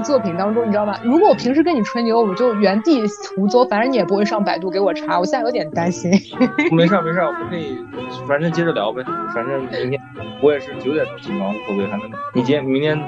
[0.00, 0.98] 艺作品当中，你知道吗？
[1.04, 3.02] 如果我平时跟你吹牛，我就原地
[3.36, 5.18] 胡诌，反正你也不会上百度给我查。
[5.18, 6.10] 我现在有点担心。
[6.72, 7.78] 没事没事，我们可以
[8.26, 9.02] 反正接着聊呗。
[9.34, 10.00] 反正明天
[10.42, 11.86] 我也是九点钟起床，无所谓。
[11.88, 12.98] 反正你今天明天，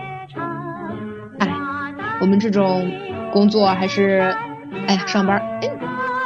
[1.38, 1.48] 哎，
[2.20, 2.86] 我们这种
[3.32, 4.34] 工作还是，
[4.86, 5.70] 哎呀，上班，哎，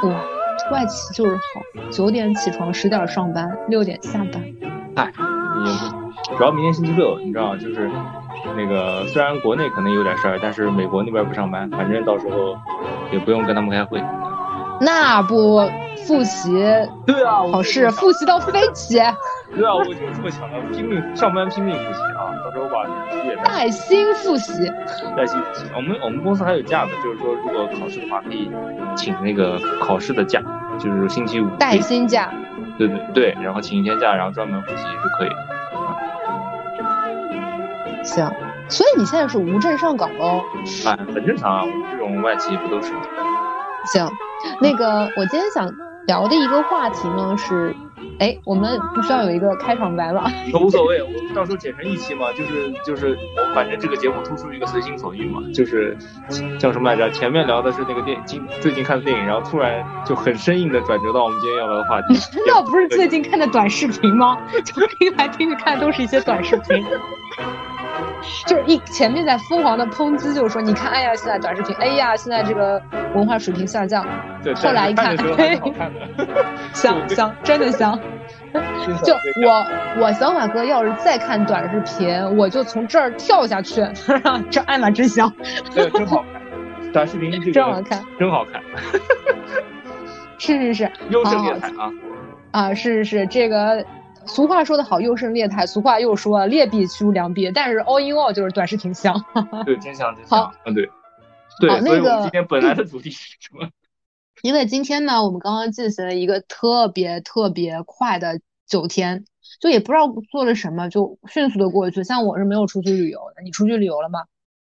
[0.03, 0.11] 哇，
[0.73, 4.43] 外企就是好，九点起床，十点上班，六点下班。
[4.97, 5.13] 哎，
[5.65, 7.89] 也主要明天星期六，你知道就是
[8.57, 12.57] 那个虽然国内可能有点事儿，但是美国那边不上班，反正到时候
[13.13, 14.03] 也不用跟他们开会。
[14.81, 15.61] 那不
[16.07, 16.53] 复习？
[17.07, 18.97] 对啊，考试复习到飞起。
[19.57, 22.29] 对啊，我就这么想的，拼命上班，拼命复习啊！
[22.45, 24.53] 到时候把书也带薪复习。
[25.17, 25.65] 带薪复习。
[25.75, 28.51] 我们我们公司还有假的，就是说如果考试的话，可以
[28.95, 30.43] 请那个考试的假，
[30.79, 32.31] 就是星期五带薪假。
[32.77, 35.37] 对对对，然后请一天假，然后专门复习是可以的。
[38.07, 38.33] 行，
[38.69, 40.43] 所以你现在是无证上岗喽？
[40.87, 42.93] 哎，很正常啊，我们这种外企不都是？
[43.93, 44.11] 行，
[44.61, 45.71] 那个我今天想
[46.07, 47.75] 聊的一个话题呢是，
[48.19, 50.25] 哎，我们不需要有一个开场白吗？
[50.61, 55.97] 无所谓，我到时候剪成一期嘛，就是就是我反正这个节目突出一个随心所欲嘛，就是
[56.59, 57.11] 叫什么来着？
[57.11, 62.15] 前面聊的是那个电今最近看的电影，然后突然就很生硬的转折到我们今天要聊的话题。
[62.47, 64.37] 难道不是最近看的短视频吗？
[64.65, 66.85] 就听来听去看都是一些短视频。
[68.47, 72.81] 就是一前面在疯狂的抨击，就是说你看，哎呀，现在短视频，哎呀，现在这个
[73.15, 74.07] 文化水平下降。
[74.43, 75.61] 对，后来一看， 嘿，
[76.73, 77.99] 香香，真的香。
[79.03, 79.15] 就
[79.47, 79.67] 我
[80.01, 83.87] 我小马哥要是再看短视频，我就从这儿跳下去。
[84.51, 85.33] 这艾玛真香，
[85.75, 86.93] 对，真好看。
[86.93, 88.63] 短视频这个真好看，真好看。
[90.39, 91.91] 是是是，优胜劣汰啊！
[92.53, 93.85] 啊，是是是，这个。
[94.27, 95.67] 俗话说得好，优胜劣汰。
[95.67, 97.51] 俗话又说，劣币驱逐良币。
[97.55, 99.25] 但是 all in all 就是短视频香。
[99.65, 100.53] 对，真香真香。
[100.65, 100.91] 嗯，对。
[101.59, 103.69] 对，那个今天本来的主题是什么？
[104.43, 109.25] 因为今天呢，我们刚刚进行了一个特别特别快的九天，
[109.61, 112.05] 就也不知道做了什么，就迅速的过去。
[112.05, 114.25] 像我是没有出去旅游的，你出去旅游了吗？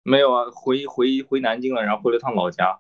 [0.05, 2.79] 没有啊，回回回南京了，然后回了趟老家。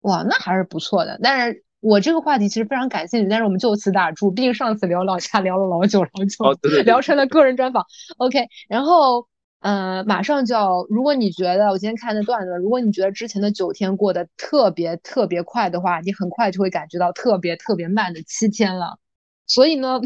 [0.00, 1.20] 哇，那还是不错的。
[1.22, 1.64] 但是。
[1.80, 4.32] 我这个话题其实非常感兴趣，但是我们就此打住。
[4.32, 7.86] 毕竟上次聊老家聊了老久老久，聊成了个人专访。
[8.16, 9.28] OK，然后
[9.60, 18.98] 呃，马上就要，如果你觉得我今天看的段子，如果你觉得之前的九天过得特别特别快的话，你很快就会感觉到特别特别慢的七天了。
[19.46, 20.00] 所以呢，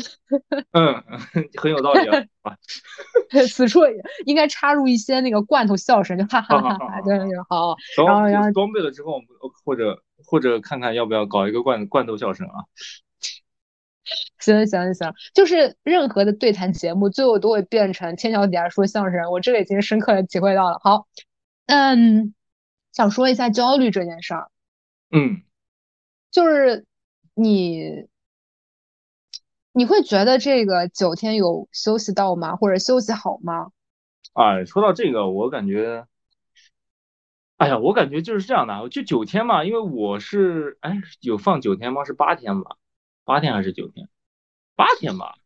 [0.73, 1.03] 嗯，
[1.59, 2.23] 很有道理啊。
[3.51, 3.81] 此处
[4.27, 7.75] 应该插入一些那个罐头笑声，就哈哈哈哈，对对好。
[8.07, 9.27] 然后然后装备了之后，我们
[9.65, 9.99] 或者。
[10.33, 12.65] 或者看看要不要搞一个罐罐头笑声啊？
[14.39, 20.81] 行行行，就是任何的对谈节目最后都会变成天桥底下说相声，我这个已经深刻的体会到了。
[20.83, 21.07] 好，
[21.67, 22.33] 嗯，
[22.93, 24.51] 想说一下焦虑这件事儿。
[25.11, 25.43] 嗯，
[26.31, 26.87] 就是
[27.35, 28.07] 你
[29.73, 32.57] 你会觉得这个九天有休息到吗？
[32.57, 33.71] 或者休息好吗？
[34.33, 36.07] 哎，说到这个，我感觉。
[37.63, 42.03] 哎呀，我感觉就是这样的，就九天嘛，因为我是哎有放九天吗？
[42.05, 42.77] 是八天吧？
[43.25, 44.09] 八天还是九天？
[44.75, 45.37] 八天吧。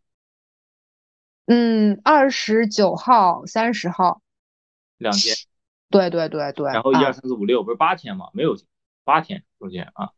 [1.44, 4.22] 嗯，二十九号、三十号，
[4.96, 5.36] 两天。
[5.90, 6.72] 对对对对。
[6.72, 8.30] 然后一二三四五六不是八天吗？
[8.32, 8.56] 没有
[9.04, 10.12] 八天中间啊。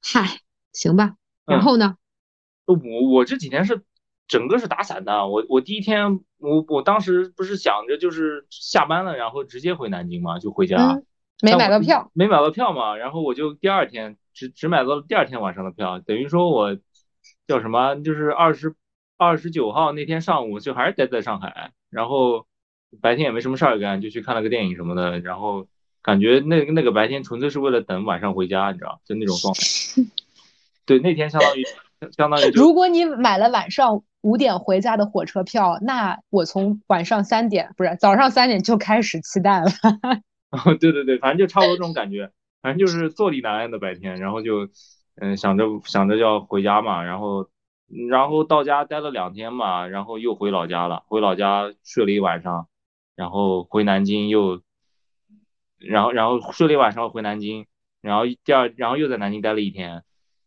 [0.00, 0.40] 嗨，
[0.72, 1.16] 行吧。
[1.44, 1.96] 然后呢？
[2.66, 2.76] 我
[3.10, 3.82] 我这几天是
[4.30, 5.26] 整个是打散的。
[5.26, 6.20] 我我第一天。
[6.42, 11.02] 我我当时不是想着就是下班了，然后直接回南京嘛，就回家。
[11.42, 16.78] 没买到票，没买到票嘛，然后我就第二天只只买到了第二天晚上的票，等于说我
[17.46, 18.74] 叫什么，就是二十
[19.18, 22.46] 二十九号那天上午就还是待在上海，然后
[23.02, 25.66] 白天也没什么事儿干，就去看了个电影什么的，然后
[26.00, 29.60] 感觉那那个白天纯粹是为了等晚上回家，你知道，就那种状态。
[30.86, 31.66] 对，那天相当于
[32.16, 32.50] 相当于。
[32.54, 34.02] 如果你买了晚上。
[34.22, 39.70] 五点回家的火车票，那我从晚上三点不是早上三点就开始期待了。
[40.50, 42.30] 哦，对对对，反正就差不多这种感觉，
[42.60, 44.68] 反正就是坐立难安的白天，然后就
[45.16, 47.48] 嗯想着想着就要回家嘛，然后
[48.08, 52.66] 然后到家待了两天嘛，然后又回老家了，回老家睡了一晚上，
[53.16, 54.60] 然后回南京又，
[55.78, 57.66] 然后然后睡了一晚上回南京，
[58.02, 60.02] 然后第二然后又在南京待了一天，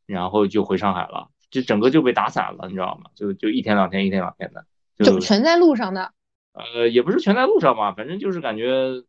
[0.06, 1.30] 然后就回上海了。
[1.54, 3.12] 就整个就被打散了，你知道吗？
[3.14, 4.66] 就就一天两天，一天两天的，
[4.98, 6.12] 就全在路上的。
[6.54, 9.04] 呃，也不是全在路上吧，反正就是感觉，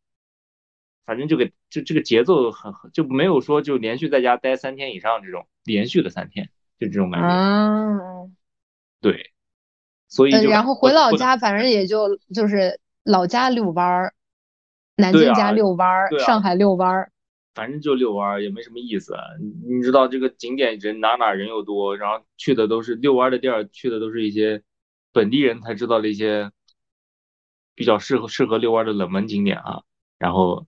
[1.07, 7.27] 反正就给就这个节奏很就没有说就连续在家待三天以上这种连续的三天，就这种感觉。
[7.27, 8.37] 嗯，
[9.01, 9.33] 对，
[10.09, 14.15] 所以然后回老家，反正也就就是老家遛弯儿。
[14.97, 17.11] 南京家遛弯儿，上海遛弯儿。
[17.55, 19.15] 反正就遛弯儿也没什么意思，
[19.69, 24.63] 你知道这个景点人哪哪人又多，然后去的都是遛弯的地儿，去的都是一些
[25.13, 26.51] 本地人才知道的一些
[27.77, 29.83] 比较适合适合遛弯的冷门景点啊。
[30.19, 30.67] 然后，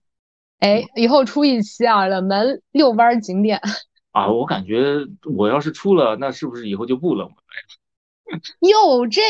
[0.59, 3.59] 哎，以后出一期啊，冷门遛弯景点
[4.11, 5.05] 啊，我感觉
[5.35, 8.39] 我要是出了，那是不是以后就不冷门了？
[8.69, 9.21] 哟，这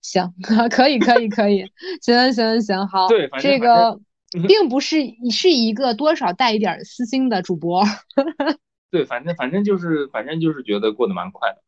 [0.00, 0.32] 行，
[0.70, 4.00] 可以，可以，可以，行行行，好，对，这个。
[4.46, 4.98] 并不是
[5.30, 7.82] 是一个多少带一点私心的主播，
[8.90, 11.58] 对，反正反正就是反正就是觉得过得蛮快的。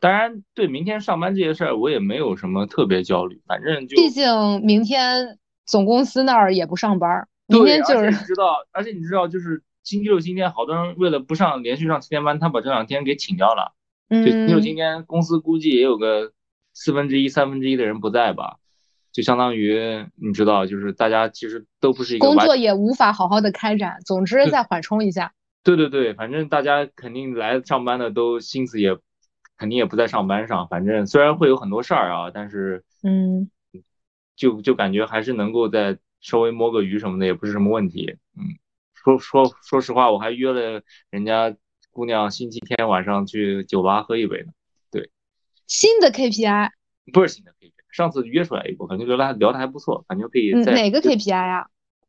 [0.00, 3.42] 当然，对明天上班这些事儿，我也没有什么特别焦虑。
[3.46, 13.74] 反正就毕竟明天总公司那儿也不上班，明天就是知道，而且你知道，就是星期六、星期天，好多人为了不上连续上七天班，他把这两天给请掉了。
[14.08, 16.32] 嗯，就星期六、今天公司估计也有个
[16.72, 18.58] 四分之一、三分之一的人不在吧。
[19.18, 23.98] 就相当于你知道，就是大家其实都不是一个工作也无法好好的开展。
[24.06, 25.32] 总之再缓冲一下。
[25.64, 28.96] 对对对，反正大家肯定来上班的都心思也
[29.56, 30.68] 肯定也不在上班上。
[30.68, 33.50] 反正虽然会有很多事儿啊，但是嗯，
[34.36, 38.18] 就就感觉还是能够在稍微摸个鱼什么的也不是什么问题。
[38.36, 38.54] 嗯，
[38.94, 40.80] 说说说实话，我还约了
[41.10, 41.56] 人家
[41.90, 44.52] 姑娘星期天晚上去酒吧喝一杯呢。
[44.92, 45.10] 对，
[45.66, 46.70] 新的 KPI
[47.12, 47.72] 不是新的 KPI。
[47.90, 50.52] 上次约出来一个，感觉聊的聊的还不错，感觉可以。
[50.52, 51.68] 哪个 KPI 啊？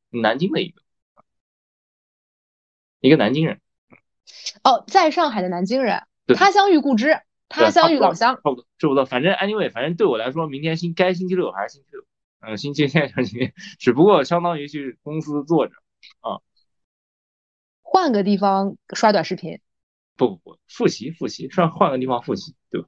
[0.09, 0.81] 南京的一个，
[2.99, 3.61] 一个南京人。
[4.63, 8.35] 哦，在上海的南京人，他乡遇故知，他乡遇老乡。
[8.35, 9.05] 差不多，差不多。
[9.05, 12.05] 反正 anyway，反正对我来说，明天星该星期六还是星期六。
[12.41, 15.73] 嗯，星期天还是星期天，只不过相当于去公司坐着
[16.21, 16.39] 啊。
[17.81, 19.59] 换个地方刷短视频。
[20.15, 22.87] 不不不，复习复习，上换个地方复习，对吧？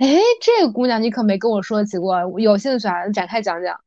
[0.00, 3.08] 哎，这个姑娘你可没跟我说起过，有兴趣啊？
[3.08, 3.80] 展开讲讲。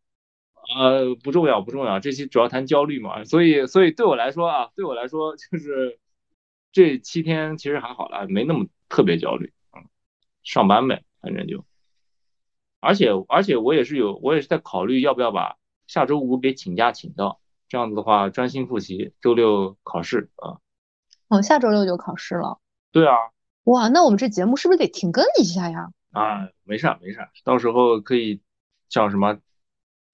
[0.77, 2.00] 呃，不重要，不重要。
[2.00, 6.00] 这期主要谈焦虑嘛，所以，所以对我来说啊，对我来说就是
[6.71, 9.53] 这七天其实还好了，没那么特别焦虑。
[9.74, 9.86] 嗯，
[10.44, 11.63] 上班呗，反正就。
[12.81, 15.56] 而且，而且我也是有，我也是在考虑要不要把
[15.88, 17.39] 下周五给请假请到，
[17.69, 20.59] 这样子的话专心复习，周六考试啊。
[21.30, 22.59] 哦，下周六就考试了。
[22.92, 23.15] 对啊。
[23.66, 25.90] 哇，那我们这节目是不是得停更一下呀？
[26.12, 28.42] 啊，没事儿没事儿，到时候可以
[28.90, 29.38] 叫什么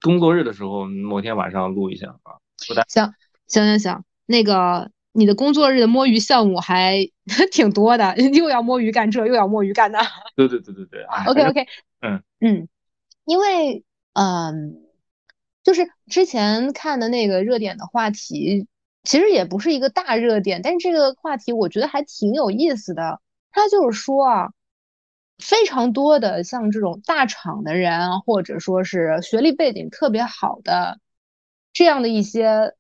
[0.02, 2.40] 工作日的时候某天晚上录一下啊。
[2.88, 3.14] 行
[3.48, 7.08] 行行行，那个你的工作日的摸鱼项目还
[7.52, 10.00] 挺多的，又要摸鱼干这，又要摸鱼干那。
[10.36, 11.04] 对对对对对。
[11.28, 11.68] OK OK。
[12.02, 12.68] 嗯嗯，
[13.26, 13.84] 因为
[14.14, 14.82] 嗯，
[15.64, 18.66] 就是之前看的那个热点的话题，
[19.04, 23.20] 其实也不是一个大热点，但是这个话题我觉得还挺有意思的。
[23.52, 24.50] 他就是说啊，
[25.38, 31.00] 非常多的像这种大厂的人，或者说是学历背景特别好的
[31.74, 32.76] 这样的一些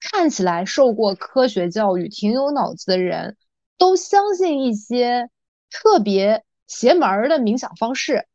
[0.00, 3.36] 看起来受过科学教育、挺有脑子的人，
[3.78, 5.30] 都相信一些
[5.70, 8.26] 特别邪门的冥想方式。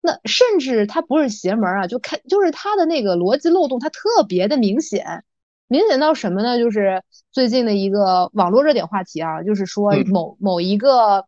[0.00, 5.24] 那甚至他不是邪门啊，就看就是他的那个逻辑漏洞，他特别的明显，
[5.68, 6.58] 明显到什么呢？
[6.58, 11.26] 就是最近的一个网络热点话题啊，就是说某某一个。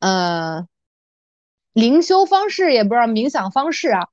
[0.00, 0.66] 呃，
[1.72, 4.08] 灵修方式也不知道冥想方式啊，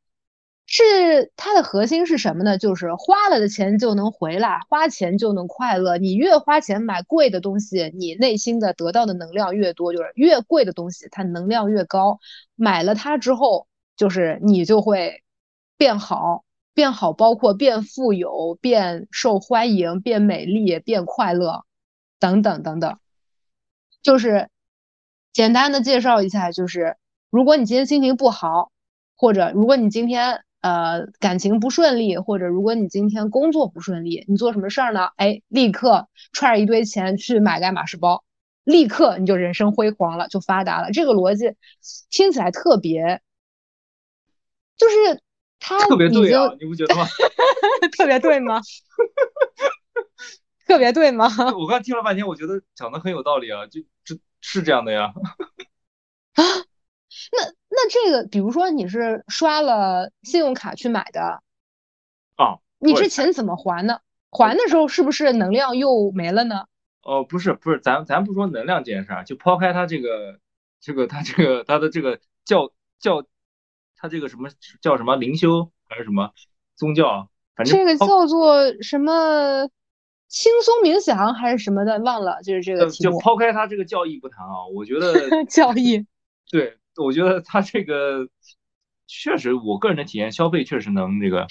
[0.65, 2.57] 是它的核心是什么呢？
[2.57, 5.97] 就是花了的钱就能回来，花钱就能快乐。
[5.97, 12.19] 你越花钱买贵的东西，你内心的得到的能量越多，就是越贵的东西它能量越高。
[12.55, 15.23] 买了它之后，就是你就会
[15.77, 21.63] 变好，变好，包括变富有、变受欢迎、变美丽、变快乐
[22.19, 22.99] 等等等等，
[24.01, 24.49] 就是。
[25.37, 26.97] 简单的介绍一下，就是
[27.29, 28.71] 如果你今天心情不好，
[29.15, 35.09] 或者如果你今天呃感情不顺利，或者如果你今天工作不顺利，你做什么事儿呢？
[35.15, 38.23] 哎，立刻揣着一堆钱去买个爱马仕包，
[38.63, 40.89] 立刻你就人生辉煌了，就发达了。
[40.91, 41.53] 这个逻辑
[42.09, 43.21] 听起来特别，
[44.75, 45.21] 就是
[45.59, 47.05] 他特别对啊，你不觉得吗？
[47.95, 48.59] 特别对吗？
[50.65, 51.29] 特别对吗？
[51.55, 54.17] 我刚听了半天，我觉得讲的很有道理啊，就这。
[54.49, 55.11] 是这样的呀，
[56.35, 56.43] 啊，
[57.33, 61.43] 那那这个，比如说你是刷了信用卡去买的，
[62.37, 63.99] 啊，你这钱怎么还呢？
[64.31, 66.65] 还的时候是不是能量又没了呢？
[67.01, 70.39] 哦，不是不是，咱咱不说能量这件事儿，就抛开它这个
[70.79, 73.25] 这个它这个它的这个教教
[73.97, 74.49] 它这个什么
[74.81, 76.31] 叫什么灵修还是什么
[76.77, 79.69] 宗教，反正这个叫做什么？
[80.27, 83.13] 轻松冥想还是什么的，忘了，就是这个题目。
[83.13, 86.05] 就抛开他这个教义不谈啊，我觉得 教义，
[86.51, 88.27] 对，我觉得他这个
[89.07, 91.47] 确实，我个人的体验，消费确实能这个，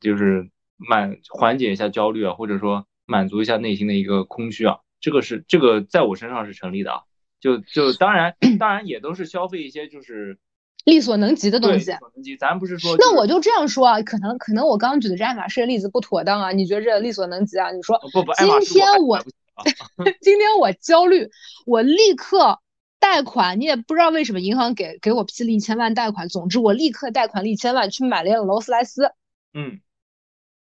[0.00, 7.02] 就是满缓解一下焦虑啊，或者说满足一下内心的一个空虚啊，这个是这个在我身上是成立的啊。
[7.40, 10.38] 就就当然当然也都是消费一些就是
[10.84, 11.90] 力所能及的东西。
[11.90, 12.94] 力所能及，咱不是说。
[12.98, 17.70] 那我就这样说啊，可能可能我刚刚举的这爱马仕的例子不妥当啊，你觉得这力所能及啊？
[17.70, 19.18] 你说不不，今天我
[20.20, 21.30] 今天我焦虑，
[21.66, 22.60] 我立刻
[22.98, 29.12] 贷款，你也不知道为什么银行给给我批了一千万贷款，总之我立刻贷款了一千万去买了辆劳斯莱斯。
[29.52, 29.80] 嗯，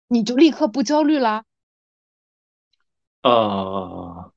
[0.07, 1.43] 你就立刻不焦虑啦？
[3.23, 4.31] 呃。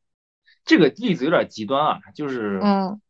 [0.65, 3.01] 这个例子有点极端啊，就是，嗯，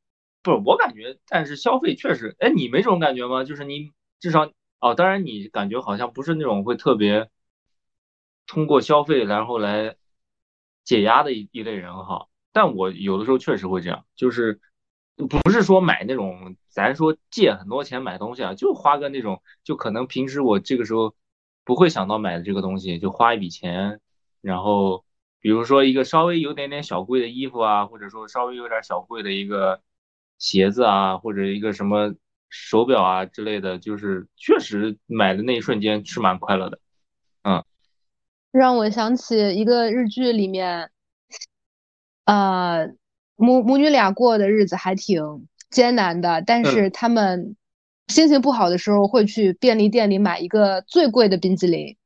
[0.42, 3.44] 不是我感觉，但是消费确实，哎，你没这种感觉吗？
[3.44, 7.30] 就是你至少，哦，当然你感觉好像不是那种会特别
[8.46, 9.96] 通过消费然后来
[10.84, 14.60] 解压的一一类人哈，但我有的时候确实会这样，就是
[15.16, 21.14] 不是说买那种，咱说借很多钱买东西啊，就花个那种，就可能平时我这个时候
[21.64, 24.00] 不会想到买的这个东西，就花一笔钱，
[24.40, 25.04] 然后。
[25.44, 29.82] 比如说一个稍微有点点小贵的衣服啊，或者说稍微有点小贵的一个
[30.42, 32.16] 鞋子啊，或者一个什么
[32.50, 36.80] 手表啊之类的，就是确实买的那一瞬间是蛮快乐的，
[37.44, 37.64] 嗯。
[38.50, 40.90] 让我想起一个日剧里面，
[42.24, 42.88] 呃，
[43.36, 47.56] 母母女俩过的日子还挺艰难的，但是他们
[48.08, 51.96] 心情不好的时候会去便利店里买一个最贵的冰激凌。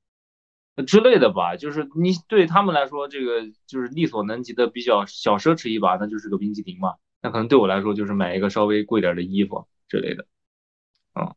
[0.86, 6.96] 之类的吧，就是你对他们来说，这个就是力所能及的比较小奢侈一把，那就是个冰激凌嘛。
[7.22, 10.26] 那可能对我来说，就是买一个稍微贵点的衣服之类的。
[11.14, 11.34] 嗯，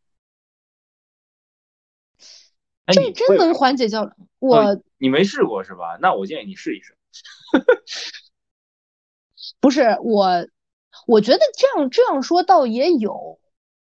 [2.87, 4.11] 这真能缓解焦虑？
[4.39, 5.97] 我你没试过是吧？
[6.01, 6.95] 那我建议你试一试。
[9.59, 10.47] 不是我，
[11.07, 13.38] 我觉得这样这样说倒也有。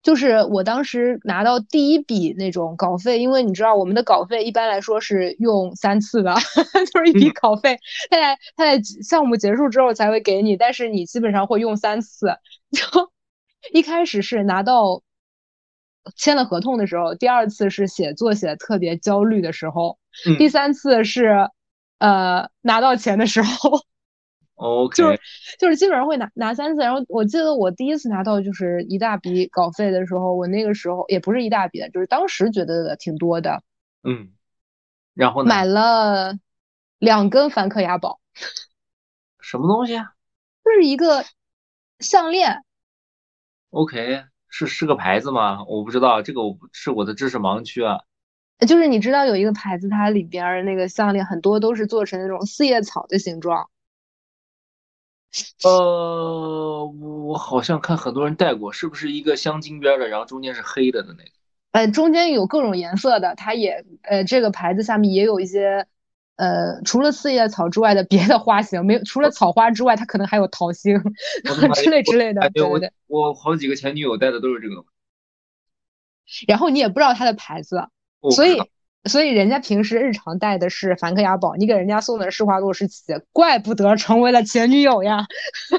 [0.06, 6.36] 就是我当时拿到第一笔那种稿费，因为你知道我们的稿费一般来说是用三次的，
[6.94, 7.80] 就是一笔稿费，
[8.12, 12.28] 他在他在项目结束之后才会给你，但是你基本上会用三次。
[12.72, 13.12] 就
[13.74, 15.02] 一开始是拿到
[16.16, 19.98] 签了合同的时候，第二次是写作写的特别焦虑的时候，
[20.38, 21.50] 第三次是
[21.98, 23.82] 呃拿到钱的时候。
[24.56, 25.20] OK，就是
[25.60, 33.62] 就是基本上会拿拿三次，然后我记得我第一次拿到就是一大笔稿费的时候，我那个时候也不是一大笔的，就是当时觉得挺多的。
[34.04, 34.32] 嗯，
[35.14, 36.38] 然后买了
[37.00, 38.20] 两根梵克雅宝。
[39.42, 40.14] 什么东西啊？
[40.64, 41.26] 就是一个
[42.00, 42.64] 项链。
[43.72, 45.66] OK，是是个牌子吗？
[45.66, 48.00] 我不知道，这个我是我的知识盲区啊。
[48.66, 53.70] 就是你知道有一个牌子，它里边那个项链很多都是做成那种四叶草的形状。
[55.64, 61.30] 呃，我好像看很多人戴过，是不是一个镶金边的，然后中间是黑的的那个？
[61.72, 65.88] 呃，中间有各种颜色的，它也呃，这个牌子下面也有一些
[66.38, 70.98] 呃，除了四叶草之外的别的花型，没有除了草花之外，它可能还有桃心
[71.74, 72.50] 之类之类的。
[72.52, 74.86] 对对对，我好几个前女友戴的都是这个。
[76.48, 77.88] 然后你也不知道它的牌子，
[78.32, 78.62] 所以。
[79.06, 85.26] 所以人家平时日常戴的是梵克雅宝，你给人家送的是施华洛世奇，怪不得成为了前女友呀。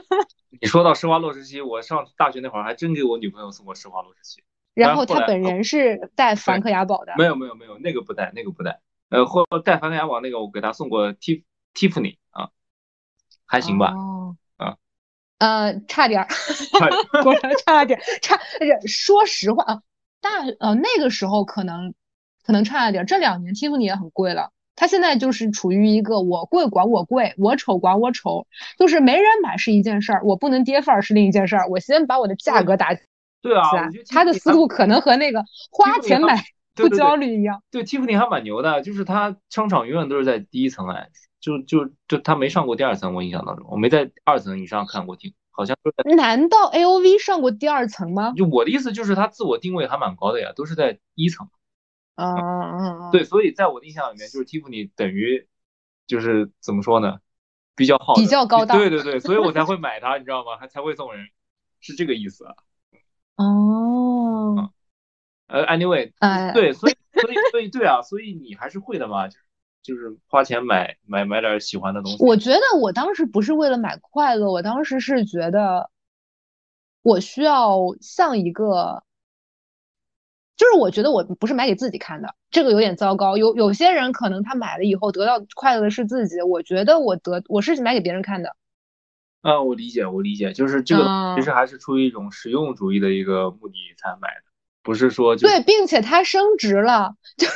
[0.60, 4.42] 你说到施华洛世奇，我上大学那会儿还真给我女朋友送过施华洛世奇。
[4.74, 7.14] 然后他本人是戴梵克雅宝的。
[7.18, 8.80] 没有没有没有，那个不戴，那个不戴。
[9.08, 12.50] 呃，或戴梵克雅宝那个，我给他送过 T Tiffany 啊，
[13.44, 13.92] 还行吧。
[13.92, 14.36] 哦。
[14.56, 14.76] 啊。
[15.38, 16.28] 呃，差点儿，
[17.24, 18.38] 果然差点，差。
[18.86, 19.82] 说实话啊，
[20.20, 20.30] 大
[20.60, 21.92] 呃那个时候可能。
[22.46, 24.50] 可能差了点，这两年 Tiffany 也很贵了。
[24.76, 28.46] 它现在就是处于一个我贵管我贵，我丑管我丑，
[28.78, 31.66] 就是没人买是一件事儿，我不能跌份儿是另一件事儿。
[31.68, 32.94] 我先把我的价格打
[33.40, 33.64] 对啊，
[34.10, 36.44] 他的思路可能和那个花钱买
[36.76, 37.62] 不焦虑一样。
[37.70, 41.08] 对，Tiffany 还蛮牛的，就是他商场永远都是在第一层哎，
[41.40, 45.74] 就就就他没上过第二层，我印象当中我没在二层以上看过 T，好像。
[46.16, 48.34] 难道 AOV 上过第二层吗？
[48.36, 51.48] 就我的意思就是他自我定位还蛮高的呀，都是在一层。
[52.16, 53.10] 啊啊啊！
[53.12, 55.46] 对，所以在我的印象里面，就是 Tiffany 等于
[56.06, 57.18] 就是怎么说呢，
[57.76, 58.76] 比较好，比较高档。
[58.76, 60.56] 对对对，所以我才会买它，你知道吗？
[60.58, 61.28] 还才会送人，
[61.80, 62.54] 是这个意思啊。
[63.36, 64.72] 哦。
[65.48, 66.12] 呃，Anyway，
[66.52, 69.44] 对，所以所以所以对啊，所以你还是会的嘛，就是
[69.82, 72.24] 就是花钱买买买点喜欢的东西。
[72.24, 75.90] 我觉得我当时不是为了买快乐，我当时是觉得
[77.02, 79.04] 我需要像一个。
[80.56, 83.36] 就是我觉得我不是买给自己看的，这个有点糟糕。
[83.36, 88.56] 有有些人可能他买了以后得到快乐的是自己，我觉得我得我是买给别人看的。
[89.42, 94.42] 啊，我理解，我理解，就是这个其实还是出于一种实用主义的一个目的才买的，
[94.82, 97.46] 不是说对，并且它升值了， 就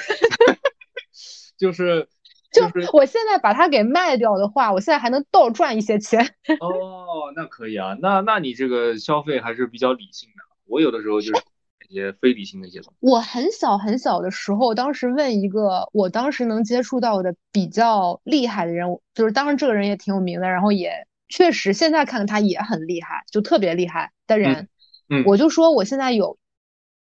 [1.73, 2.07] 是
[2.53, 6.25] 就是就我现在把它给卖掉的话，我现在还能倒赚一些钱。
[6.61, 10.45] 哦，那可以啊，那那你这个消费还是比较理性的。
[10.67, 11.50] 我有的时候就是一
[11.93, 12.97] 些非理性的一些东西。
[13.01, 24.69] 我很小很小的时候，当时问一个我当时能接触到的比较厉害的人，就是当时这个人也挺有名的，然后也确实现在看他也很厉害，就特别厉害的人。
[25.09, 26.39] 嗯，我就说我现在有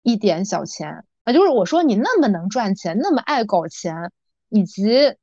[0.02, 4.12] 一点小钱啊，就是我说你那么能赚钱，那么爱搞钱，
[4.50, 5.14] 以及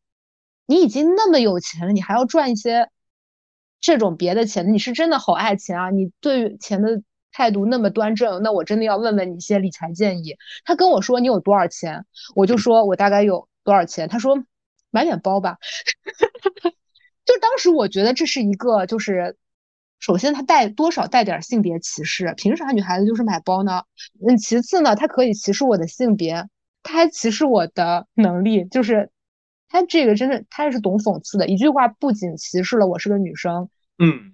[0.65, 2.89] 你已经那么有钱了，你还要赚一些
[3.79, 5.89] 这种别的钱，你是真的好爱钱啊！
[5.89, 7.01] 你对于钱的
[7.31, 10.35] 态度那么端正，那我真的要问问你一些理财建议。
[10.65, 14.07] 他跟我说你有多少钱，我就说我大概有多少钱。
[14.09, 14.43] 他说
[14.89, 15.57] 买点包吧，
[17.25, 19.37] 就当时我觉得这是一个就是。
[20.03, 23.83] 首先，他带多少带点性别歧视，凭啥女孩子就是买包呢？
[24.27, 26.49] 嗯，其次呢，他可以歧视我的性别，
[26.81, 29.11] 他还歧视我的能力，就是
[29.69, 31.45] 他这个真的，他也是懂讽刺的。
[31.45, 33.69] 一句话不仅歧视了我是个女生，
[33.99, 34.33] 嗯，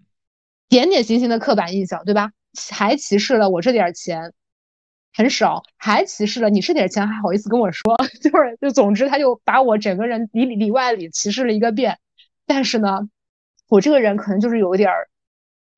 [0.70, 2.32] 点点星星的刻板印象，对吧？
[2.72, 4.34] 还歧视了我这点钱
[5.14, 11.98] 很少，还歧视了你这点钱还好意思跟我说， 就是就总之他就把我整个人里里外里歧视了一个遍。
[12.46, 13.10] 但是呢，
[13.70, 15.10] 我这个人可能就是有点儿。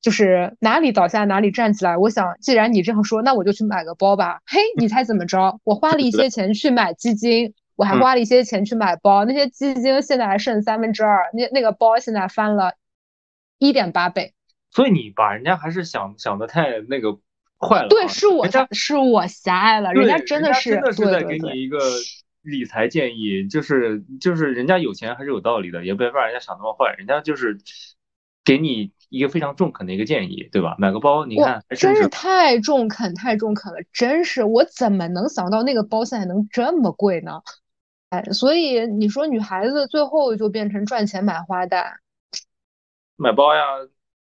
[0.01, 1.97] 就是哪里倒下哪里站起来。
[1.97, 4.39] 我想，既然你这样说，那我就去买个包吧。
[4.45, 5.59] 嘿，你猜怎么着？
[5.65, 9.25] 我花了一些钱去买基金，我还花了一些钱去买包。
[9.25, 12.75] 那些基金现在还剩三分之二，那那个包现在翻了
[13.57, 14.33] 一点八倍。
[14.71, 17.13] 所以你把人家还是想想的太那个
[17.59, 17.89] 坏了。
[17.89, 19.93] 对，是我是我狭隘了。
[19.93, 21.79] 人家真的是真的是在给你一个
[22.41, 26.95] 理财建议，就是就是人家有钱还是有道理的，也别把人家想那么坏。
[26.97, 27.57] 人家就是
[28.43, 28.91] 给你。
[29.11, 30.75] 一个非常中肯的一个建议，对吧？
[30.77, 37.41] 买个包，你看，真是太中肯，太中肯了，真是我怎么能想到那个包现在能这么贵呢？
[38.11, 41.93] 哎，所以你说女孩子最后就变成赚钱买花旦，
[43.15, 43.63] 买包呀？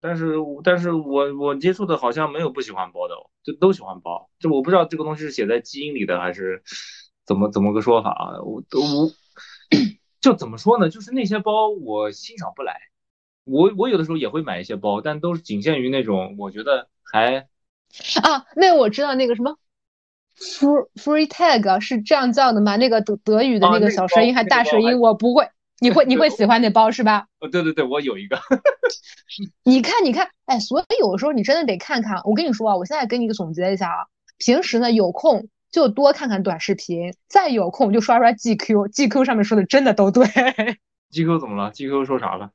[0.01, 0.35] 但是
[0.65, 4.31] 但是我我接触的好像没有不喜欢包的，就都喜欢包。
[4.39, 6.63] 就我不知道这个东西是写在基因里的还是
[7.27, 8.43] 怎么怎么个说法啊？
[8.43, 9.13] 我我
[10.21, 10.89] 就怎么说呢？
[10.89, 12.81] 就是那些包我欣赏不来。
[13.45, 17.49] 我我有的时候也会买一些包，但都是仅限于那种我觉得还
[18.23, 19.57] 啊，那我知道那个什么
[20.39, 22.77] ，free free tag 是这样叫的吗？
[22.77, 25.49] 那个德德语的那个小舌音还大舌音，我不会，
[25.81, 27.27] 你会你会喜欢那包是吧？
[27.41, 28.39] 呃，对对对，我有一个。
[29.65, 32.21] 你看你看，哎，所以有的时候你真的得看看。
[32.25, 34.07] 我跟你说啊，我现在给你个总结一下啊，
[34.39, 40.25] 平时呢有空就多看看短视频，再有空就刷刷 GQ，GQ 上面说的真的都对。
[41.11, 42.51] GQ 怎么了？GQ 说啥了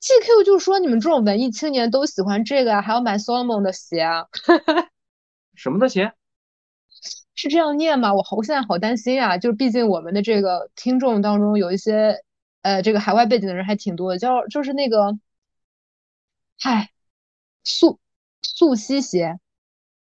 [0.00, 4.26] ？GQ 就说你们这种文艺青年都喜欢这个啊，还要买 Solomon 的鞋啊？
[5.54, 6.12] 什么的鞋？
[7.36, 8.14] 是这样念吗？
[8.14, 9.36] 我好，我现在好担心啊！
[9.38, 12.16] 就是毕竟我们的这个听众当中有一些
[12.64, 15.18] 呃，这个海外背景的人还挺多的，叫就是那个，
[16.58, 16.88] 嗨，
[17.62, 18.00] 素
[18.40, 19.38] 素溪鞋，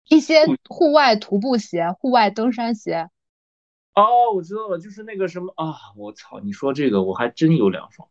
[0.09, 3.07] 一些户外徒步鞋、户外登山鞋。
[3.93, 5.79] 哦，我知道了，就是那个什么啊！
[5.95, 8.09] 我操，你说这个我还真有两双。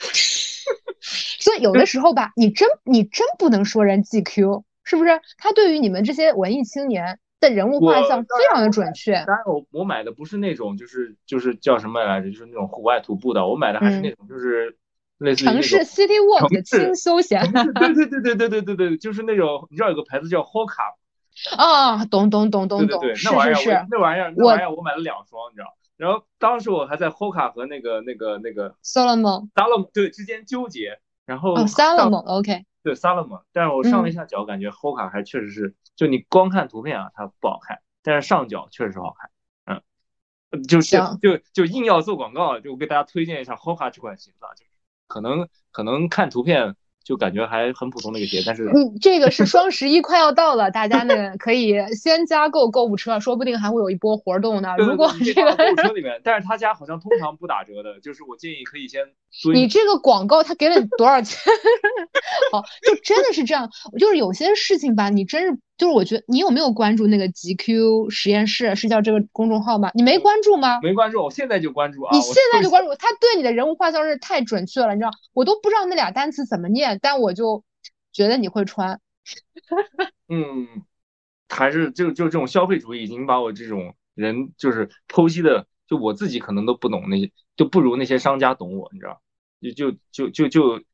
[1.38, 5.20] 所以有的时候吧，你真你真不能说人 GQ 是不是？
[5.38, 9.14] 他对于你们这些文艺青年的人物画像非常的准确。
[9.26, 12.30] 当然，我我买的不是那种，就是就是叫什么来着？
[12.30, 13.46] 就是那种户外徒步的。
[13.46, 14.76] 我买的还是那种，就是
[15.18, 17.40] 类似城市 City Walk 的轻休闲。
[17.52, 20.94] 对对对对对对对对，就是那种，你知道有个牌子叫 Hoka
[21.56, 25.68] 啊，懂懂懂懂懂，是是是，那玩意儿那玩意儿我买了两双，你知道。
[25.96, 30.98] 然后当时我还在 Hoka 和那个那个那个 Solomon Solomon 对之间纠结。
[31.26, 39.30] 然后 Salomon OK，对 Salomon，但是我上了一下脚，感觉 Hoka 还确实是，就你光看图片啊，它不好看，但是上脚确实好看，
[40.50, 44.70] 嗯，就是就就硬要做广告，就给大家推荐一下 Hoka 这款鞋子，就是
[45.06, 46.76] 可能可能看图片。
[47.04, 54.76] 就感觉还很普通的一个鞋，但是嗯，这个是双十一快要到了，大家呢 可以先加购购物车，说不定还会有一波活动呢。
[54.78, 59.02] 如果这个购物车里面，但是他家好像通常不打折的，就是我建议可以先。
[59.54, 61.38] 你这个广告他给了你多少钱？
[62.52, 65.58] 好，就真的是这样，就是有些事情吧，你真是。
[65.80, 69.90] 就是我觉得你有没有关注那个 GQ 实验室是叫这个公众号吗？
[69.94, 70.78] 你没关注吗？
[70.82, 72.14] 没关注，我现在就关注啊！
[72.14, 75.10] 你现在就关注，他对你的人物画像是太准确了，你知道？
[75.32, 77.64] 我都不知道那俩单词怎么念，但我就
[78.12, 79.00] 觉得你会穿。
[80.28, 80.68] 嗯，
[81.48, 89.22] 还是就就这种消费主义已经把我这种人就是剖析的，就我自己可能都不懂那些，就不如那些商家懂我，你知道？
[89.74, 90.84] 就就就就就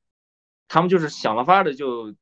[0.68, 2.14] 他们就是想了法的就。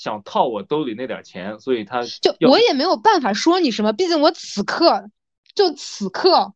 [0.00, 5.10] 想套我兜里那点钱，所以他就我也没有办法说你什么，毕竟我此刻
[5.54, 6.54] 就此刻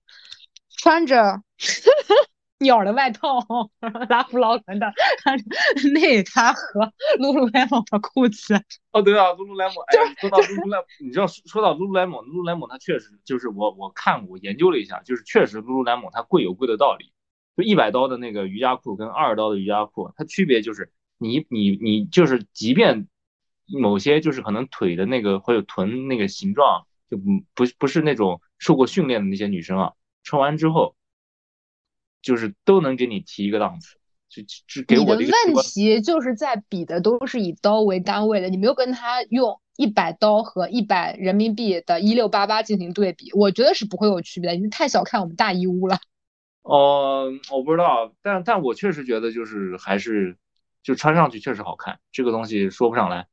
[0.79, 1.43] 穿着
[2.59, 3.41] 鸟的外套，
[4.09, 4.93] 拉夫劳伦的
[5.93, 8.55] 内搭和 lululemon 的裤子。
[8.93, 17.13] 哦，对啊，lululemon，哎，说到 lululemon，你知道说到 lululemon，lululemon 它确实就是我我看过研究了一下，就是确实 lululemon 它贵有贵的道理。
[17.57, 23.09] 就一百刀的那个瑜伽裤跟二十刀的瑜伽裤，它区别就是你你你就是即便
[23.81, 30.95] 某些就是可能腿的那个或者臀那个形状就不不不是那种受过训练的那些女生啊，穿完之后
[32.21, 33.97] 就是都能给你提一个档次。
[34.29, 44.57] 就就给我的问题就是在比的都是以刀为单位的，你没有跟他用一百刀和一百人民币的一六八八进行对比，我觉得是不会有区别的。
[44.57, 45.99] 你太小看我们大义乌了。
[46.65, 50.39] 哦，我不知道，但但我确实觉得就是还是
[50.83, 53.27] 就穿上去确实好看，这个东西说不上来。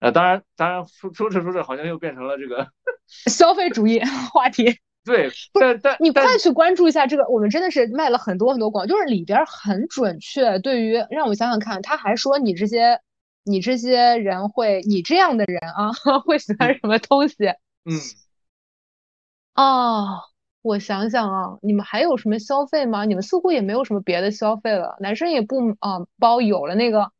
[0.00, 2.68] 呃，当然当然说说着说着好像又变成了这个
[3.30, 4.00] 消费主义
[4.32, 4.78] 话题。
[5.04, 10.58] 对，但但你快去关注一下这个，我们真的是卖了很多很多广，就是里边很准确。
[10.58, 13.00] 对于让我想想看，他还说你这些
[13.44, 15.92] 你这些人会，你这样的人啊
[16.26, 17.36] 会喜欢什么东西？
[17.84, 17.96] 嗯，
[19.54, 20.22] 哦。
[20.60, 23.04] 我想想啊，你们还有什么消费吗？
[23.04, 24.96] 你们似乎也没有什么别的消费了。
[25.00, 27.10] 男生也不啊包有了那个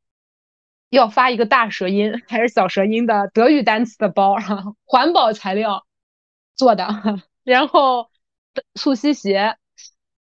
[0.90, 4.36] 要发一个大舌音还是小舌音的德语单词的包，
[4.84, 5.86] 环保材料
[6.54, 6.88] 做的。
[7.44, 8.10] 然后
[8.74, 9.56] 速吸鞋、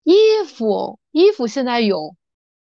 [0.03, 0.15] 衣
[0.47, 2.17] 服，衣服现在有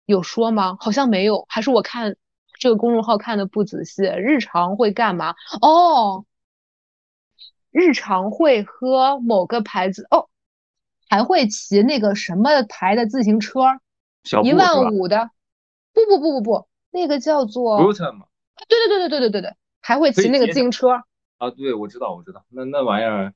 [0.07, 0.77] 有说吗？
[0.81, 2.17] 好像没有，还是我看
[2.59, 4.03] 这个公众号看的不仔细。
[4.03, 5.35] 日常会干嘛？
[5.61, 6.25] 哦，
[7.71, 10.29] 日常会喝某个牌子哦。
[11.07, 13.61] 还会骑那个什么牌的自行车，
[14.43, 15.31] 一万五的，
[15.93, 21.03] 不不不不不，那个叫做对对对对对对对对，还会骑那个自行车。
[21.39, 23.35] 啊，对，我知道我知道，那那玩意儿，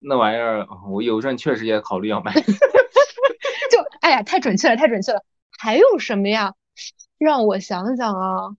[0.00, 2.32] 那玩意儿，我有一阵确实也考虑要买，
[3.70, 5.22] 就哎呀，太准确了，太准确了，
[5.56, 6.54] 还有什么呀？
[7.18, 8.56] 让我想想啊，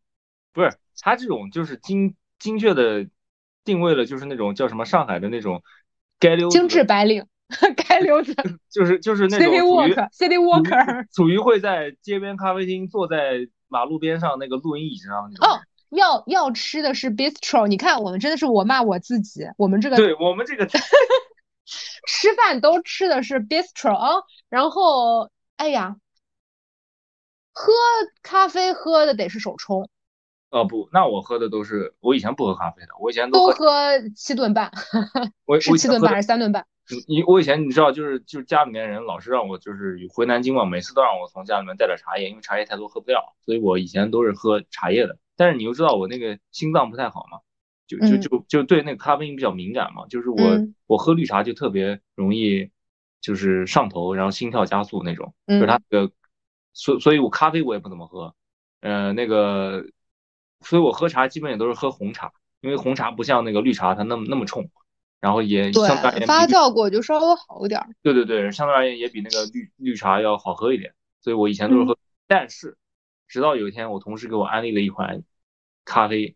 [0.54, 0.72] 不是，
[1.02, 3.08] 他这种就是精精确的
[3.66, 5.62] 定位了，就是那种叫什么上海的那种
[6.22, 7.28] 街溜精致白领。
[7.76, 8.36] 该溜子。
[8.70, 15.48] 就是就是那种 city walker city walker，属于会在街边咖啡厅坐在马路边上那个露营椅上那种。
[15.48, 20.68] 哦，要要吃的是 bistro，你看我们真的是我骂我自己，我们这个对我们这个
[22.08, 25.96] 吃饭都吃的是 bistro 啊，然后哎呀，
[27.54, 27.72] 喝
[28.22, 29.90] 咖啡喝的得是手冲。
[30.50, 34.72] 哦不，那我喝的都是我以前不喝咖啡的，我以前都喝七顿半，
[35.46, 36.66] 我是七顿半还是三顿半？
[37.08, 45.18] 你我以前你知道，就是就是家里面人老是让我就是回南京嘛，每次都让我从家里面带点茶叶，因为茶叶太多喝不了，所以我以前都是喝茶叶的。
[45.36, 47.40] 但是你又知道我那个心脏不太好嘛，
[47.88, 50.38] 就就就就对那个咖啡因比较敏感嘛，就是我
[50.88, 52.70] 我喝绿茶就特别容易
[53.22, 56.14] 就是上头，然后心跳加速那种，就是它那个，
[56.74, 58.34] 所所以我咖啡我也不怎么喝，
[58.82, 59.86] 呃那个，
[60.62, 64.70] 所以我喝茶基本也都是喝红茶，因为红茶不像那个绿茶它那么那么冲。
[65.20, 67.82] 然后也相对而言发酵过就稍微好一点。
[68.02, 70.94] 对对对，相对而言也比那个绿绿茶要好喝一点。
[71.22, 72.78] 所以我以前都是喝，但是
[73.28, 75.24] 直到有一天我同事给我安利了一款
[75.84, 76.36] 咖啡，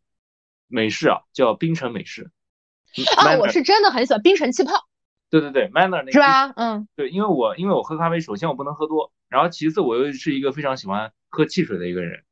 [0.67, 2.31] 美式啊，叫冰城美式。
[3.17, 4.71] 啊，我是真的很喜欢冰城气泡。
[5.29, 6.49] 对对对，Manner 那个是吧？
[6.57, 12.23] 嗯，对，因为我因为我喝咖啡，首先我不能喝多，然后其次我又是一个非常喜欢喝汽水的一个人。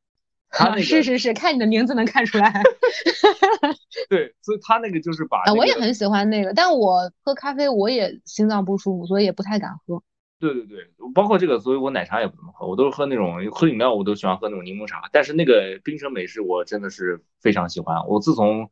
[0.82, 2.52] 是是是，看你的名字能看出来。
[4.10, 5.42] 对，所以他那个就是把。
[5.54, 10.04] 我也很喜欢那个，但我喝咖啡我也心脏不舒服，所以也不太敢喝。
[10.40, 15.08] 对对对，包括这个，所以我奶茶也不怎么喝，我都是喝那种喝饮料，我都喜欢喝那种柠檬茶。
[15.14, 18.06] 但是那个冰城美式我真的是非常喜欢。
[18.08, 18.70] 我自从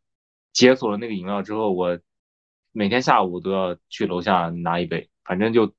[0.51, 1.97] 解锁了那个饮料之后，我
[2.73, 5.73] 每天下午都要去楼下拿一杯，反正就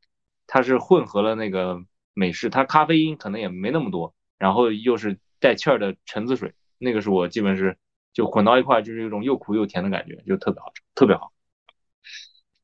[0.47, 1.83] 它是混合了那个
[2.15, 5.19] 美式，它咖啡因可能也没那么多，然后又是。
[5.41, 7.77] 带气儿的橙子水，那个是我基本是
[8.13, 11.33] 就混到一块，就是一种又苦又甜的感觉，就特别好吃，特别好。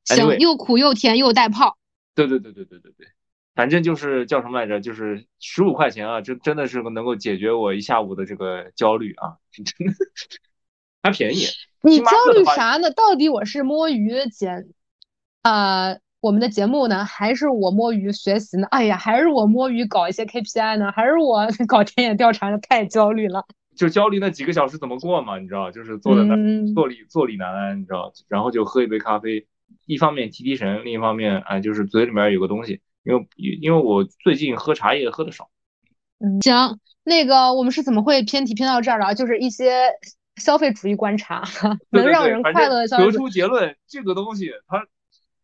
[0.04, 1.76] 行，又苦又甜又带泡。
[2.14, 3.08] 对对对对对对对，
[3.54, 4.80] 反正就是叫什么来着？
[4.80, 9.94] 就是十五块钱啊，真真的是能够解决我一下午的这个焦虑啊，真的
[11.02, 11.46] 还便宜。
[11.82, 12.90] 你焦虑啥呢？
[12.90, 14.68] 到底我是摸鱼捡
[15.42, 15.98] 啊？
[16.26, 18.66] 我们的节目呢，还是我摸鱼学习呢？
[18.72, 20.90] 哎呀，还是我摸鱼搞一些 KPI 呢？
[20.90, 22.58] 还是我 搞田野调查呢？
[22.58, 23.46] 太焦虑了。
[23.76, 25.38] 就焦虑那几个小时怎么过嘛？
[25.38, 26.34] 你知道，就是坐在那
[26.74, 29.46] 坐立坐立难安，你知道，然后就喝一杯咖啡，
[29.86, 32.80] 一方面提提神，另一方面啊，就是嘴里面有个东西。
[33.04, 35.48] 因为因为我最近喝茶叶喝的少。
[36.18, 39.14] 嗯，行，那个我们是怎么会偏题偏到这儿的？
[39.14, 39.92] 就是一些
[40.42, 41.44] 消费主义观察，
[41.90, 43.04] 能让人快乐的消费。
[43.04, 44.84] 得出结论，这个东西它。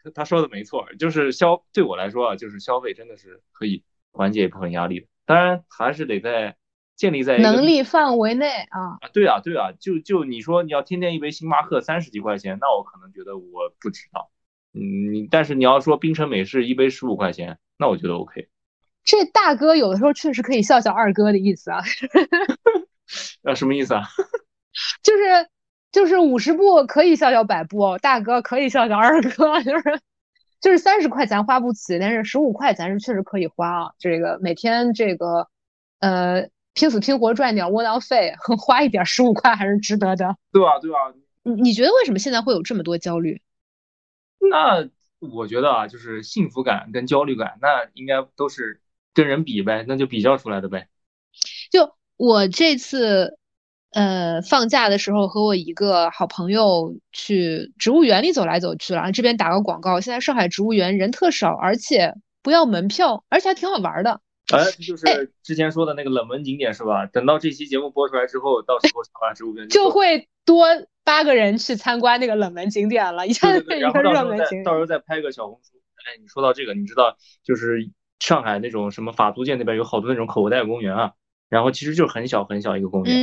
[0.03, 6.57] 他他说的没错，就是消对我来说啊，就是消费真的是可以缓解一部分压力的，当然还是得在
[6.97, 8.99] 建立在能力范围内啊。
[9.01, 14.27] 啊，对啊，对啊，就就你说你要天天一杯星巴克三十几块钱，那我可能觉得我不值当。
[14.75, 18.49] 嗯，你但是你要说冰城美式一杯十五块钱，那我觉得 OK。
[19.05, 21.81] 这大哥有的时候确实可以笑笑二哥的意思啊。
[23.45, 24.03] 啊，什么意思啊？
[25.03, 25.23] 就是
[25.93, 30.01] 就是五十步可以笑笑百步，大哥可以笑笑二哥， 就是
[30.61, 33.93] 就是三十块咱花不起，但是十五块咱是确实可以花啊。
[33.99, 35.49] 这个每天这个
[36.01, 40.37] 呃拼死拼活赚点窝囊费，花一点十五块还是值得的。
[40.51, 41.13] 对啊，对啊。
[41.45, 43.43] 你你觉得为什么现在会有这么多焦虑？
[44.39, 48.81] 那我觉得啊，就是幸福感跟焦虑感，那应该都是
[49.13, 50.89] 跟人比呗，那就比较出来的呗。
[51.71, 53.39] 就我这次
[53.93, 59.13] 呃放假的时候，和我一个好朋友去植物园里走来走去了。
[59.13, 64.21] 这边打个广告，现在上海植物园人特少，而且不要门票，而且还挺好玩的。
[64.53, 67.07] 哎， 就是之前说的那个冷门景点是吧？
[67.07, 70.67] 等到这期节目播出来之后，到时候上海植物园 就会多。
[71.05, 74.63] 八个人去参观那个冷门景点了，一下子变一个热门景点。
[74.63, 75.73] 到时候再拍个小红书。
[75.97, 81.11] 哎，你说到这个，你知道就是上海那种什么法租界那边有好多那种口袋公园啊，
[81.53, 83.15] 然后其实就很小很小一个公园，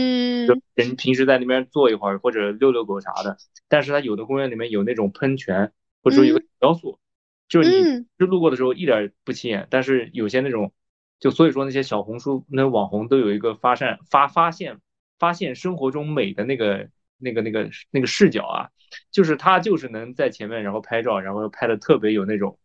[0.45, 3.37] 嗯，人平时在那边坐一会儿或者遛遛狗啥的。
[3.67, 5.71] 但是它有的公园里面有那种喷泉，
[6.03, 6.99] 或者说有个雕塑，
[7.47, 10.71] 就是你就路过的时候一点不起眼，但是有些那种，
[11.19, 14.77] 就所以说那些小红书那网红都有一个发善发发现
[15.17, 16.89] 发现生活中美的那个。
[17.21, 18.69] 那个那个那个视角啊，
[19.11, 22.57] 就是他就是能在前面，然后拍照，然后拍的特别有那种，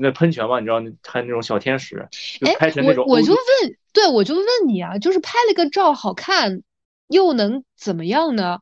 [0.00, 2.08] 那喷泉嘛，你知道，拍那种小天使，
[2.40, 3.04] 就拍成那种。
[3.06, 6.62] 我我就问，对我就问你啊，就是拍了个照好看，
[7.08, 8.60] 又能怎么样呢？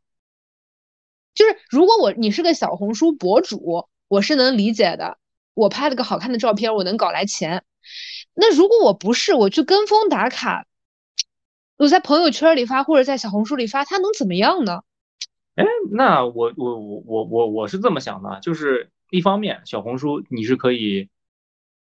[1.35, 5.19] 就是如果我你是个小红书博主，我是能理解的，
[5.55, 7.65] 我拍了个好看的照片，我能搞来钱。
[8.33, 10.67] 那如果我不是，我去跟风打卡。
[11.77, 14.83] 我在朋友圈里发或者在小红书里发，他能怎么样呢？
[15.57, 21.09] 哎，那我我我我我我是这么想的，就是一方面小红书你是可以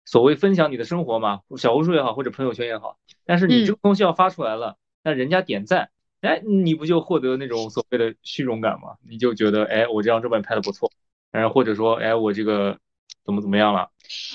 [0.05, 5.89] 所谓分享你的生活嘛，小红书也好或者朋友圈也好，但是你这个东西要发出来了，那人家点赞，
[6.21, 8.97] 哎，你不就获得那种所谓的虚荣感吗？
[9.09, 10.93] 你就觉得哎，我这张照片拍的不错，
[11.31, 12.79] 然后或者说哎，我这个
[13.25, 13.91] 怎么怎么样了？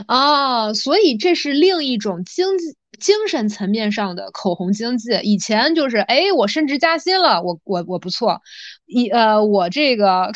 [0.07, 2.75] 啊，所以这是另一种经济。
[2.97, 8.41] 精神层面上的口红经济，以前就是哎，我升职加薪了，我我我不错，
[8.87, 10.31] 一呃，我这个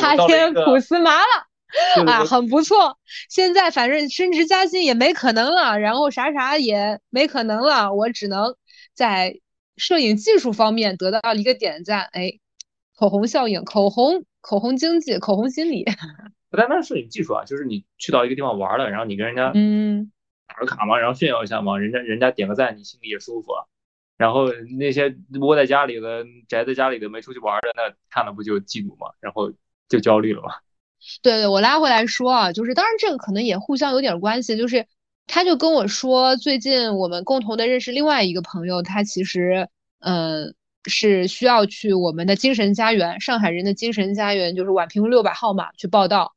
[0.00, 2.96] 哈天苦思麻了啊，很不错。
[3.28, 8.54] 现在反正升职加薪也没可能了，然后啥啥也没可能了，我只能
[8.94, 9.40] 在
[9.76, 12.08] 摄影技术方面得到一个点赞。
[12.12, 12.38] 哎，
[12.94, 15.84] 口红效应，口红口红经济，口红心理。
[16.48, 20.12] 不单单摄影技术啊，就是你去到一个地方玩了，然后你跟人家嗯。
[20.48, 23.52] 打个卡嘛，然后炫耀一下嘛，人家人家点个赞，你心里也舒服。
[24.16, 29.52] 然后那些窝在家里的、宅在家里的、没出去玩的，那看了不就嫉妒嘛，然后
[29.88, 30.50] 就焦虑了嘛。
[31.22, 34.86] 对对，我拉回来说啊，就是当然这个可能也互相有点关系，就是
[35.26, 39.68] 他就跟我说，最近我们共同的认识另外一个朋友，他其实
[40.00, 46.34] 嗯是需要去我们的精神家园，上海人的精神家园，就是宛平路六百号嘛，去报道。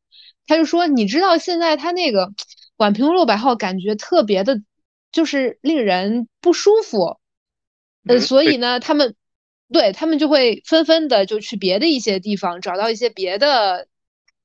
[0.48, 2.34] 他就说，你知道现在他那个。
[2.80, 4.62] 宛平路六百号感觉特别的，
[5.12, 7.19] 就是令人不舒服，
[8.08, 9.16] 呃，所以呢，他们
[9.72, 13.88] 对他们就会纷纷的就去别的一些地方，找到一些别的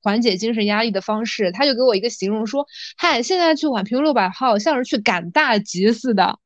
[0.01, 1.51] 缓解精神压力的方式。
[1.51, 6.39] 他就给我一个形容说：“嗨，现在去宛平路六百号像是去赶大集似的，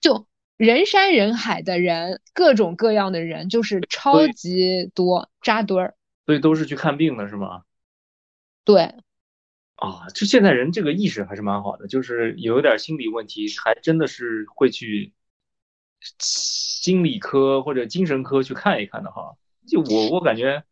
[0.00, 7.62] 就人山人海的人，各种各样的人，就是超级多扎堆儿。”所以都是去看病的是吗？
[8.64, 8.94] 对。
[9.76, 15.12] 啊，就现在人这个意识还是蛮好的，就是有点心理问题，还真的是会去
[16.18, 19.34] 心理科或者精神科去看一看的哈。
[19.66, 20.62] 就我我感觉，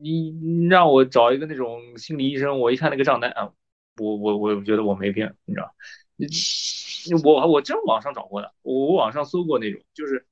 [0.00, 3.50] 你让我找一个那种心理医生，我一看那个账单啊，
[3.98, 5.74] 我我我觉得我没病，你知道？
[6.16, 6.26] 你
[7.24, 10.26] 我我真网上找过的，我网上搜过那种，就是。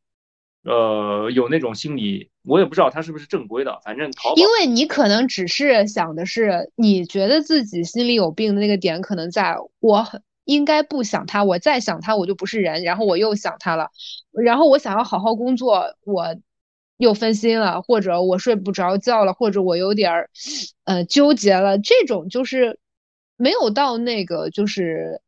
[0.64, 4.34] 呃，有那种心理，我也不知道他是不是正规的，反正淘。
[4.34, 13.90] 因为你可能只是想的是，你觉得自己心里有病的那个点，可能在我很应该不想他，我再想他我就不是人，然后我又想他了，
[14.32, 16.34] 然后我想要好好工作，我
[16.96, 20.30] 又分心了，或者我睡不着觉了，或者我有点儿
[20.84, 22.78] 呃纠结了，这种就是
[23.36, 25.20] 没有到那个就是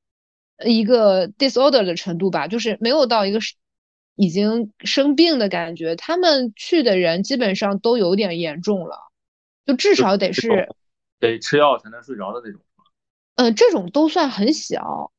[0.65, 3.39] 一个 disorder 的程度吧，就是没有到一个。
[4.17, 8.99] 已经生病的感觉，他们去的人基本上都有点严重了，
[9.65, 10.69] 就至少得是
[11.19, 12.61] 得吃药才能睡着的那种。
[13.41, 15.13] 嗯，这种都算很小。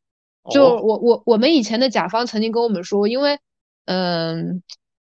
[0.52, 3.40] 就我我我们以前的甲方曾经跟我们说，因为
[3.86, 4.62] 嗯，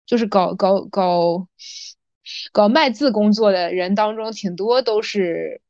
[0.06, 1.48] 就是搞搞搞
[2.52, 5.62] 搞卖字工作的人当中，挺多都是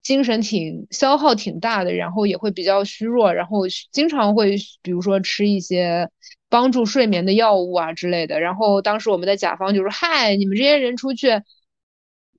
[0.00, 6.08] 精神挺消耗挺大的，然后也会比较虚弱，然后经常会比如说吃一些
[6.48, 8.38] 帮助睡眠的药物啊之类的。
[8.38, 11.42] 然后当时我们的甲方就说：“嗨，你们这些人出去，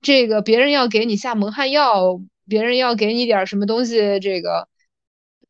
[0.00, 4.68] 这个别人要给你下蒙汗药，别人要给你点什么东西，这个。”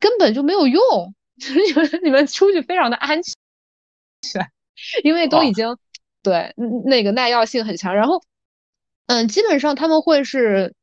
[0.03, 3.33] 根本就没有用， 你们你们出去非常的安全，
[5.05, 5.79] 因为都已经
[6.25, 6.53] 对
[6.87, 7.95] 那个耐药性很强。
[7.95, 8.21] 然后，
[9.07, 10.75] 嗯，基本上他们会是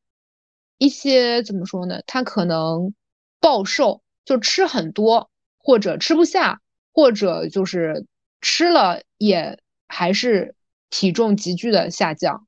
[0.77, 2.01] 一些怎么说呢？
[2.07, 2.93] 他可能
[3.41, 6.61] 暴瘦，就吃很多，或者吃不下，
[6.93, 8.05] 或者就是
[8.39, 10.55] 吃了也还是
[10.89, 12.47] 体重急剧的下降，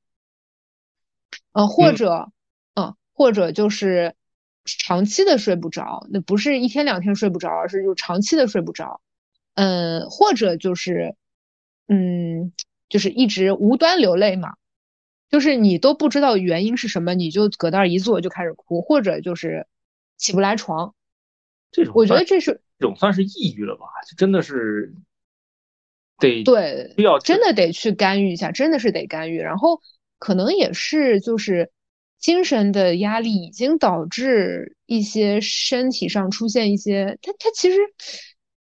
[1.51, 2.31] 呃，或者，嗯，
[3.21, 4.15] 或者就是。
[4.63, 9.01] 长期的睡不着，那不是一天两天睡不着，而是就长期的睡不着。
[9.55, 11.15] 嗯，或者就是，
[11.87, 12.53] 嗯，
[12.87, 14.53] 就是一直无端流泪嘛，
[15.31, 19.65] 就是你都不知道原因是什么，你就搁那儿一坐就开始哭，或者就是
[20.15, 20.93] 起不来床。
[21.71, 23.87] 这种我觉得这是这种算是抑郁了吧？
[24.15, 24.93] 真的是
[26.19, 29.39] 得对，必要真的得去干预一下，真的是得干预。
[29.41, 29.81] 然后
[30.19, 31.71] 可能也是就是。
[32.21, 37.77] 精神的压力已经导致一些身体上出现一些，他他其实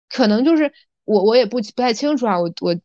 [0.08, 0.72] 可能就是
[1.04, 2.76] 我我也不不太清楚啊，我我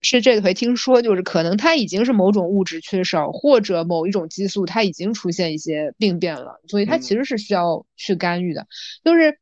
[0.00, 8.66] 是这回听说就是可能他已经是某种物质缺少或者某一种激素他已经出现一些病变了，所以他其实是需要去干预的，
[9.04, 9.38] 就是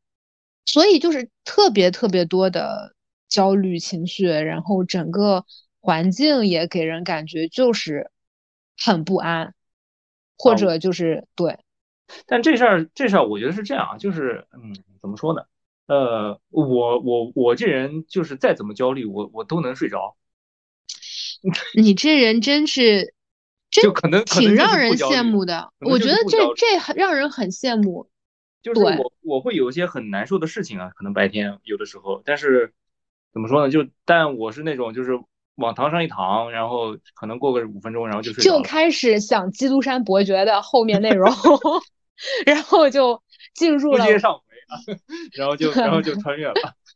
[0.64, 2.94] 所以就是特别特别多的
[3.28, 5.44] 焦虑情绪，然后整个
[5.80, 8.10] 环境也给人感觉就是
[8.76, 9.54] 很不安。
[10.36, 11.58] 或者就是对，
[12.26, 15.42] 但这事儿这事儿我觉得是这样啊，就是嗯，怎么说呢？
[15.86, 20.16] 呃，我我我这人就是再怎么焦虑，我我都能睡着。
[21.76, 23.14] 你这人真是，
[23.70, 25.72] 就可能挺让人羡慕的。
[25.80, 28.08] 我觉得这这很让人很羡慕。
[28.62, 32.72] 就是我我会有一些很难受的事情啊，可能白天有的时候，但是
[33.32, 33.70] 怎么说呢？
[33.70, 35.18] 就但我是那种就是。
[35.56, 41.30] 往堂上一躺，然后可能过个五分钟，然后就睡就开始想《基督山伯爵》的后面内容，
[42.46, 43.22] 然后就
[43.54, 44.06] 进入了。
[44.06, 44.80] 接上回啊，
[45.36, 46.54] 然后就然后就穿越了，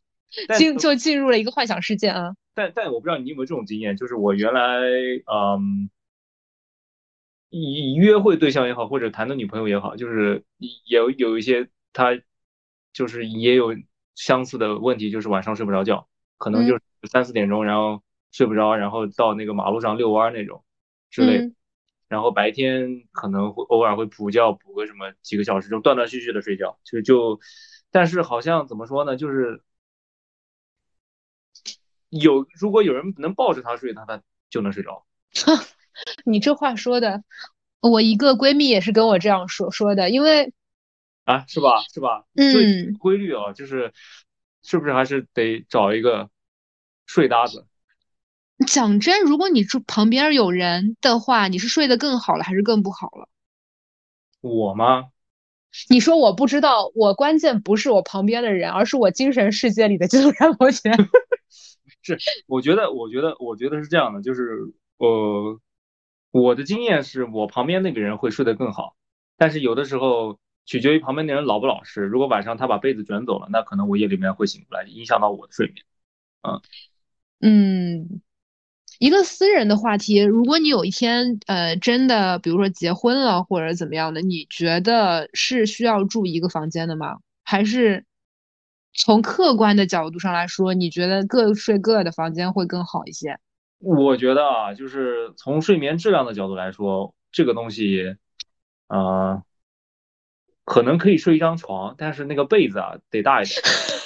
[0.57, 2.33] 进就进入了一个幻想世界啊。
[2.55, 4.79] 但但我不知道你有没有这种经验，就是我原来
[5.31, 5.91] 嗯，
[7.51, 10.43] 以约会对象也好，或者谈的女朋友也好，就是
[10.87, 12.19] 有有一些他
[12.91, 13.75] 就是也有
[14.15, 16.07] 相似的问题，就是晚上睡不着觉，
[16.39, 18.01] 可能就是三四点钟，然后。
[18.37, 20.63] 睡不着，然后到那个马路上遛弯那种
[21.09, 21.51] 之类，
[22.07, 27.39] 然后白天可能会偶尔会补觉，补个什么几个小时，就断断续续的睡觉，就就，
[27.89, 29.63] 但是好像怎么说呢，就是
[32.09, 34.21] 有如果有人能抱着他睡，他他
[34.51, 35.07] 就能睡着。
[36.23, 37.23] 你这话说的，
[37.79, 40.53] 我一个闺蜜也是跟我这样说说的，因为
[41.25, 42.23] 啊，是吧是吧？
[42.35, 43.91] 嗯，规律啊，就是
[44.61, 46.29] 是不是还是得找一个
[47.07, 47.65] 睡搭子？
[48.65, 53.29] 讲真，如果你住旁边有人的话，你是睡得更好了还是更不好了？
[54.41, 55.09] 我吗？
[55.89, 60.91] 你说我不知道，我关键不是我旁边的人，而是我精神世界里的金山伯爵。
[62.01, 62.17] 是，
[62.47, 65.59] 我觉得，我觉得，我觉得是这样的，就是呃，
[66.31, 68.95] 我的经验是我旁边那个人会睡得更好，
[69.37, 72.01] 但是有的时候取决于旁边那人老不老实。
[72.01, 75.85] 如果晚上他把被子卷走了，那可能我夜里面会醒过来，影响到我的睡眠。
[76.41, 76.61] 嗯
[77.41, 78.21] 嗯。
[78.99, 87.17] 一个私人的话题，如果你有一天呃真的，比如说结婚了或者怎么样的，你觉得是需要住一个房间的吗？
[87.43, 88.05] 还是
[88.93, 93.37] 从客观的角度上来说，你觉得各睡各的房间会更好一些？
[93.79, 98.15] 我觉得啊，就是从睡眠质量的角度来说，这个东西，
[98.87, 99.43] 呃，
[100.65, 103.61] 可能可以睡一张床，但是那个被子啊得大一点。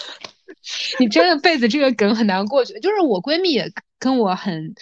[0.99, 4.73] 你真的被子这个梗很难过去，就是我闺蜜也跟我很，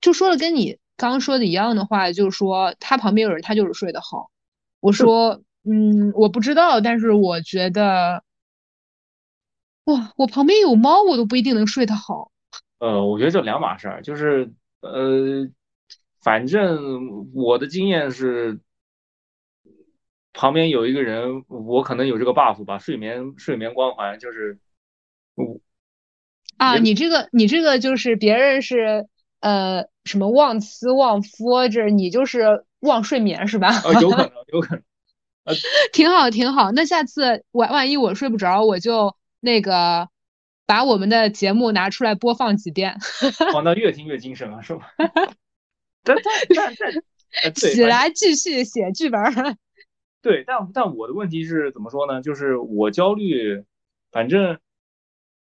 [0.00, 4.30] 就说了跟你刚刚说的一样的话，就是说她旁边有人，她就是睡得好。
[4.80, 8.22] 我说，嗯，我不知道，但是我觉得，
[9.84, 12.30] 哇，我旁边有猫，我都不一定能睡得好。
[12.78, 15.48] 呃，我觉得这两码事儿，就是呃，
[16.22, 18.60] 反正我的经验是，
[20.32, 24.58] 旁边有一个人，我可能有这个 buff 吧，睡眠睡眠光环就是。
[26.56, 29.06] 啊，你这个你这个就是别人是
[29.40, 33.68] 呃什么忘词忘夫，这你就是忘睡眠是吧？
[33.68, 34.82] 啊，有可能，有可能。
[35.94, 36.72] 挺好挺好。
[36.72, 40.08] 那下次万万一我睡不着，我就那个
[40.66, 42.98] 把我们的节目拿出来播放几遍。
[43.54, 44.92] 哦，那越听越精神了，是吧？
[46.04, 46.16] 但但
[46.54, 46.74] 但
[47.42, 49.20] 但， 起来继续写剧本。
[50.20, 52.20] 对，但但我的问题是怎么说呢？
[52.20, 53.64] 就是我焦虑，
[54.10, 54.58] 反正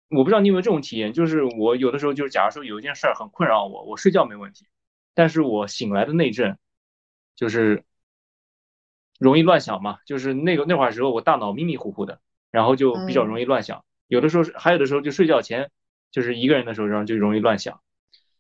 [0.09, 4.67] 我不知道你有没有这种体验，就是我有的时候就是，假如说有一件事儿很困扰我，我睡觉没问题，
[5.15, 6.59] 但是我醒来的那阵，
[7.37, 7.85] 就是
[9.19, 13.85] 容易乱想嘛，就是那个那会儿时候我大脑迷迷糊糊的，然后就比较容易乱想。
[14.07, 15.71] 有的时候是还有的时候就睡觉前
[16.11, 17.83] 就是一个人的时候，然后就容易乱想，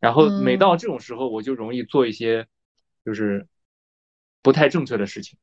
[0.00, 2.46] 然后每到这种时候，我就容易做一些
[3.04, 3.46] 就是
[4.40, 5.38] 不太正确的事情。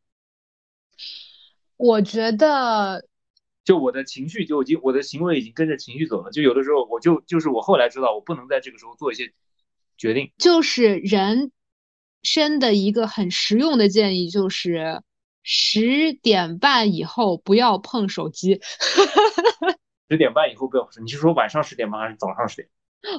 [1.77, 3.05] 我觉得，
[3.65, 6.31] 就我的情绪就已经，我的行为已经跟着情绪走了。
[6.31, 9.33] 就有的时候，我就就是我后来知道，我不能在这个时候做一些
[9.97, 10.31] 决定。
[10.37, 11.51] 就是人
[12.23, 15.01] 生的一个很实用的建议，就是
[15.43, 18.61] 十点半以后不要碰手机。
[20.09, 22.69] 十点半以后不要碰，你是说晚上十点半还是早上十点？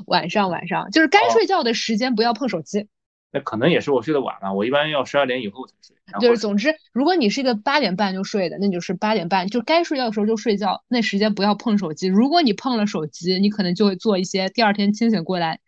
[0.07, 2.89] 晚上晚上，就是该睡觉的时间不要碰手机。
[3.33, 5.97] 那可能也是我睡得晚了，我一般要十二点以后才睡。
[6.21, 12.07] 就是总之，如果你是一个八点半就睡的，那就是八点半就该睡觉的时候就睡觉，那时间不要碰手机。
[12.07, 15.59] 如果你碰了手机，你可能就会做一些第二天清醒过来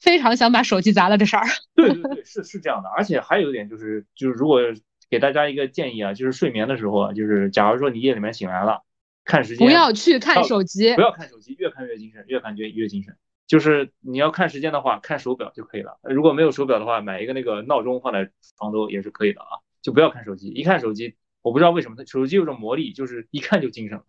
[0.00, 1.46] 非常想把手机砸了的事儿。
[1.76, 2.88] 对对 对，是是这样的。
[2.88, 4.60] 而且还有一点就是，就是如果
[5.08, 8.82] 给大家一个建议啊，就是睡眠的时候啊，就是假如说你夜里面醒来了，
[9.24, 13.14] 看时间，不要去看手机，不要看手机，越看越精神，越看越越精神。
[13.52, 15.98] 就是你要看时间的话，看手表就可以了。
[16.04, 19.60] 如果没有手表的话，买一个那个闹钟放在床头也是可以的啊。
[19.82, 24.00] 就不要看手机，一看手机，我不知道为什么，它手机有种魔力，就是一看就精神。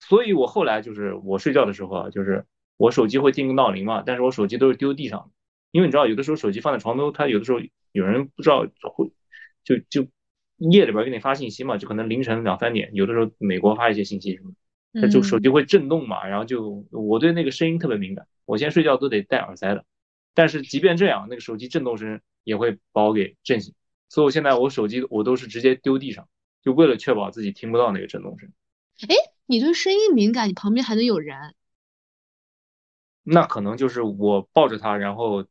[0.00, 2.44] 所以我后来就是我睡觉的时候啊，就是
[2.76, 5.30] 我手机会定个闹铃嘛，但是我手机都是丢地上，
[5.70, 7.60] 因为你知道有的时候手机放在床头，它有的时候
[7.92, 9.10] 有人不知道会
[9.64, 10.06] 就就
[10.58, 14.52] 夜里边给你发信息嘛，就可能凌晨两三点，有的时候美国发一些信息什么。
[15.00, 19.84] 它就手机会震动嘛，然后就我对那个声音特别敏感，我现在睡觉都得戴耳塞的。
[20.34, 23.74] 但是即便这样，那个手机震动声也会把我给震醒，
[24.08, 26.28] 所以我现在我手机我都是直接丢地上，
[26.62, 28.50] 就为了确保自己听不到那个震动声。
[29.08, 29.14] 哎，
[29.46, 31.54] 你对声音敏感，你旁边还能有人？
[33.22, 35.46] 那可能就是我抱着他，然后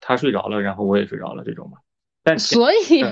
[0.00, 1.78] 他睡着了，然后我也睡着了这种吧。
[2.22, 3.02] 但所以。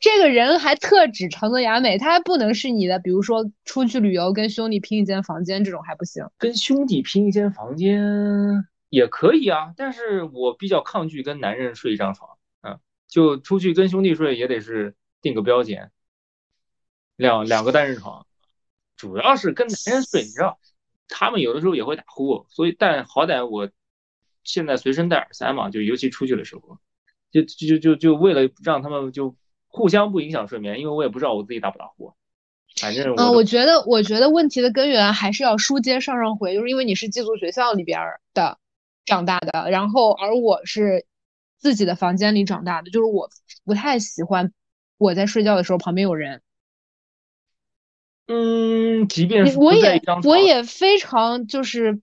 [0.00, 6.26] 这个人还特指长泽雅美，他还不能是你的，比如说出去旅游跟兄弟拼一间房间这种还不行。
[6.38, 12.30] 跟兄弟拼一间房间也可以啊，但是我比较抗拒跟男人睡一张床，
[12.62, 15.90] 嗯，就出去跟兄弟睡也得是订个标间，
[17.16, 18.26] 两两个单人床，
[18.96, 20.58] 主要是跟男人睡，你知道，
[21.08, 23.70] 他们有的时候也会打呼，所以但好歹我
[24.44, 26.78] 现在随身带耳塞嘛，就尤其出去的时候，
[27.30, 29.34] 就就就就为了让他们就。
[29.72, 32.12] 互相不影响睡眠，因为我也不知道我自己打不打呼，
[32.78, 37.98] 反正嗯，我觉得我觉得问题的根源还是要书接上上回，就是因为你是寄宿学校里边
[38.34, 38.58] 的
[39.06, 41.06] 长大的，然后而我是
[41.58, 43.30] 自己的房间里长大的，就是我
[43.64, 44.52] 不太喜欢
[44.98, 46.42] 我在睡觉的时候旁边有人。
[48.26, 52.00] 嗯，即便是我也我也非常就是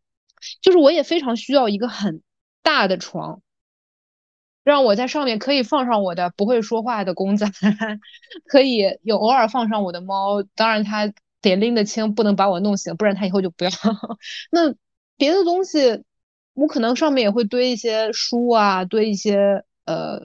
[0.59, 2.24] 就是我也非常需要一个很
[2.63, 3.41] 大的床。
[4.70, 7.47] 让我在上面可以放上我的不会说话的公仔，
[8.45, 11.11] 可以有偶尔放上我的猫，当然它
[11.41, 13.72] 得拎得清，不能把我弄醒，不然它以后就不要。
[14.51, 14.76] 那
[15.17, 16.03] 别的东西，
[16.53, 20.20] 我可能上面也会堆一些书啊，堆一些呃，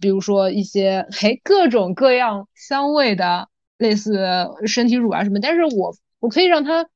[0.00, 3.48] 比如说一些嘿各种各样香味的，
[3.78, 6.86] 类似身体乳啊什么，但是我我可以让它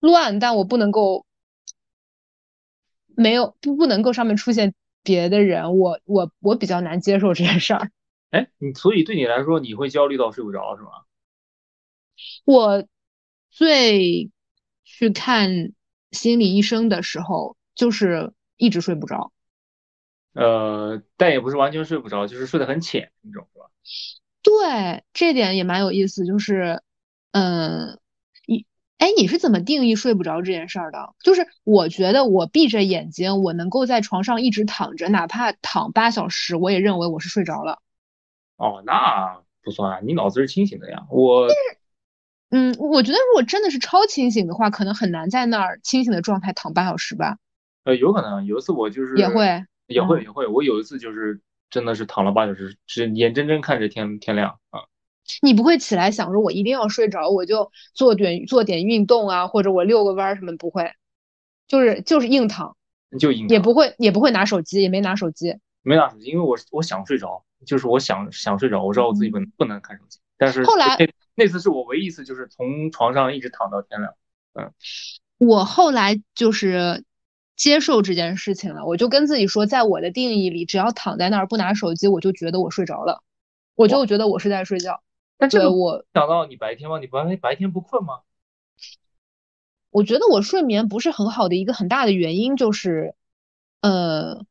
[0.00, 1.26] 乱，但我不能够
[3.14, 4.72] 没有不不能够上面出现。
[5.02, 7.90] 别的人，我我我比较难接受这件事儿。
[8.30, 10.90] 哎，你所以对你来说，你会焦虑到睡不着是吗？
[12.44, 12.86] 我
[13.50, 14.30] 最
[14.84, 15.72] 去看
[16.12, 19.32] 心理医生的时候，就是一直睡不着。
[20.32, 23.66] 呃，但也不是完全睡不着，就是睡得很浅那种，是吧？
[24.42, 26.82] 对，这点也蛮有意思，就是
[27.32, 27.99] 嗯。
[29.00, 31.14] 哎，你是怎么定义睡不着这件事儿的？
[31.24, 37.78] 就是我觉得我闭着眼睛，我能够在床上一直躺着，哪怕躺八小时，我也认为我是睡着了。
[38.58, 41.06] 哦，那不算，你脑子是清醒的呀。
[41.10, 41.48] 我，
[42.50, 47.38] 嗯，我觉得如果真的是超清醒的话，可能很难在那儿清醒的状态躺八小时吧。
[47.84, 50.46] 呃，有可能，有一次我就是也会，也会，也会。
[50.46, 51.40] 我有一次就是
[51.70, 54.82] 真的是躺了八小时，是眼睁睁看着天天亮啊。
[55.42, 60.56] 你不会起来想着我一定要睡着，我就做点做点运动啊，或者我遛个弯儿什么？
[60.56, 60.92] 不会，
[61.66, 62.76] 就是就是硬躺，
[63.18, 74.14] 就硬，也不会也不会拿手机，也没拿手机，没拿手机，因为我我想睡着，就是我想想睡着，我知道我自己不能不能看手机，但是后来那那次是我唯一一次，就是从床上一直躺到天亮。
[74.54, 74.72] 嗯，
[75.38, 77.04] 我后来就是
[77.56, 83.22] 接受这件事情了，我就跟自己说，在我的定义里，只要躺在那儿不拿手机，我就觉得我睡着了，
[83.76, 85.02] 我就觉得我是在睡觉。
[85.40, 86.98] 但这个我想到你白天吗？
[86.98, 88.20] 你白白天不困吗？
[89.90, 93.14] 我觉得我睡眠不是很好的一个很大的原因就是，
[93.80, 94.44] 呃，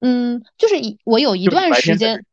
[0.00, 2.24] 嗯，就是我有一段时间，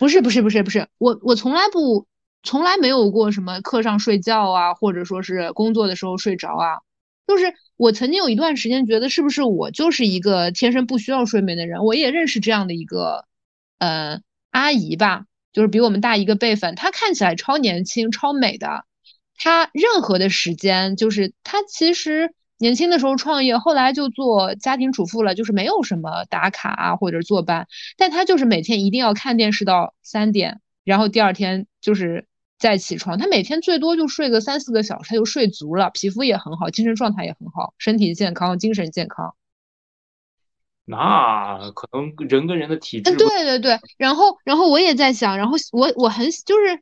[0.00, 2.08] 不是不是不是不是，我我从来不
[2.42, 6.80] 从来没有过什么课上睡觉啊，或者说是工作的时候睡着啊，
[7.26, 13.26] 就是我曾经有一段时间觉得是不是我就是一个天生不需要睡眠的人，我也认识这样的一个
[13.78, 15.26] 呃阿姨吧。
[15.56, 18.84] 就是比我们大一个辈分，她看起来超年轻、超美的。
[19.38, 32.26] 她任何的时间，就是她其实年轻的时候创业，后来就做家庭主妇了，就是没有什么打卡啊或者坐班，但她就是每天一定要看电视到三点，然后第二天就是
[32.58, 33.16] 再起床。
[33.16, 39.34] 她每天最多就睡个三四个小时，她就睡足了，皮肤也很好，精神状态也很好，身体健康，精神健康。
[40.88, 46.80] 那可能人跟人的体质，对对对，然后然后我也在想，然后我我很就是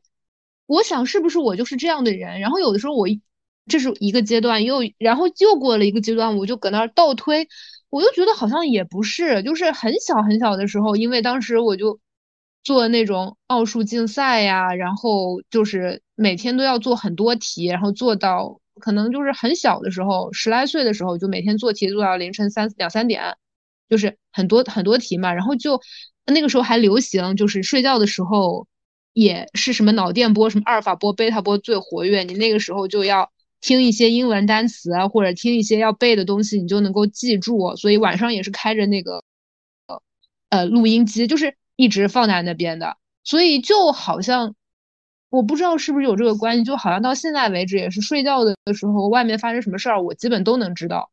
[0.67, 3.07] 我想是不是我就是这样的人，然后有的时候我
[3.67, 7.49] 这是一个阶段，又然后又过了一个阶段，我就搁那儿倒推，
[7.89, 11.99] 我就觉得好像也不是，就是很小很小的时候，因为当时我就
[12.63, 23.39] 做那种奥数竞赛呀，然后就是每天都要做很多题，然后做到可能就是很小的时候，十来岁的时候就每天做题做到凌晨三两三点。
[23.89, 25.80] 就是很多很多题嘛，然后就
[26.26, 28.66] 那个时候还流行，就是睡觉的时候
[29.12, 33.30] 也是什么脑电波、什么阿尔法波、贝塔波最活跃，你那个时候就要
[33.61, 37.76] 听一些英文单词啊，或者听一些要背的东西，你就能够记住。
[37.76, 39.22] 所以晚上也是开着那个
[40.49, 42.97] 呃录音机，就是一直放在那边的。
[43.22, 44.55] 所以就好像
[45.30, 51.11] 我不知道是不是有这个关系，就好像到现在为止也是睡觉的时候，外面发生什么事儿，我基本都能知道。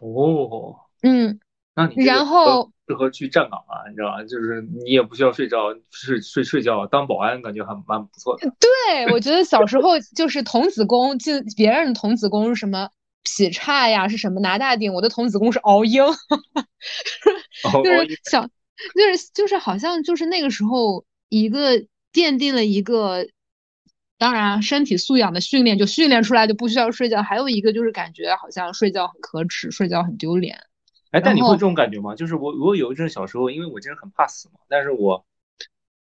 [0.00, 1.40] 哦，嗯。
[1.76, 4.22] 那你然后适合去站岗啊，你知道吧？
[4.22, 8.50] 就是你也不需要睡觉，睡睡睡觉当保安，感觉还蛮不错的。
[8.58, 12.88] 对，我觉得小时候就是童子功，就别人的童子功是什么
[13.22, 16.02] 劈叉呀，是什么拿大顶，我的童子功是熬鹰，
[17.84, 21.76] 就是小，就是就是好像就是那个时候一个
[22.10, 23.26] 奠定了一个，
[24.16, 30.58] 当然身体素养的训练就训练出来就不需要睡觉，还有一个就是感觉好像睡觉很可耻，睡觉很丢脸。
[31.16, 32.14] 哎，但你会这种感觉吗？
[32.14, 34.60] 就是我，我有一阵小时候，因为我真的很怕死嘛。
[34.68, 35.24] 但是我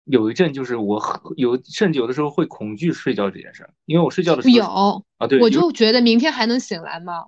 [0.05, 0.99] 有一阵，就是我
[1.37, 7.25] 有，甚至有的时候会恐惧睡觉这件事儿，因为我睡觉的时候有啊，对，我就觉得明天还能醒来吗？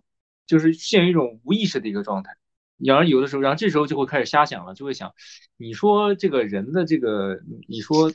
[0.48, 2.36] 就是陷入一种无意识的一个状态。
[2.78, 5.14] 然而有的时候，然后这时候就会开始瞎想了，就会想，
[5.58, 8.12] 你说这个人的这个，你说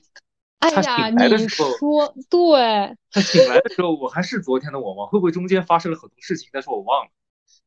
[0.59, 5.07] 他醒来的时候，说对，他醒来的时候，我还是昨天的我吗？
[5.07, 7.11] 会不会中间发生了很多事情，但是我忘了？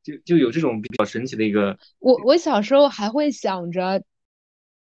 [0.06, 4.04] 就就有这种比较神奇的一个，我我小时候还会想着，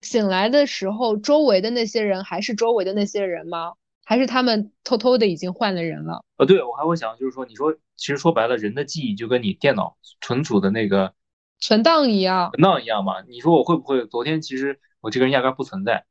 [0.01, 3.71] 醒来的时候周围的那些人还是周围的那些人吗？
[4.03, 6.25] 还是他们偷偷的已经换了人了？
[6.35, 11.13] 呃，对我还会想，就是说，你说其实说白了，人的记忆就跟你电脑存储的那个
[11.59, 13.21] 存档一样，存档一样嘛。
[13.21, 16.03] 你说我会不会昨天其实我这个人压根不存在，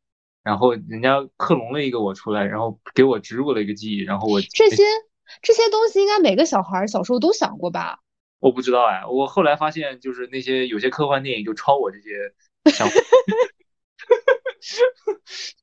[0.43, 4.83] 然后人家克隆了一个我出来，然后给我植入了一个记忆，然后我这些
[5.43, 7.99] 这些东西应该每个小孩小时候都想过吧？
[8.43, 12.35] 我不知道哎，我后来发现就是那些有些科幻电影就抄我这些
[12.73, 12.95] 想法，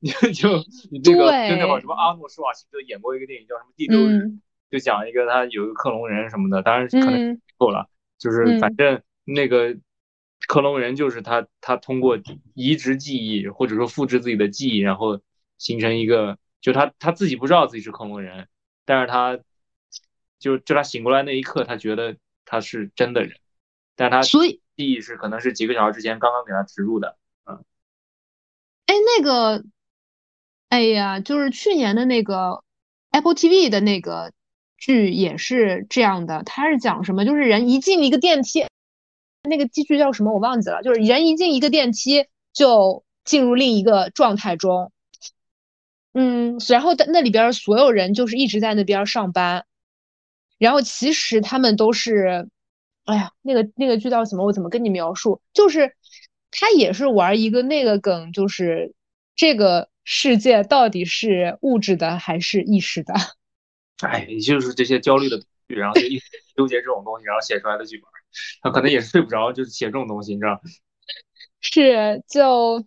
[0.00, 0.48] 你就
[0.90, 4.24] 你这个就那会儿什么阿诺施瓦辛格演过一个电影叫什么《第六日》，
[4.70, 9.76] 就讲一个他有一个克隆人什么的，当然可能够了，就是反正那个
[10.48, 12.18] 克隆人就是他他通过
[12.54, 15.20] 移植记忆或者说复制自己的记忆，然后
[15.58, 18.48] 形成一个就他他自己不知道自己是克隆人，
[18.86, 19.38] 但是他
[20.38, 22.16] 就就他醒过来那一刻，他觉得。
[22.50, 23.38] 他是真的人，
[23.94, 27.64] 但他所以记忆是可能是几个小时之前刚刚给他植入的，嗯，
[28.86, 29.64] 哎，那个，
[30.68, 32.64] 哎呀，就是去年的那个
[33.12, 34.32] Apple TV 的那个
[34.76, 37.24] 剧也是这样的，他是讲什么？
[37.24, 38.66] 就是人一进一个电梯，
[39.48, 44.90] 那个剧叫什么我忘记了，就是人一进一个电梯就进入另一个状态中，
[46.14, 49.66] 嗯，然后那里边所有人就是一直在那边上班。
[50.60, 52.46] 然后其实他们都是，
[53.04, 54.44] 哎呀，那个那个剧叫什么？
[54.44, 55.40] 我怎么跟你描述？
[55.54, 55.96] 就是
[56.50, 58.94] 他也是玩一个那个梗，就是
[59.34, 63.14] 这个世界到底是物质的还是意识的？
[64.06, 68.04] 哎，就是这些焦虑的剧，然后就一直纠结这种东西，然后写出来的剧本，
[68.62, 70.60] 他可能也是睡不着，就是写这种东西，你知道？
[71.62, 72.86] 是，就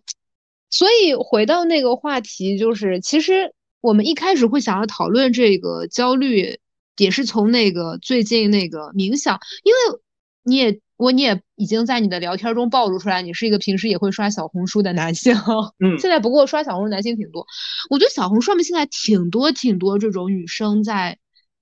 [0.70, 6.58] 所以回到那个话题，就是其实我们一开始会想要讨论这个焦虑，
[6.96, 10.00] 也是从那个最近那个冥想，因为
[10.42, 15.34] 你也我你也已经在你的聊天中暴露出来，你是一个平时也会刷小红书的男性。
[15.80, 17.46] 嗯，现在不过刷小红书男性挺多，
[17.90, 21.18] 我觉得小红书上面现在挺多挺多这种女生在，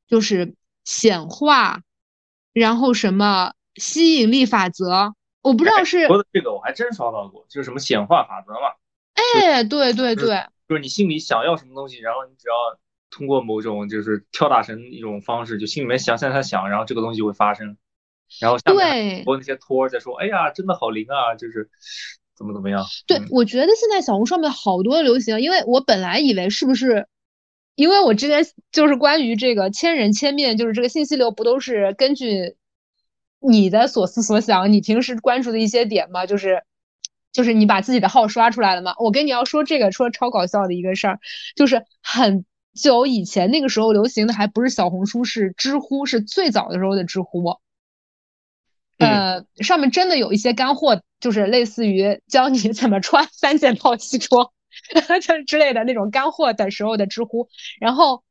[0.06, 0.54] 就是
[0.84, 1.80] 显化，
[2.52, 8.68] 然后什么吸引力法则，我不知道是说的这个我还真刷到过，就是什么显化法则嘛。
[9.14, 12.54] 哎，对对对，就是你心里想要什么东西，然后你只要
[13.12, 17.76] 通过某种就是跳大神一种方式，就心里面想想想想，然后这个东西就会发生。
[18.40, 21.68] 然后下面播那些托在说，哎呀，真的好灵啊，就是
[22.34, 22.84] 怎么怎么样。
[23.06, 27.06] 对，我觉得现在小红书上面好多流行，因为我本来以为是不是，
[27.74, 32.56] 因为我之前就是关于这个千人千面，就是这个信息流不都是根据
[33.40, 36.62] 你的所思所想，你平时关注的一些点嘛，就是。
[37.34, 38.94] 就是你把自己的号刷出来了嘛？
[38.98, 41.18] 我跟你要说这个，说超搞笑的一个事儿，
[41.56, 42.44] 就是很
[42.74, 47.58] 久以前那个时候流行的还不是小红书，是知乎，是最早的时候的知乎。
[48.98, 54.50] 呃，上面真的有一些干货，就是类似于教你怎么穿三件套西装，
[55.20, 57.48] 就之类的那种干货的时候的知乎。
[57.80, 58.22] 然后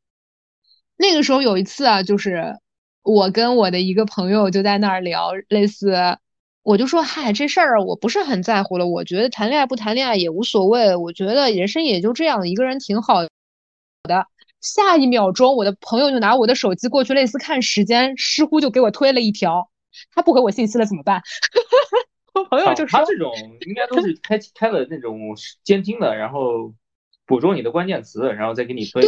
[0.98, 2.58] 那个时候有一次啊，就是
[3.04, 6.18] 我跟我的一个朋友就在那儿聊，类似。
[6.64, 8.86] 我就说，嗨，这事儿我不是很在乎了。
[8.86, 10.96] 我觉得谈恋爱不谈恋爱也无所谓。
[10.96, 13.16] 我觉得人生也就这样，一个人挺好
[14.04, 14.28] 的。
[14.60, 19.70] 下一秒钟，我的朋友就拿我的手机过去，类似看时间，似乎就给我推了一条，
[20.14, 21.22] 他不回我信息了怎么办？
[22.34, 23.34] 我朋友就说，他这种
[23.68, 26.74] 应该都是开开了那种监听的，然后
[27.26, 29.04] 捕捉你的关键词，然后再给你推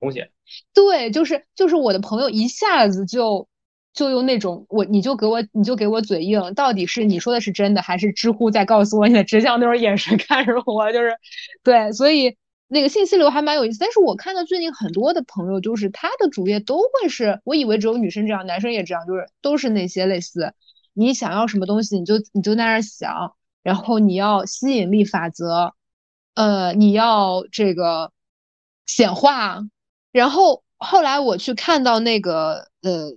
[0.00, 0.26] 东西。
[0.74, 3.48] 对，就是就是我的朋友一下子就。
[3.94, 10.92] 就用那种我，你就给我，你就给我嘴硬，到底是你说的是真的，还是知乎在告诉我你的直向那种眼神看着我？
[10.92, 11.16] 就是，
[11.64, 12.36] 对，所以
[12.68, 13.78] 那个信息流还蛮有意思。
[13.80, 20.54] 但是我看到最近很多的朋友，就是他的主页都会是，我以为只有女生这样，男生也这样，就是都是那些类似
[20.92, 25.74] 你想要什么东西，你就你就在那儿想，然后你要吸引力法则，
[26.34, 28.12] 呃，你要这个
[28.86, 29.60] 显化，
[30.12, 33.16] 然后后来我去看到那个呃。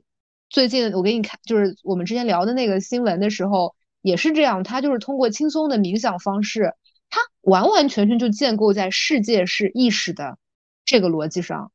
[0.54, 4.64] 最近我给你看，就是我们之前聊的那个新闻的时候，也是这样。
[4.64, 6.74] 他就是通过轻松的冥想方式，
[7.12, 10.40] 他完完全全就建构在世界是意识的
[10.84, 11.72] 这个逻辑上。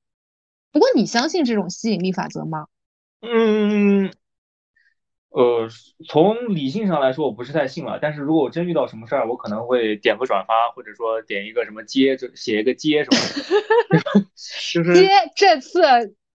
[0.73, 2.67] 不过你相信这种吸引力法则吗？
[3.21, 4.11] 嗯，
[5.29, 5.69] 呃，
[6.09, 8.01] 从理性上来说，我不是太信了。
[8.03, 14.21] 但是如果我真遇到什么事儿，我可能会点个转发，或者说点一个什么接，就写一个接什么，
[14.75, 15.81] 就是接这次。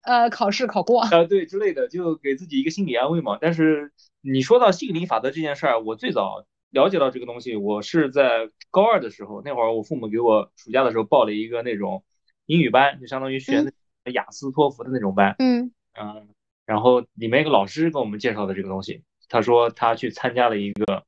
[0.03, 3.37] 呃，考试考过啊，对之类的，就给自己一个心理安慰嘛。
[3.39, 3.91] 但是
[4.21, 12.03] 你说到吸引力法则这件事儿，我最早了解到这个东西，我是在高二的时候，那会儿我父母给我暑假的时候报了一个那种
[12.47, 13.71] 英语班，就相当于学
[14.11, 15.35] 雅思托福的那种班。
[15.39, 16.27] 嗯嗯，
[16.65, 21.03] 然后里面一个老师跟我们介绍的这个东西，他说他去参加了一个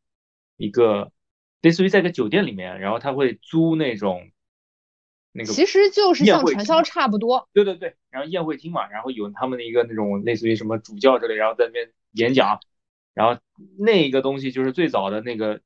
[0.57, 1.11] 一个
[1.61, 4.29] 类似于在一个酒店里面，然后他会租那种。
[5.35, 12.59] 那个其实就是像传销差不多，对对对，然后宴会厅嘛，然后有他们的一个那种类似于什么主教之类，然后在那边演讲，
[13.13, 13.39] 然后
[13.77, 15.61] 那个东西就是最早的那个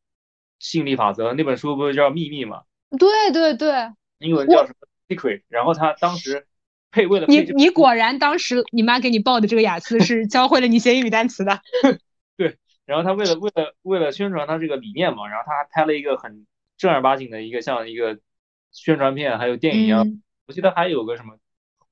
[0.60, 2.64] 吸引力法则那本书不是叫秘密吗？
[2.98, 5.44] 对对对，英文叫什么 Secret？
[5.48, 6.48] 然后他当时
[6.92, 11.62] 配为了你你果然当时你妈给你报的这个雅思是教会了你写英语单词的，
[12.38, 16.46] 对，然后他为了为了为了宣传他这个理念嘛，然后他还拍了一个很
[16.78, 18.20] 正儿八经的一个像一个。
[18.74, 21.40] 宣传片还有电影一样，我记得还有个什么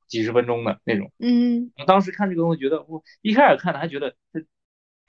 [0.08, 1.10] 几十分钟的那种。
[1.18, 4.42] 嗯，我当时看这个东西，觉得我一开始看的还觉得这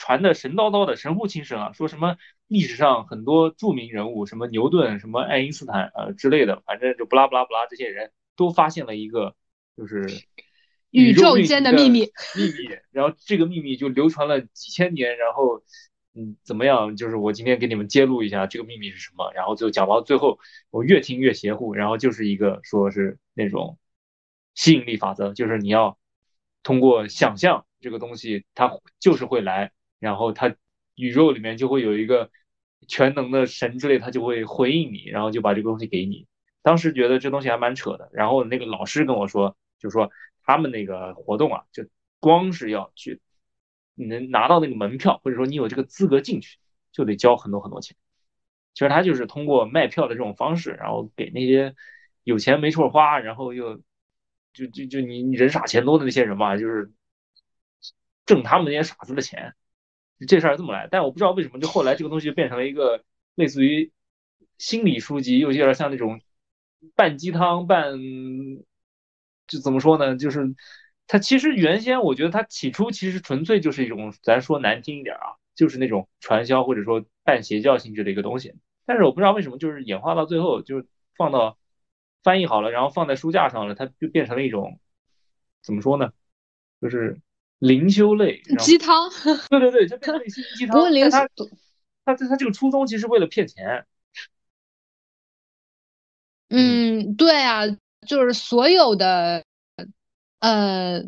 [0.07, 9.35] 传的神叨叨的，神乎其神啊，说什么历史上很多著名人物，什么牛顿、什么爱因斯坦呃之类的，反正就不拉不拉不拉，这些人都发现了一个
[9.77, 10.07] 就是
[10.91, 15.63] 宇宙间的秘密秘密，然后这个秘密就流传了几千年，然后。
[16.19, 16.97] 嗯，怎么样？
[16.97, 20.39] 就是我今天给你们揭露一下这个秘密是什么，然后就讲到最后，
[20.71, 23.79] 我越听越邪乎，然后就是一个说是那种
[24.55, 25.99] 吸引力法则，就是你要
[26.63, 30.55] 通过想象这个东西，它就是会来，然后它
[30.95, 32.31] 宇宙里面就会有一个
[32.89, 36.27] 全能的神之类，他就会回应你，然后就把这个东西给你。
[36.63, 40.11] 当时觉得这东西还蛮扯的，然后那个老师跟我说，就说
[40.43, 41.87] 他们那个活动啊，就
[42.21, 43.21] 光是要去。
[43.99, 46.59] 你能拿到那个门票，或者说你有这个资格进去，
[46.93, 47.97] 就得交很多很多钱。
[48.75, 51.75] 其实他就是通过卖票的这种方式，然后给那些
[52.25, 53.77] 有钱没处花，然后又
[54.53, 56.93] 就就就你人傻钱多的那些人嘛，就是
[58.27, 59.55] 挣他们那些傻子的钱。
[60.27, 63.05] 这事儿这么来，但我不知道为什么，就后来这个东西就变成了一个
[63.35, 63.93] 类似于
[64.59, 66.21] 心理书籍，又有点像那种
[66.95, 67.99] 半鸡汤半，
[69.47, 70.17] 就怎么说呢？
[70.17, 70.55] 就是
[71.07, 78.55] 它其实原先我觉得它起初其实纯粹就是一种，咱说难听一点啊，就是那种传销或者说半邪教性质的一个东西。
[78.87, 80.87] 但是我不知道为什么，就是演化到最后，就是
[81.17, 81.59] 放到
[82.23, 84.81] 翻译好了，然后放在书架上了，它就变成了一种
[85.63, 86.13] 怎么说呢？
[86.81, 87.21] 就是
[87.59, 89.11] 灵修类鸡汤。
[89.49, 90.81] 对对对，就变成了心灵鸡汤。
[90.93, 93.87] 但它它它这个初衷其实为了骗钱。
[96.49, 97.63] 嗯，对啊，
[98.07, 99.45] 就是所有的
[100.41, 101.05] 呃。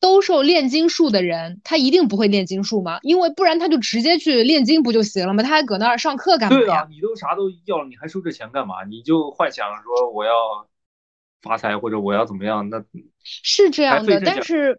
[0.00, 2.98] 都受炼金术的人，他一定不会炼金术吗？
[3.00, 5.42] 因为不然他就直接去炼金不就行了吗？
[5.42, 6.62] 他还搁那儿上课干嘛呀？
[6.62, 8.84] 对啊，你都啥都要了，你还收这钱干嘛？
[8.84, 10.68] 你就幻想说我要
[11.40, 12.68] 发财或者我要怎么样？
[12.68, 12.84] 那
[13.22, 14.78] 是这样的，但是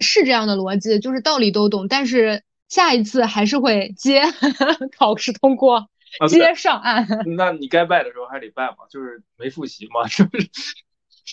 [0.00, 4.22] 是这样的逻辑，就是道理都懂，但是下一次还是会接
[4.98, 5.88] 考试通过，
[6.28, 7.06] 接上岸。
[7.36, 10.48] 那你该拜的时候还得拜嘛，就是没复习嘛， 是不是？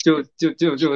[0.04, 0.92] 就就就就。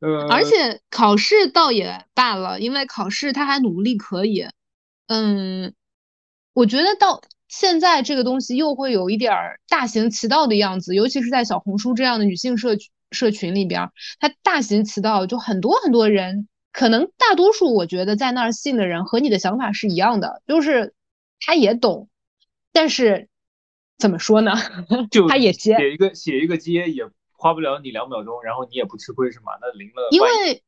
[0.00, 4.46] 呃而且考试倒也罢了，因为考试他还努力可以。
[5.08, 5.74] 嗯，
[6.54, 12.76] 我觉得到现在这个东西又会有一点儿大行其道的样子，尤其是在小红书这样的女性社
[13.10, 20.94] 社群里边，它大行其道，就很多很多人，可能大多数我觉得在那儿信的人和你的想法是一样的，就是
[21.38, 22.08] 他也懂，
[22.72, 23.28] 但是
[23.98, 24.52] 怎么说呢？
[25.10, 27.08] 就他也接写一个写一个接也。
[27.42, 29.52] 花不了你两秒钟，然后你也不吃亏是吗？
[29.62, 30.62] 那零了，因为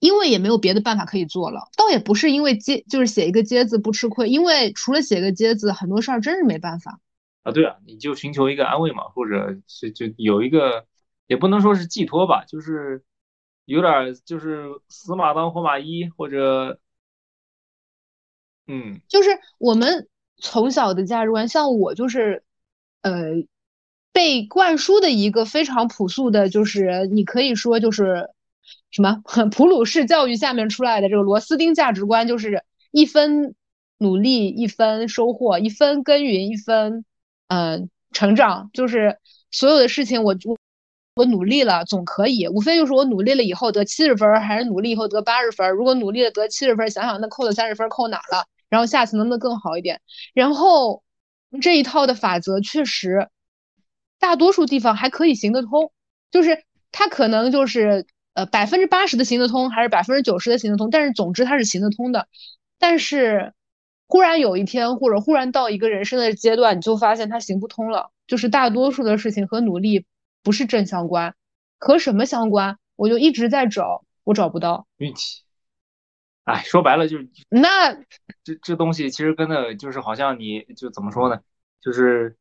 [0.00, 6.98] 因为也没有别的办法可以做了，倒也不是因为接就是写一个接字不吃亏，因为除了写个接字，很多事儿真是没办法
[7.44, 7.52] 啊。
[7.52, 10.84] 对啊，你就寻求一个安慰嘛，或者是就有一个
[11.28, 13.04] 也不能说是寄托吧，就是
[13.68, 16.78] 有点就是死马当活马医，或者
[18.66, 20.08] 嗯，就是我们
[20.38, 22.42] 从小的价值观，像我就是
[23.02, 23.44] 呃。
[24.10, 28.28] 被灌输的一个非常朴素的，就是你可以说就是
[28.90, 33.54] 什么普鲁士教育下面出来的这个螺丝钉价值观，就是一分
[33.98, 37.04] 努力一分收获，一分耕耘一分
[37.46, 37.78] 呃
[38.10, 39.18] 成长，就是
[39.52, 40.57] 所有的事情我我
[41.18, 45.68] 我努力了总可以，无非就是我努力了以后得七十分，还是努力以后得八十分。
[45.72, 50.00] 如果努力了得七十分，想想那扣的三十分扣哪了，然后下次能不能更好一点？
[50.32, 51.02] 然后
[51.60, 53.28] 这一套的法则确实。
[54.20, 55.92] 大多数地方还可以行得通，
[56.32, 58.04] 就是它可能就是
[58.34, 62.26] 呃百分之八十的行得通，还是百分之九十的行得通，但是总之它是行得通的。
[62.78, 63.52] 但是
[64.08, 68.10] 忽然有一天，或者忽然到一个人生的阶段，你就发现它行不通了。
[68.26, 70.04] 就是大多数的事情和努力
[70.42, 71.34] 不是正相关，
[71.78, 72.78] 和什么相关？
[72.96, 75.42] 我就一直在找，我找不到运气。
[76.44, 77.94] 哎，说白了就是那
[78.44, 81.40] 这这东西其实跟那就是好像你就怎么说呢？
[81.80, 82.36] 就是。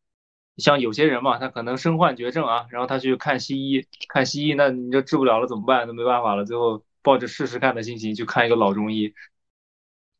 [0.58, 5.86] 像有些人嘛，他可能身患绝症啊，然后他去看西医，看西医，那你就治不了了怎么办？
[5.86, 9.14] 那没办法了，最后抱着试试看的心情去看一个老中医，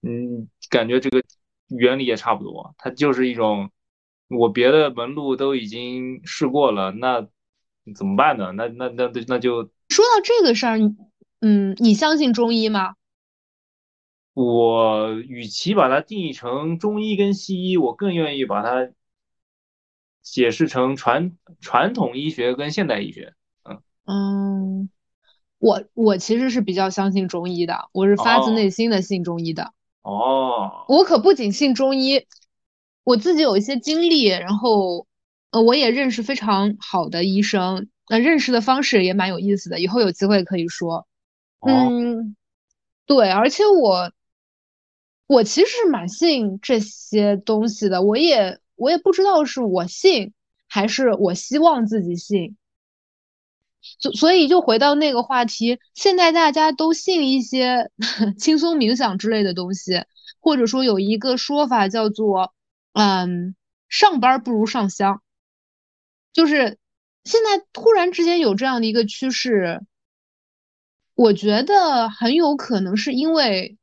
[0.04, 1.24] 嗯，感觉这个
[1.70, 3.72] 原理也差不多，它就是一种
[4.28, 7.28] 我别的门路都已经试过了，那
[7.96, 8.52] 怎么办呢？
[8.54, 10.80] 那那那那就说到这个事儿，
[11.42, 12.96] 嗯，你相信中医吗？
[14.34, 18.92] 我与其把它定义成中医跟西医，我更愿意把它。
[20.30, 23.34] 解释成传传统医学跟现代医学，
[23.64, 24.90] 嗯嗯，
[25.58, 29.72] 我我其实是比较相信中医的，我是发自内心的信中医的。
[30.02, 32.26] 哦，我可不仅信中医，
[33.06, 35.08] 我自己有一些经历，然后
[35.52, 41.08] 呃，我也认识非常好的医生，那认识的方式也蛮有意思的，以后有机会可以说。
[41.60, 42.36] 嗯，
[43.06, 44.12] 对，而且我
[45.28, 48.60] 我其实是蛮信这些东西的，我也。
[48.80, 50.34] 我也不知道是我信
[50.68, 52.58] 还是我希望自己信，
[53.98, 57.90] 所所以就回到那个话题，现在大家都信一些
[58.38, 60.04] 轻松冥想之类的东西，
[60.40, 62.54] 或者说有一个说法叫做，
[62.94, 63.56] 嗯，
[63.90, 65.24] 上班不如上香，
[66.38, 66.78] 就是
[67.24, 69.82] 现在突然之间有这样的一个趋势，
[71.16, 73.78] 我觉得很有可能是因为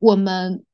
[0.00, 0.64] 我们，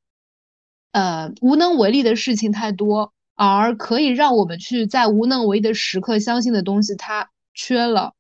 [0.93, 3.13] 呃，无能为力的事情太多。
[3.37, 8.15] 而可以让我们去在无能为力的时刻相信的东西，它缺了。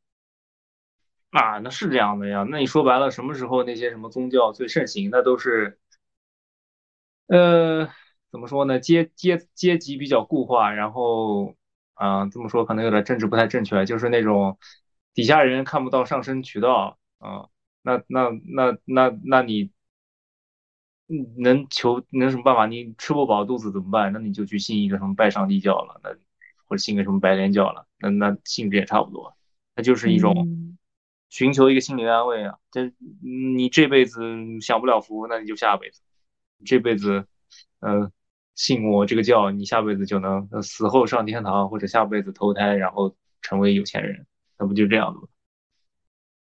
[1.31, 2.45] 啊，那是这样的呀。
[2.51, 5.11] 那你说白了，什么时候那些什么宗教最盛行？
[5.11, 5.79] 那都是，
[7.29, 7.89] 呃，
[8.33, 8.81] 怎么说呢？
[8.81, 11.55] 阶阶阶级比较固化，然后，
[11.95, 14.59] 啊，这么说可能有点政治不太正确，就是那种
[15.15, 17.49] 底下人看不到上升渠道，啊，
[17.83, 19.71] 那那那那那你
[21.09, 22.67] 嗯，能求能什么办法？
[22.67, 24.13] 你吃不饱肚子怎么办？
[24.13, 26.11] 那你就去信一个什么拜上帝教了，那
[26.67, 29.37] 或者信个什么白莲教了，那那性质也差不多，
[29.77, 30.79] 那就是一种
[31.29, 32.59] 寻求一个心理安慰啊。
[32.71, 32.91] 这
[33.23, 34.23] 你这辈子
[34.63, 36.01] 享不了福，那你就下辈子，
[36.65, 37.27] 这辈子，
[37.81, 38.11] 呃，
[38.55, 44.27] 信我这个教，你下辈子就能死后上天堂，或者下辈子投胎然后成为有钱人，
[44.59, 45.27] 那不就这样子吗？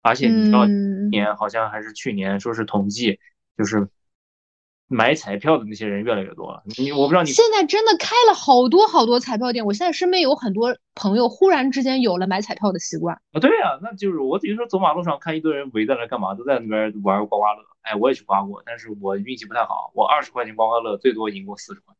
[0.01, 3.19] 而且你知道，今年好像还是去年，说是统计，
[3.57, 3.87] 就是。
[4.87, 13.39] 买彩票的那些人越来越多了，你我不知道你现在真的开了好多好多彩票店，我现在身边有很多朋友忽然之间有了买彩票的习惯啊。
[13.39, 17.63] 对呀，那就是我比如说走马路上看一堆人围在那干嘛，都在那边玩刮刮乐。
[17.85, 21.95] 哎，我也去刮过，但是我运气不太好，我二十块钱刮刮乐最多赢过四十块，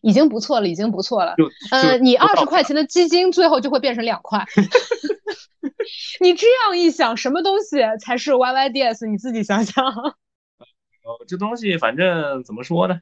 [0.00, 1.34] 已经不错了，已经不错了。
[1.36, 4.44] 就呃，你二十块钱的基金最后就会变成两块。
[6.20, 9.06] 你这样一想，什么东西才是 YYDS？
[9.06, 9.84] 你自己想想。
[11.06, 13.00] 呃，这东西反正怎么说呢？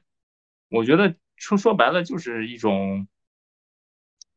[0.69, 3.07] 我觉得说说白了就是一种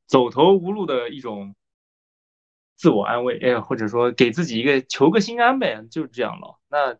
[0.07, 1.55] 走投无路的一种
[2.79, 6.59] 自我安慰，哎，或者说给自己一个求个心安呗，就是这样了。
[6.69, 6.97] 那，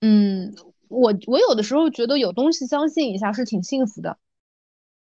[0.00, 0.52] 嗯，
[0.88, 4.18] 我我有的时候觉得有东西相信一下是挺幸福的。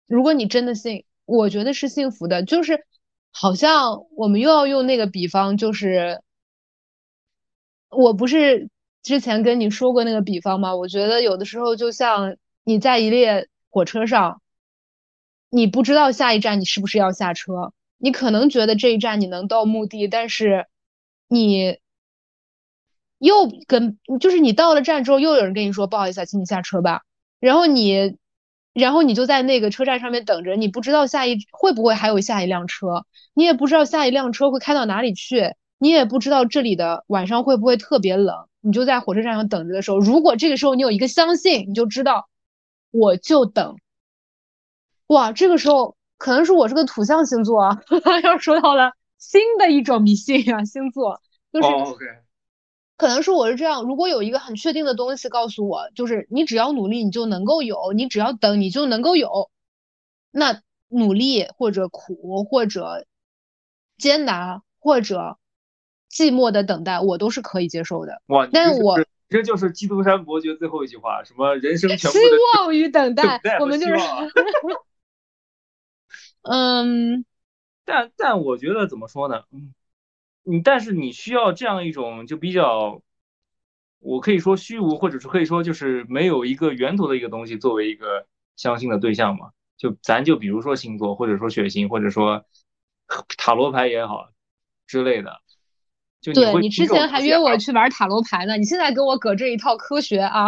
[0.07, 2.43] 如果你真的信，我觉得是幸福的。
[2.43, 2.85] 就是
[3.31, 6.21] 好像我们又要用那个比方，就是
[7.89, 8.69] 我不是。
[9.03, 10.77] 之前跟你说过那个比方吗？
[10.77, 14.41] 我觉得有的时候就像你在一列火车上，
[15.49, 17.73] 你不知道下一站你是不是要下车，
[18.03, 20.67] 你可能觉得这一站你能到目的，但是
[21.29, 21.77] 你
[23.17, 27.03] 又跟就是你到了站之后，又有人跟你说不好意思，请你下车吧。
[27.39, 28.17] 然后你，
[28.73, 38.35] 然后你就在那个车站上面等着，你不知道下一会不会还有下一辆车，你也不知道下一辆车会开到哪里去，你也不知道这里的晚上会不会特别冷。
[38.59, 42.27] 你就在火车站上等着的时候，如果这个时候你有一个相信，你就知道，
[42.91, 43.77] 我就等。
[45.07, 47.77] 哇，这个时候可能是我是个土象星座啊，
[48.23, 51.19] 要说到了新的一种迷信啊，星座
[51.51, 51.67] 就是，
[52.95, 53.83] 可能是我是这样。
[53.83, 59.51] 如果有一个很确定的东西告诉我，就是你只要努力，你就能够有；你只要等，你就能够有。
[60.31, 63.05] 那努力或者苦或者
[63.97, 65.37] 艰难或者。
[66.09, 68.21] 寂寞的等待，我都是可以接受的。
[68.27, 68.97] 哇，但我
[69.27, 72.23] 这就是基督山伯爵最后一句话，什么人生 全部希
[72.55, 73.93] 望与等待，我们就是。
[76.43, 77.25] 嗯，
[77.85, 79.43] 但但我觉得怎么说呢？
[79.51, 79.73] 嗯，
[80.43, 83.01] 你但是你需要这样一种就比较，
[83.99, 89.51] 我可以说虚无，或者是可以说就是没有一个源头的一个东西作为一个相信的对象嘛？
[89.77, 92.45] 就咱就比如说星座，或者说血型，或者说
[93.37, 94.29] 塔罗牌也好
[94.87, 95.41] 之类的。
[96.31, 100.45] 对你之前还约我去玩塔罗牌呢，你现在给我搁这一套科学啊？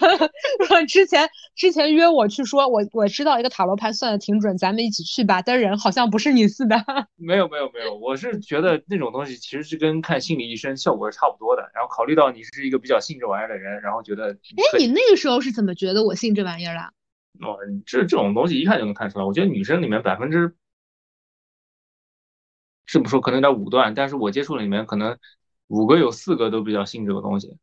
[0.88, 5.40] 之前之前约我去说，我我知道一个塔罗牌算的挺准，咱们一起去吧。
[5.40, 6.76] 但人好像不是你似的。
[7.16, 11.62] 没有没有没有，我是觉得那种东西其实是跟看心理医生效果是差不多的。
[11.74, 16.80] 然后考虑到你是一个比较信这玩意儿的人，然后觉得，哎，你那个时候是怎么觉得我信这玩意儿的？
[17.46, 19.24] 哦，这这种东西一看就能看出来。
[19.24, 20.54] 我觉得女生里面百分之。
[22.92, 25.16] 这么说可能有点武断，但是我接触里面可能
[25.68, 27.56] 五个有四个都比较信这个东西。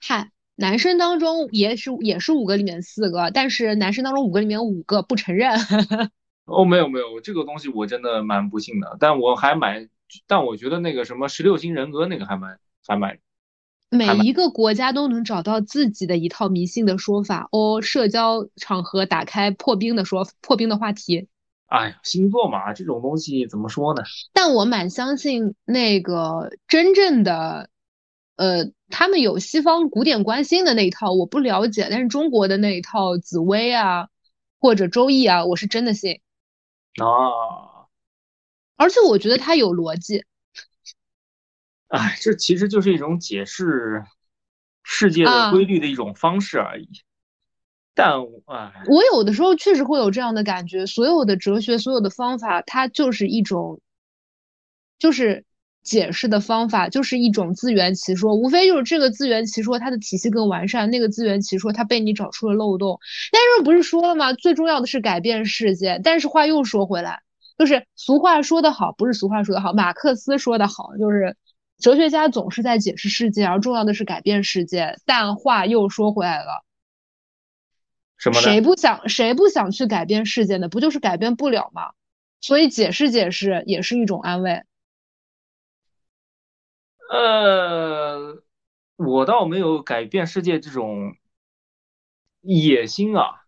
[0.00, 5.58] 嗨，男生当中也是也是五个里面四个，但是男生当中五个里面五个不承认。
[6.46, 9.88] 哦，没有没有，这个东西我真的蛮不信的，但我还蛮，
[10.28, 13.18] 但我觉得那个什么十六型人格那个还蛮还蛮。
[13.90, 21.26] 每一个国家都能找到自己的一套迷信的说法哦，社交场合打开破冰的说破冰的话题。
[21.66, 24.02] 哎呀，星座嘛，这种东西怎么说呢？
[24.32, 27.68] 但我蛮相信那个真正的，
[28.36, 31.88] 呃，他们有西方古典观星的那一套，我不了解。
[31.90, 34.08] 但是中国的那一套紫薇啊，
[34.60, 36.20] 或者周易啊，我是真的信。
[37.02, 37.88] 啊，
[38.76, 40.24] 而且我觉得它有逻辑。
[41.88, 44.04] 哎，这其实就是一种解释
[44.82, 46.88] 世界的规律的一种方式而已。
[47.94, 48.10] 但
[48.46, 53.80] 哎，我有的时候确实会有这样的感觉，所有的哲学，所有的方法，它就是一种，
[54.98, 55.44] 就是
[55.82, 62.98] 解释的方法，就是一种自圆其说，无非就是这个自圆其说它的体系更完善，那个自圆其说它被你找出了漏洞。
[63.30, 64.32] 但是不是说了吗？
[64.32, 66.00] 最重要的是改变世界。
[66.02, 67.20] 但是话又说回来，
[67.58, 71.36] 就是俗话说得好，不是俗话说得好，马克思说得好，就是
[71.78, 74.96] 哲学家总是在解释世界，而重要的是改变世界。
[75.04, 76.64] 但话又说回来了。
[78.16, 80.68] 谁不想谁不想去改变世界呢？
[80.68, 81.92] 不就是改变不了吗？
[82.40, 84.62] 所以解释解释也是一种安慰。
[87.10, 88.42] 呃，
[88.96, 91.16] 我倒没有改变世界这种
[92.40, 93.44] 野心啊。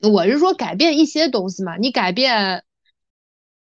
[0.00, 2.64] 我是说改变一些东西嘛，你改变，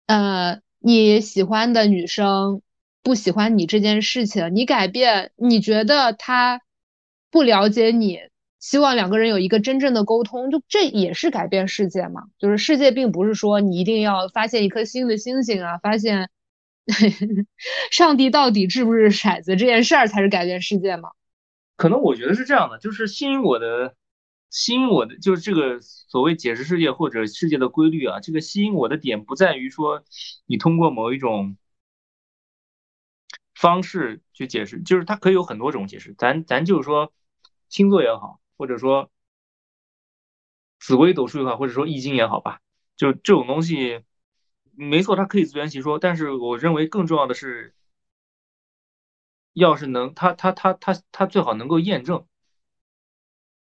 [0.07, 2.61] 呃，你喜欢的女生
[3.03, 6.61] 不喜欢你这件事情，你改变，你觉得她
[7.29, 8.19] 不了解你，
[8.61, 12.27] 希望两个人有一个真正的沟通，就这也是改变世界嘛。
[12.39, 16.29] 就是世界并不是说你一定要发现一颗新的星星啊，发现
[17.91, 21.09] 上帝到底掷不掷骰子这件事儿才是改变世界嘛。
[21.75, 23.95] 可能我觉得是这样的，就是吸引我的。
[24.53, 30.03] 吸引我的就是这个所谓解释世界或者世界的规律啊，这个吸引我的点不在于说
[30.45, 31.55] 你通过某一种
[33.55, 36.13] 方式去解释，就是它可以有很多种解释。
[36.17, 37.13] 咱咱就是说
[37.69, 39.09] 星座也好，或者说
[40.79, 42.59] 紫微斗数也好，或者说易经也好吧，
[42.95, 44.03] 就这种东西
[44.75, 45.97] 没错，它可以自圆其说。
[45.97, 47.73] 但是我认为更重要的是，
[49.53, 52.23] 要是能，它它它它它最好能够验证。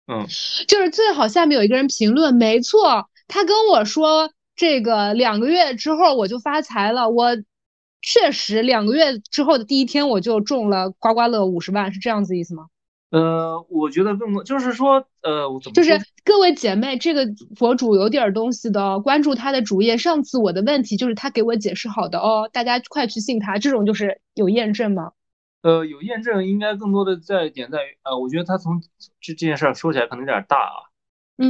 [0.06, 0.26] 嗯，
[0.66, 7.36] 就是最好下面有一个人评论，没错，他跟我说这个两个月之后我就发财了，我
[8.00, 12.68] 确实两个月之后的第一天我就中了刮刮乐五十万，是这样子意思吗？
[13.10, 17.26] 呃，我觉得更多就是说，呃，我怎么就是各位姐妹，这个
[17.58, 19.96] 博主有点东西的，关注他的主页。
[19.96, 25.12] 上次我的问题就是他给我解释好的哦，大家快去信他，这种就是有验证吗？
[25.62, 28.80] 呃，有验证，应该更多的在点在于，呃，我觉得他从
[29.20, 30.76] 这这件事儿说起来可能有点大啊，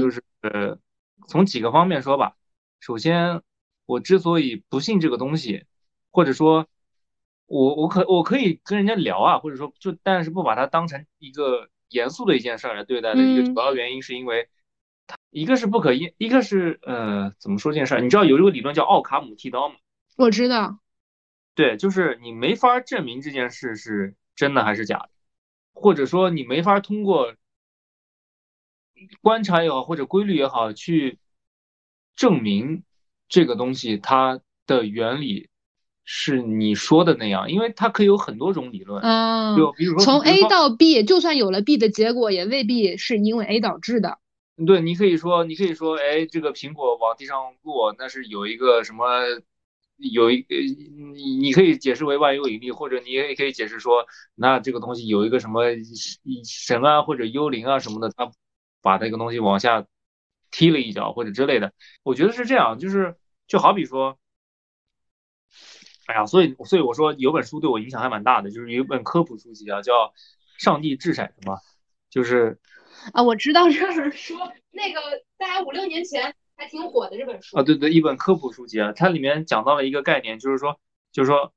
[0.00, 0.78] 就是呃，
[1.26, 2.36] 从几个方面说吧。
[2.80, 3.42] 首先，
[3.84, 5.64] 我之所以不信这个东西，
[6.12, 6.68] 或者说，
[7.48, 14.48] 我我可我可以跟人家聊啊，或者说就但是不把它当成一个严肃的一件事来对待的一个主要原因，是因为
[15.06, 18.00] 它一个是不可因，一个是呃，怎么说这件事儿？
[18.00, 19.76] 你知道有一个理论叫奥卡姆剃刀吗？
[20.16, 20.78] 我知道。
[21.54, 25.10] 对，就是你没法证明这件事是真的还是假的，
[25.72, 27.34] 或者说你没法通过
[29.22, 31.18] 观察也好，或者规律也好，去
[32.14, 32.84] 证明
[33.28, 35.48] 这个东西它的原理
[36.10, 39.02] 是你说的那样，因为它可以有很多种理论。
[39.02, 44.18] 嗯，就比如说从 A 到 B，就算有了 B 的结果，也未必是因为 A 导致的。
[44.66, 49.04] 对，你可以说，你可以说，哎，这个苹果往地上落，那是有一个什么？
[49.98, 50.54] 有一个，
[51.14, 55.64] 你你可以解释为万有引力，或者你也可以解释说，那这个东西有一个什么
[56.44, 58.30] 神啊或者幽灵啊什么的，他
[58.80, 59.84] 把那个东西往下
[60.52, 61.72] 踢了一脚或者之类的。
[62.04, 63.16] 我觉得是这样，就是
[63.48, 64.16] 就好比说，
[66.08, 69.92] 哎呀，所以所以我说有本书对我影响还蛮大的，就是有一本科普书籍啊，叫
[70.56, 71.58] 《上帝掷骰子》嘛，
[72.10, 72.58] 就是
[73.12, 74.34] 啊，我知道这本书，
[74.70, 75.00] 那个
[75.36, 76.34] 大概五六年前。
[76.60, 80.80] 还挺火的这本书啊，对对，一本科普书籍啊，它里面讲到了一个概念，就是说，
[81.12, 81.54] 就是说，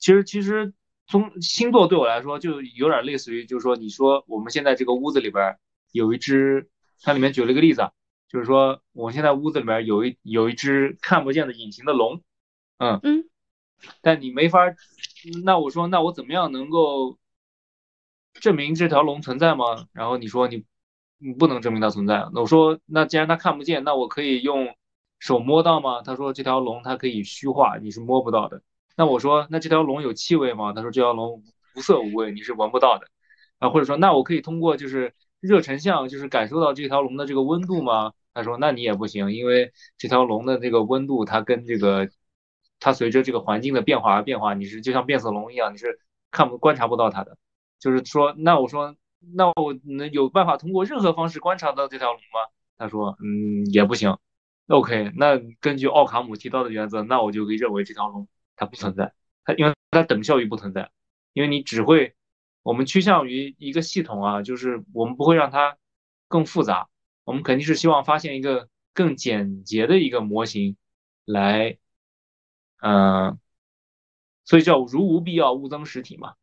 [0.00, 0.74] 其实其实
[1.06, 5.56] 从星座对我来说，就有点类似于，就是说，你说我们现在这个屋子里边
[5.92, 6.68] 有一只，
[7.00, 7.92] 它里面举了一个例子，
[8.28, 12.20] 就是说，我现在屋子里面有一有一只看不见的隐形的龙，
[12.78, 13.28] 嗯嗯，
[14.00, 14.60] 但你没法，
[15.44, 17.18] 那我说，那我怎么样能够
[18.34, 19.86] 证明这条龙存在吗？
[19.92, 20.64] 然后你说你。
[21.18, 22.28] 你，不能证明它存在。
[22.34, 24.74] 那我说，那既然它看不见，那我可以用
[25.20, 26.02] 手摸到吗？
[26.02, 28.62] 他说这条龙它可以虚化，你是摸不到的。
[28.96, 30.72] 那我说，那这条龙有气味吗？
[30.74, 31.42] 他说这条龙
[31.76, 33.06] 无色无味，你是闻不到的。
[33.58, 38.12] 啊，或者说，那我可以通过就是热成像，就是感受到这条龙的这个温度吗？
[38.34, 42.10] 他说，那你也不行，因为这条龙的这个温度，它跟这个
[42.84, 45.98] 它随着这个环境的变化而变化，你是就像变色龙一样，你是
[46.30, 47.38] 看不观察不到它的。
[47.80, 48.94] 就是说，那我说。
[49.36, 52.40] 那我能有办法通过任何方式观察到这条龙吗？
[52.76, 54.18] 他说，嗯，也不行。
[54.66, 60.90] OK，那根据奥卡姆提到的原则，那我就可以认为这条龙它不存在，它因为它等效于不存在，
[61.32, 62.14] 因为你只会
[62.62, 65.78] 我们趋向于一个系统啊，就是我们不会让它
[66.28, 66.90] 更复杂，
[67.24, 70.76] 我们肯定是希望发现一个更简洁的一个模型
[71.24, 71.78] 来，
[72.84, 73.38] 嗯，
[74.44, 76.34] 所以叫如无必要勿增实体嘛，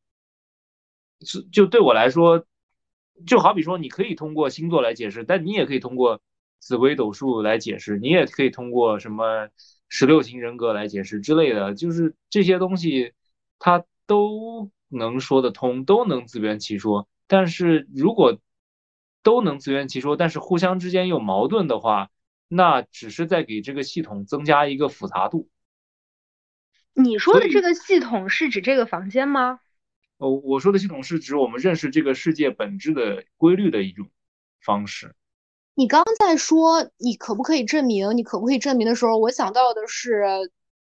[1.21, 2.45] 是就对我来说。
[3.27, 6.19] 就好比说，你可以通过星座来解释，但你也可以通过
[6.57, 9.49] 紫微斗数来解释，你也可以通过什么
[9.89, 13.13] 十六型人格来解释之类的，就是这些东西
[13.59, 17.07] 它都能说得通，都能自圆其说。
[17.27, 18.39] 但是如果
[19.21, 22.09] 都能自圆其说，但是互相之间又矛盾的话，
[22.47, 25.47] 那只是在给这个系统增加一个复杂度。
[26.93, 29.59] 你说的这个系统是指这个房间吗？
[30.17, 34.09] 哦，我说的系统是指我们认识这个世界本质的规律的一种
[34.61, 35.15] 方式。
[35.73, 38.15] 你刚在说你可不可以证明？
[38.15, 40.21] 你可不可以证明的时候，我想到的是《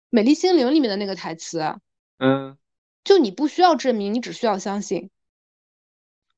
[0.08, 1.76] 美丽心灵》里面的那个台词。
[2.18, 2.56] 嗯，
[3.04, 5.10] 就你不需要证明，你只需要相信。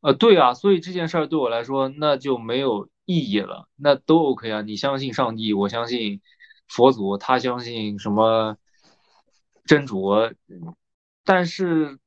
[0.00, 4.60] 呃，对啊，所以这件事儿对我来说那就没有意义了，那都 OK 啊。
[4.60, 6.20] 你相信上帝，我相信
[6.68, 8.58] 佛祖，他相信什么
[9.66, 10.34] 斟酌，
[11.24, 11.98] 但是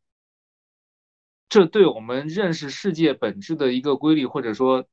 [1.50, 4.86] 这对我们认识世界本质的一个规律，或者说，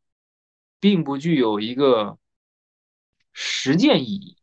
[0.81, 2.19] 并不具有一个
[3.33, 4.37] 实践意义。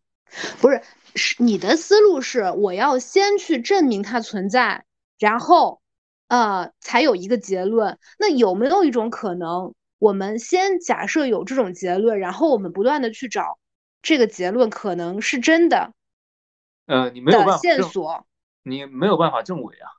[0.60, 0.82] 不是，
[1.16, 4.86] 是你的思路是我要先去证明它存在，
[5.18, 5.82] 然后。
[6.30, 7.98] 呃，才有一个结论。
[8.20, 13.58] 那有没有一种可能，我们先假设有这种结论，然后我们不断的去找
[14.04, 15.92] 这个结论可能是真的？
[16.90, 18.26] 呃，你没有办法线索，
[18.64, 19.92] 你没有办法证伪啊。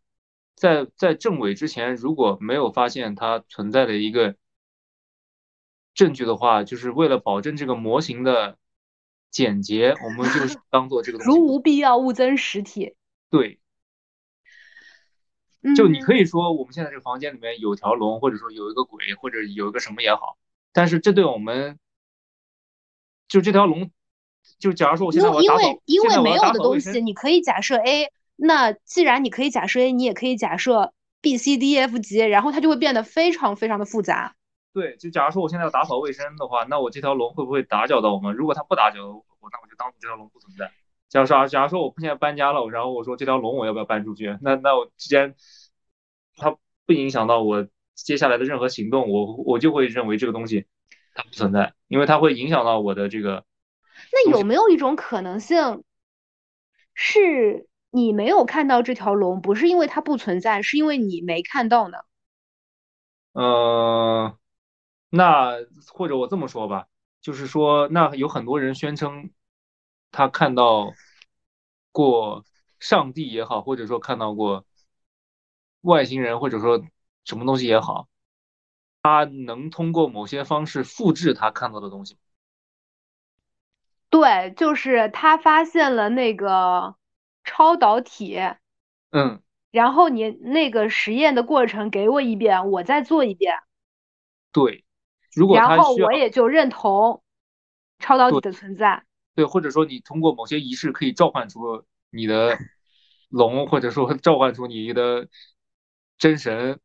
[0.56, 4.34] 在在证伪之前，如果没有发现它存在的一个
[5.94, 8.58] 证据的话，就是为了保证这个模型的
[9.30, 11.30] 简洁，我们就 当做这个东西。
[11.30, 12.96] 如无必要，勿增实体。
[13.30, 13.60] 对。
[15.76, 20.36] 就你可以说我们现在这个房间里面有条龙，或者说有一个鬼，或者有一个什么也好，
[20.72, 21.78] 但是这对我们，
[23.28, 23.92] 就这条龙，
[24.60, 30.92] 就假如说我现在我因为因为没有的东西，你可以假设 A，那既然你可以假设 A，你也可以假设
[31.22, 34.36] B、C、D、F 级，然后它就会变得非常非常的复杂。
[34.74, 38.36] 对，就假如说我现在要打扫卫生的话，那我这条龙会不会打搅到我们？
[38.36, 40.70] 如果它不打搅我，那我就当做这条龙不存在。
[41.08, 44.36] 假如说，假如说我现在搬家了，然后我说这条龙我要不要搬出去？
[44.42, 45.34] 那那我之间
[46.36, 46.54] 它
[46.84, 50.66] 不影响到我接下来的任何行动，我我就会认为这个东西
[51.14, 53.44] 它不存在，因为它会影响到我的这个。
[54.12, 55.84] 那有没有一种可能性，
[56.94, 61.98] 是你没有看到这条龙，不是因为它不存在，是因为你没看到呢？
[63.32, 64.38] 呃，
[65.08, 65.56] 那
[65.92, 66.86] 或者我这么说吧，
[67.20, 69.30] 就是说，那有很多人宣称。
[70.12, 70.92] 他看到
[71.92, 72.44] 过
[72.80, 74.66] 上帝也好，或者说看到过
[75.82, 76.84] 外星人，或者说
[77.24, 78.08] 什么东西也好，
[79.04, 82.18] 他能通过某些方式复制他看到的东西。
[84.10, 86.96] 对，就是他发现了那个
[87.44, 88.38] 超导体。
[89.10, 89.40] 嗯。
[89.70, 93.54] 然后你那个实验的过程给我一遍，我再做一遍。
[94.52, 94.84] 对。
[95.32, 97.22] 如果然后我也就认同
[98.00, 99.04] 超导体的存在。
[99.36, 102.58] 对，或者说你通过某些仪式可以召唤出你的
[103.28, 105.28] 龙，或者说 召唤出你的
[106.18, 106.80] 真神。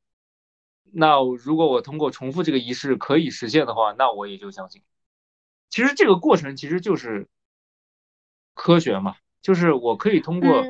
[0.94, 4.84] 那如果我通过重复这个仪式可以实现的话，那我也就相信。
[5.76, 7.28] 其实这个过程其实就是
[8.54, 10.64] 科学嘛，就是我可以通过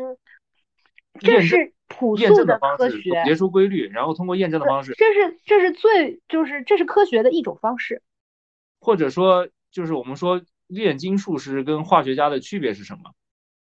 [1.20, 8.02] 这是朴素的方式总结出规律，然后通过验证的方式，这是这是最就是这是科学的一种方式。
[8.80, 10.42] 或者说，就是我们说。
[10.68, 13.12] 炼金术师跟化学家的区别是什么？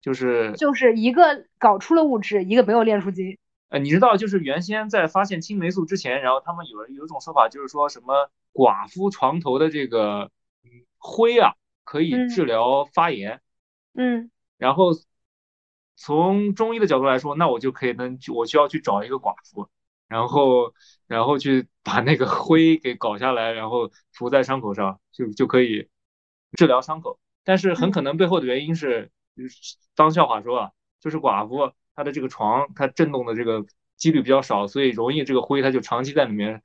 [0.01, 3.37] 就是就是一个搞出了物质，一个没有炼出金。
[3.69, 10.31] 呃，你知道，就是原先在发现青霉素之前，然后他们有有一种说法，就是说什么寡妇床头的这个
[11.01, 13.41] 灰啊，可以治疗发炎。
[13.93, 14.31] 嗯。
[14.57, 14.91] 然后
[15.97, 19.67] 从中医的角度来说，那我就可以能我需要去找一个寡妇，
[20.07, 20.73] 然后
[21.07, 25.89] 然后去把那个灰给搞下来，然后涂在伤口上，就就可以。
[26.57, 29.09] 治疗伤口，但是很可能背后的原因是，
[29.95, 33.65] 当笑话说啊，就是寡妇她的这个床，它震动的这个
[33.95, 36.61] 几率比较少，所以容易这个灰它就长期在里面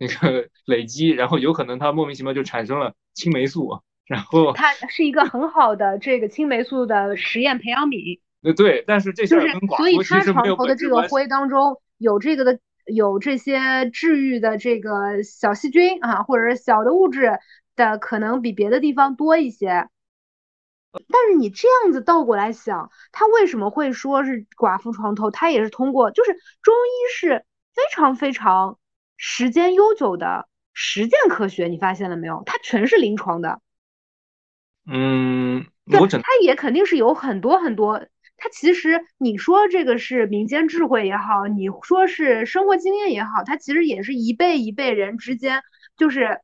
[0.00, 8.18] 那个 累积，然后有可能它莫名其妙就产生了青霉素，然后它是一个很好的这个青霉素的实验培养皿。
[8.42, 9.46] 呃，对，但是这就是
[9.76, 17.38] 所以它床头的这个灰当中有这个的有这些治愈的这个小细菌啊，或者是小的物质。
[17.76, 19.88] 的可能比别的地方多一些，
[20.92, 25.30] 但是你这样子倒过来想，他为什么会说是寡妇床头？
[25.30, 28.76] 他也是通过，就是中医是非常非常
[29.22, 32.42] 时间悠久的实践科学，你发现了没有？
[32.46, 33.60] 它全是临床的。
[34.90, 38.06] 嗯，对，它也肯定是有很多很多。
[38.38, 45.62] 它其实你说这个是民间智慧也好，你说是生活经验也好，它其实也是一辈一辈人之间
[45.96, 46.40] 就是。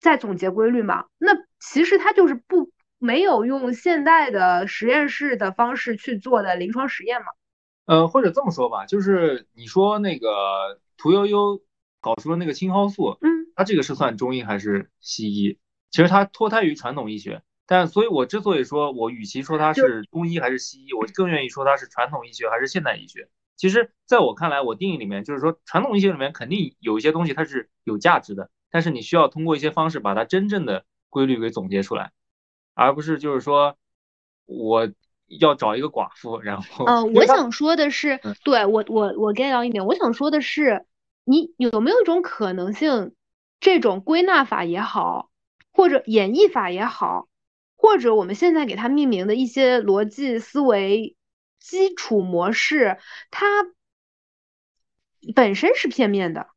[0.00, 1.04] 在总结规律嘛？
[1.18, 7.26] 那其实它就是不没有用现代的实验室的方式去做的临床实验嘛？
[7.84, 11.60] 呃，或者这么说吧，就是你说那个屠呦呦
[12.00, 15.58] 搞出了那个青蒿素，嗯，它这个是算中医还是西医？
[15.90, 23.28] 其实它脱胎于传统医学，但所以，我之所以说我与其说它是中医还是西医，我更愿意说它是传统医学还是现代医学。
[23.56, 28.50] 其实，在我看来，我定义里面就是说，传统医学里面肯定有一些东西它是有价值的。
[28.70, 32.12] 但是你需要通过一些方式把它真正的规律给总结出来，
[32.72, 33.76] 而不是就是说
[34.46, 34.88] 我
[35.26, 40.86] 要找一个寡妇，然后嗯， 我想说的是，对我我我 get 到一点，我想说的是，
[41.30, 43.14] 你有没有一种可能性，
[43.60, 45.30] 这种归纳法也好，
[45.70, 47.28] 或者演绎法也好，
[47.76, 51.14] 或者我们现在给它命名的一些逻辑思维
[51.60, 52.98] 基础模式，
[53.30, 53.46] 它
[55.36, 56.48] 本身是片面的？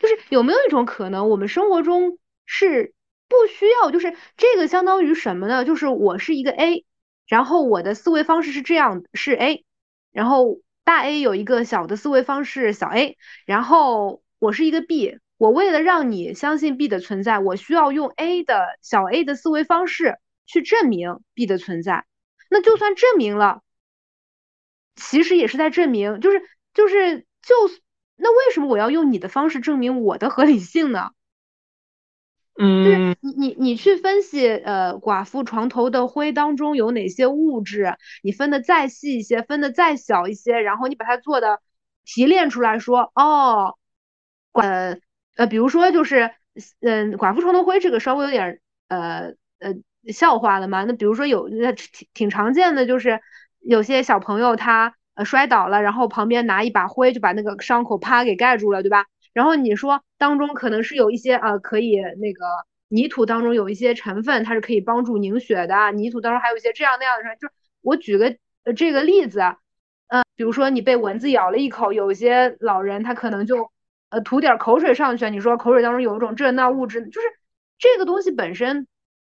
[0.00, 2.94] 就是有没有一种可能，我们生活中是
[3.28, 5.64] 不需要，就是这个相当于什么呢？
[5.64, 6.84] 就是我是一个 A，
[7.28, 9.64] 然后我的思维方式是这样，是 A，
[10.10, 22.06] 然后大 A 有一个小的思维方式小 a，然后我是一个 B，我为了让你相信 B 的存在，我需要用 A 的小 a 的思维方式去证明 B 的存在。
[22.48, 23.62] 那就算证明了，
[24.94, 26.40] 其实也是在证明，就是
[26.72, 27.54] 就是就。
[28.18, 31.10] 那为什么我要用你的方式证明我的合理性呢？
[32.58, 41.60] 嗯，就是你你你去分析，呃，寡妇床头的灰当中有哪些物质，你分的再细一些，分的再小一些，然后你把它做的
[42.04, 43.74] 提炼出来说，哦，
[44.52, 44.96] 呃
[45.36, 46.30] 呃，比如说就是，
[46.80, 49.74] 嗯，寡妇床头灰这个稍微有点呃呃
[50.12, 50.84] 笑话了嘛。
[50.84, 53.20] 那比如说有挺挺常见的，就是
[53.60, 54.94] 有些小朋友他。
[55.16, 59.06] 呃，摔倒了，然后旁边拿一把灰就把那个伤口啪给盖住了，对吧？
[59.36, 62.46] 然后你说当中可能是有一些呃，可以那个
[62.88, 65.92] 泥土当中有一些成分，它是可以帮助凝血的。
[65.92, 67.46] 泥土当中还有一些这样那样的，就
[67.82, 68.34] 我举个
[68.64, 69.40] 呃这个例子，
[70.08, 73.70] 嗯，比如说你被蚊子咬了一口，有一些老人他可能就
[74.08, 77.26] 呃吐点口水上去，你说口水当中有一种这那物质，就是
[77.78, 78.86] 这个东西本身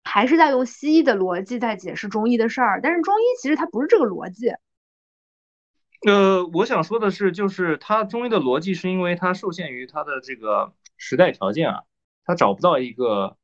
[0.04, 4.52] 还是在用西医的逻辑在解释中医的事儿，但是中医其实它不是这个逻辑。
[6.02, 11.82] 呃，我想说的是，就是它中医的逻辑是因为它受限于它的这个时代条件啊，
[12.24, 13.36] 它找不到一个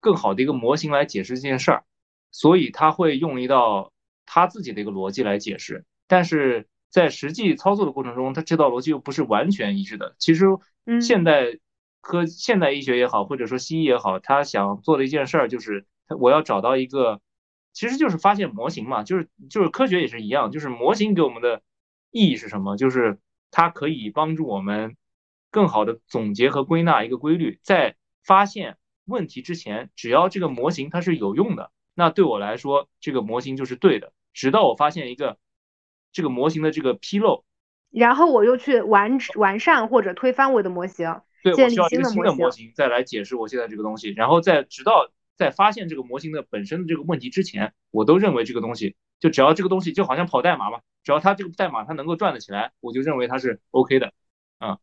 [0.00, 1.84] 更好的一个模型来解释这件事儿，
[2.32, 3.92] 所以他会用一道
[4.24, 5.84] 他自己的一个逻辑来解释。
[6.06, 10.16] 但是在实际操作的过程中，他这道逻辑又不是完全一致的。
[10.18, 10.46] 其实，
[11.02, 11.58] 现代
[12.00, 15.86] 科现代医学也好，或者说西医也好，他想做的一件事儿就是，
[16.18, 17.20] 我要找到一个，
[17.74, 21.62] 其实就是发现模型嘛，就是就是科学也是一样，就是模型给我们的。
[22.10, 22.76] 意义是什么？
[22.76, 23.18] 就是
[23.50, 24.96] 它可以帮助我们
[25.50, 34.12] 更好的总结和归纳一个规律，在发现问题之前，只要这个模型它是有用的，那对我来说，这个模型就是对的。
[34.32, 35.38] 直到我发现一个
[36.12, 37.44] 这个模型的这个纰漏，
[37.90, 48.96] 然后我又去完完善或者推翻我的模型，对我需要一个新的模型再来解释我现在这个东西，然后再直到在发现这个模型的本身的这个问题之前，我都认为这个东西。
[49.20, 54.12] 就只要这个东西就好像跑代码嘛，只要它这个代码它能够转得起来，我就认为它是 OK 的，
[54.58, 54.78] 啊，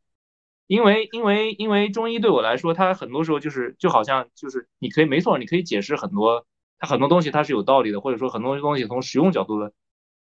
[0.68, 6.46] 因为因为因为中医对我来说，它很多时候就是就好像就是你可以没错，你可以解释很多，
[6.78, 9.74] 它很多东西它是有道理的，或者说很多东西从实用角度的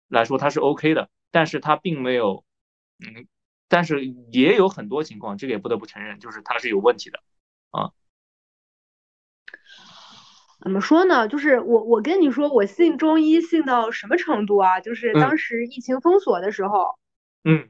[0.07, 2.45] 来说它是 OK 的，但是它并没有，
[2.99, 3.27] 嗯，
[3.67, 7.19] 但是也有很多情况，这个也不得不承认，就是它是有问题的，
[7.71, 7.91] 啊。
[10.63, 11.27] 怎么说呢？
[11.27, 14.79] 就是我，我跟你说，我信中医信到什么程度啊？
[14.79, 16.97] 就是当时疫情封锁的时候，
[17.43, 17.67] 嗯，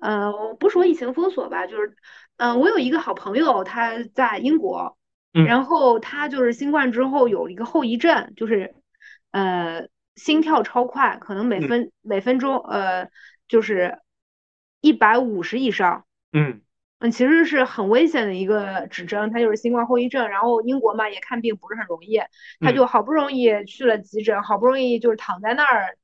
[0.00, 1.96] 呃，我不说疫情封锁吧，就是，
[2.38, 4.98] 嗯，我有一个好朋友，他在英国，
[5.46, 8.74] 然后他就是新冠之后有一个后遗症，就是，
[9.30, 13.08] 呃，心跳超快，可能每分每分钟，呃，
[13.46, 14.00] 就是
[14.80, 16.60] 一百五十以上，嗯。
[17.02, 20.28] 嗯，其实是很危险的一个指征，它就是新冠后遗症。
[20.28, 22.20] 然后英国嘛也看病不是很容易，
[22.60, 25.96] 他就好不容易去了急诊，好不容易就是躺在那儿，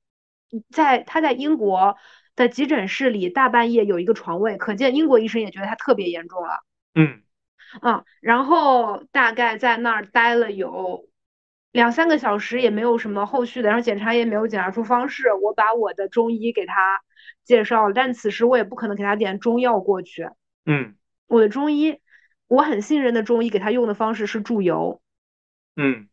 [0.71, 1.97] 在他在英国
[2.35, 6.65] 的急诊室里大半夜有一个床位，可见英国医生也觉得他特别严重了。
[6.97, 7.23] 嗯，
[7.81, 11.09] 啊，然后大概在那儿待了有
[11.71, 15.33] 两三个小时，也没有什么后续的，然后检查也没有检查出方式。
[15.33, 17.01] 我把我的中医给他
[17.45, 20.29] 介绍了，但此时我也不可能给他点中药过去。
[20.71, 21.99] 嗯，我的中医，
[22.47, 25.01] 我很信任的中医给他用的方式是注油。
[25.77, 26.11] 嗯，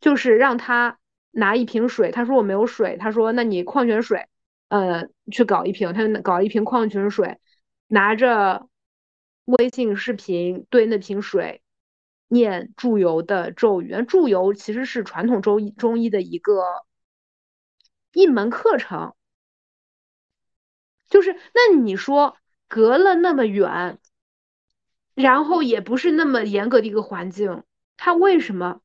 [0.00, 1.00] 就是让他
[1.32, 4.28] 拿一瓶水，他说我没有水，他说那你矿泉水，
[4.68, 7.40] 呃，去搞一瓶，他就搞一瓶矿泉水，
[7.88, 8.68] 拿着
[9.46, 11.62] 微信视频对那瓶水
[12.28, 14.04] 念注油的咒语。
[14.04, 16.62] 注油其实是传统中医中医的一个
[18.12, 19.16] 一门课程，
[21.10, 22.36] 就是那你说。
[22.72, 23.98] 隔了那么远，
[25.14, 27.64] 然后也不是那么严格的一个环境，
[27.98, 28.80] 他为什么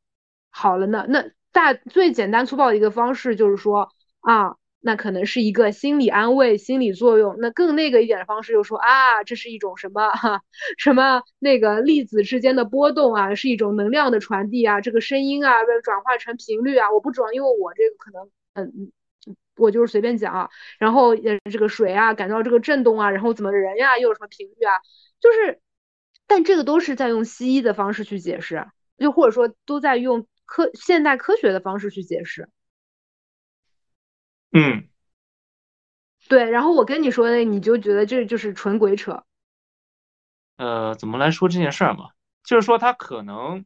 [0.49, 1.05] 好了呢？
[1.07, 1.23] 那
[1.53, 3.87] 大最简单粗暴的一个方式就是说
[4.19, 7.37] 啊，那可能是一个心理安慰、心理作用。
[7.39, 10.41] 那更那个一点的方式就是说啊，这是一种什么哈
[10.77, 18.91] 什么那个粒子之间的波动啊，是一种能量的传递啊，这个声音啊被转化成频率啊，我不指望，因为我这个可能嗯
[19.57, 24.73] 我就是随便讲啊，然后呃这个水啊感到这个震动啊，然后怎么人呀又有什么频率啊，
[25.19, 25.59] 就是，
[26.27, 28.67] 但这个都是在用西医的方式去解释，
[28.97, 32.49] 就或者说都在用科现代科学的方式去解释。
[34.51, 34.87] 嗯，
[36.27, 39.23] 对，然后我跟你说的，你就觉得这就是纯鬼扯。
[40.55, 42.09] 呃，怎么来说这件事儿嘛？
[42.43, 43.65] 就是说他可能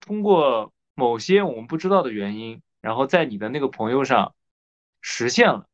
[0.00, 4.34] 通过某些我们不知道的原因，然后在你的那个朋友上
[5.08, 5.66] 实现了，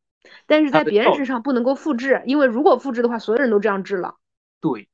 [0.47, 4.17] 但是在别人身上不能够复制，因为如果复制的话，所有人都这样治了。
[4.61, 4.91] 对。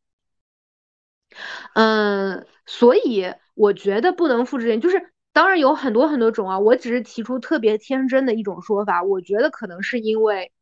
[1.74, 10.52] 嗯，所以我觉得不能复制，就是当然有很多很多种啊，我只是提出特别天真的一种说法，我觉得可能是因为。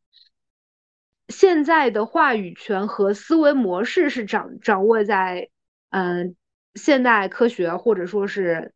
[1.29, 5.51] 现在的话语权和思维模式是掌掌握在，
[5.91, 6.37] 嗯，
[6.77, 8.73] 现代科学或者说是，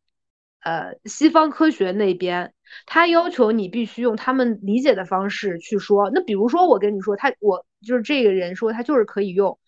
[0.59, 2.53] 呃，西方科学那边，
[2.87, 6.11] 他要求你必须用他们理解的方式去说。
[6.11, 9.59] 那比如说，我跟你说，他我就是这个人说他就是可以用，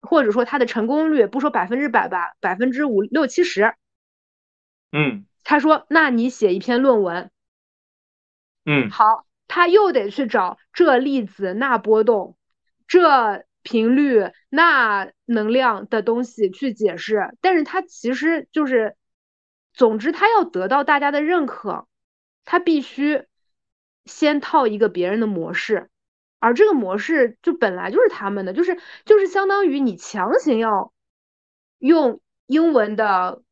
[0.00, 3.74] 或者说他的成功率不说百分之百吧，百分之五六七十。
[4.92, 7.30] 嗯，他说，那你写一篇论文。
[8.64, 9.24] 嗯，好。
[9.50, 12.36] 他又得去找这粒子那波动，
[12.86, 18.94] 这频率那能量的东西去解释，但是他其实就是，
[19.72, 21.86] 总之他要得到大家的认可，
[22.48, 23.26] 他必须
[24.06, 25.90] 先套一个别人的模式，
[26.38, 30.94] 而这个模式就本来就是他们的，就是就是相当于你强行要
[31.78, 33.42] 用英文的。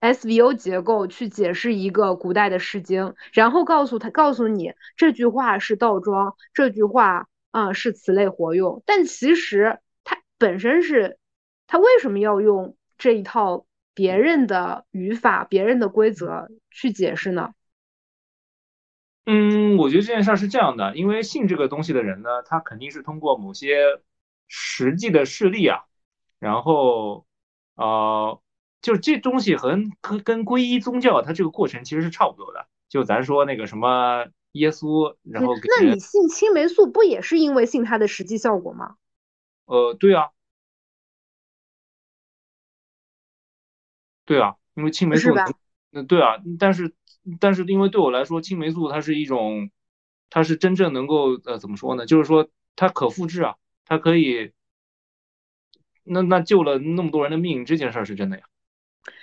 [0.00, 11.18] SVO 结构去解释一个古代的诗经，然后告诉他，告诉你这句话是倒装，这句话啊是词类活用，但其实它本身是，
[11.66, 13.64] 它为什么要用这一套
[13.94, 17.54] 别人的语法、别人的规则去解释呢？
[19.26, 24.00] 嗯，我觉得这件事儿是这样的，因为信这个东西的人呢，他肯定是通过某些
[24.48, 25.84] 实际的事例啊，
[26.38, 27.26] 然后
[27.74, 28.40] 呃。
[28.84, 32.66] 就这东西和跟跟皈依宗教，它这个过程其实是差不多的。
[32.90, 38.96] 就咱说那个什么耶稣，然后那你信青霉素不也是因为信它的实际效果吗？
[39.64, 40.32] 呃，对啊，
[44.26, 45.32] 对啊，因为青霉素，
[45.88, 46.92] 那对啊，但是
[47.40, 49.70] 但是因为对我来说，青霉素它是一种，
[50.30, 52.06] 它是真正能够呃怎么说呢？
[52.06, 53.56] 就是说它可复制啊，
[53.86, 54.52] 它可以，
[56.02, 58.44] 那那救了那么多人的命，这件事儿是真的呀。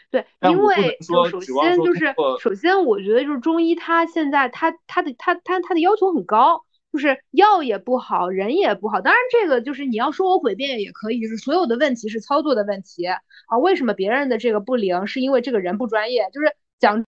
[0.09, 6.61] 对，因为就首先就是首先，我觉得就是中医，它现在它它的它它它的要求很高，
[6.91, 8.99] 就是药也不好，人也不好。
[8.99, 13.19] 当然，这个就是你要说我诡辩也可以，就是所有的问题是操作的问题啊。
[13.61, 16.29] 为什么别人的这个不灵，是因为这个人不专业？
[16.33, 17.05] 就是讲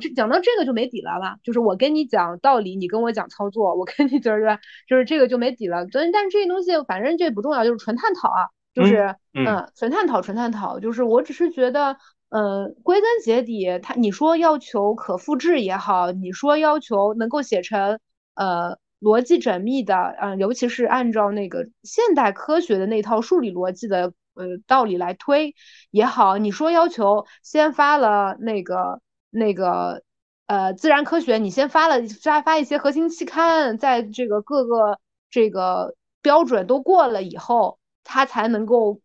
[0.00, 1.36] 这讲到这个就没底了吧？
[1.44, 4.58] 就是我跟你讲道理，你跟我讲操作，我跟你就是
[4.88, 5.86] 就是这个就没底了。
[5.92, 8.48] 但但是这些东西反正这不重要，就是纯探讨啊。
[8.72, 10.78] 就是嗯，纯探讨，纯探讨。
[10.78, 11.96] 就是我只是觉得，
[12.28, 17.98] 嗯，归根结底，他你说要求可复制也好，你说要求能够写成
[18.36, 25.56] 呃逻辑缜密的，嗯，尤其是按照那个现代科学的那套数理逻辑的呃道理来推
[25.90, 30.02] 也好，你说要求先发了那个那个
[30.46, 35.00] 呃自然科学，你先发了发发一些核心期刊，在这个各个
[35.30, 37.78] 这个标准都过了以后。
[38.02, 39.00] 它才能够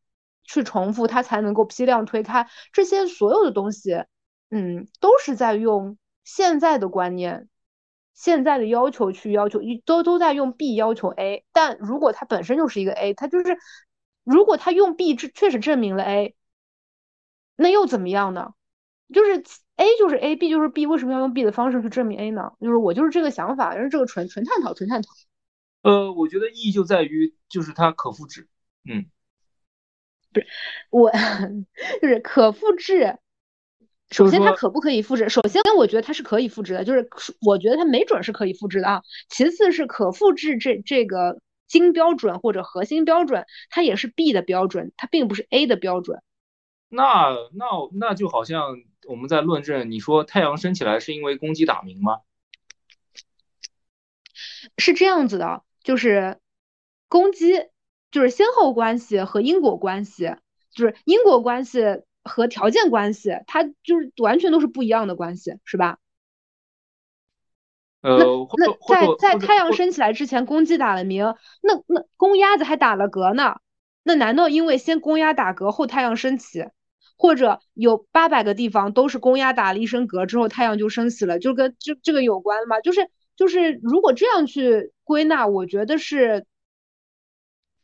[0.46, 4.06] 去重复，它才能够批量推开这些所有的东西，
[4.50, 7.50] 嗯，都是在用现在的观念、
[8.16, 11.46] 现在的要求去要求，都都在用 B 要求 A。
[11.52, 13.60] 但如果它本身就是一个 A，它就是
[14.24, 16.36] 如果它用 B 确实证明了 A，
[17.58, 18.54] 那又怎么样呢？
[19.14, 19.44] 就是
[19.76, 22.54] A 就是 A，B 就是 B，为什么要用 B 的方式去证明 A 呢？
[22.60, 25.10] 就是我就是这个想法，是这个纯纯探讨，纯探讨。
[25.84, 28.48] 呃，我觉得意义就在于就是它可复制。
[28.90, 29.06] 嗯，
[30.34, 30.48] 不是
[30.90, 31.12] 我，
[32.02, 33.18] 就是可复制。
[34.12, 35.30] 首先，它可不可以复制？
[35.30, 37.10] 首先，我觉得它是可以复制的，就是
[37.42, 39.02] 我觉得它没准是可以复制的啊。
[39.30, 46.22] 其次是可复制这这个金标准或者核心标准，它也是 B 的标准，它并不是 A 的标准。
[46.90, 48.78] 那那那就好像
[49.08, 52.20] 我们在论证，你说太阳升起来是因为公鸡打鸣吗？
[54.78, 56.40] 是这样子的，就是
[57.08, 57.70] 公鸡。
[58.12, 60.38] 就是先后关系和因果关系，
[60.74, 61.82] 就是因果关系
[62.24, 65.98] 和条件关系，它就是完全都是不一样的关系，是吧？
[68.00, 68.26] 呃，那
[68.58, 73.60] 那在在太阳升起来之前，公鸡打了鸣，那那公鸭子还打了嗝呢，
[74.04, 76.70] 那难道因为先公鸭打嗝后太阳升起，
[77.18, 82.82] 或者有八百个地方都是公鸭打了一声嗝之后太阳就升起了，就跟这这个有关吗？
[82.82, 86.46] 就是就是如果这样去归纳，我觉得是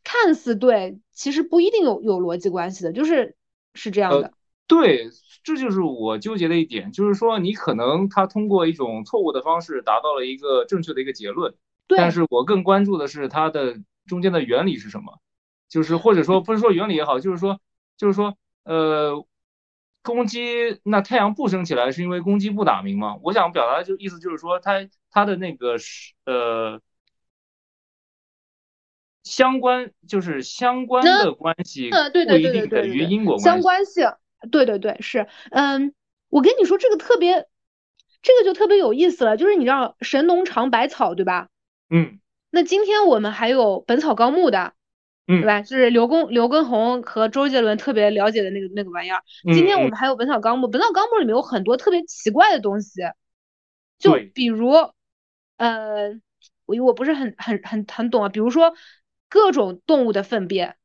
[0.04, 3.36] 看似对，其实不一定有有逻辑关系的，就是
[3.74, 4.32] 是这样的。
[4.66, 5.10] 对，
[5.44, 11.54] 这就是我纠结的一点，就是说你可能他通过一种错误的方式达到了一个正确的一个结论，
[11.86, 15.20] 但是我更关注的是它的中间的原理是什么，
[15.68, 17.60] 就是或者说不是说原理也好，就是说
[17.98, 19.26] 就是说呃。
[20.04, 23.20] 公鸡，那太阳不升起来是因为公鸡不打鸣吗？
[23.22, 26.80] 我想表达的就意思就是说，它它的那个是呃
[29.22, 33.44] 相关，就是相关的关系，不一定等于因果关系。
[33.44, 34.10] 相关性，
[34.50, 35.94] 对对对，是，嗯，
[36.30, 37.46] 我跟你说这个特别，
[38.22, 41.48] 这个就特别有意思了，就是你知道神农尝百草，对吧？
[41.90, 42.18] 嗯。
[42.50, 44.72] 那今天我们还有《本草纲目》的。
[45.24, 45.62] 对吧？
[45.62, 49.22] 就是刘公刘畊宏和周杰伦特别了解的那个那个玩意儿。
[49.44, 53.00] 今天我们还有《本草纲目》，《本草纲目》里面有很多特别奇怪的东西，
[53.98, 54.72] 就比如，
[55.56, 56.20] 呃，
[56.66, 58.28] 我我不是很很很很懂啊。
[58.28, 58.74] 比如说
[59.28, 60.76] 各种动物的粪便，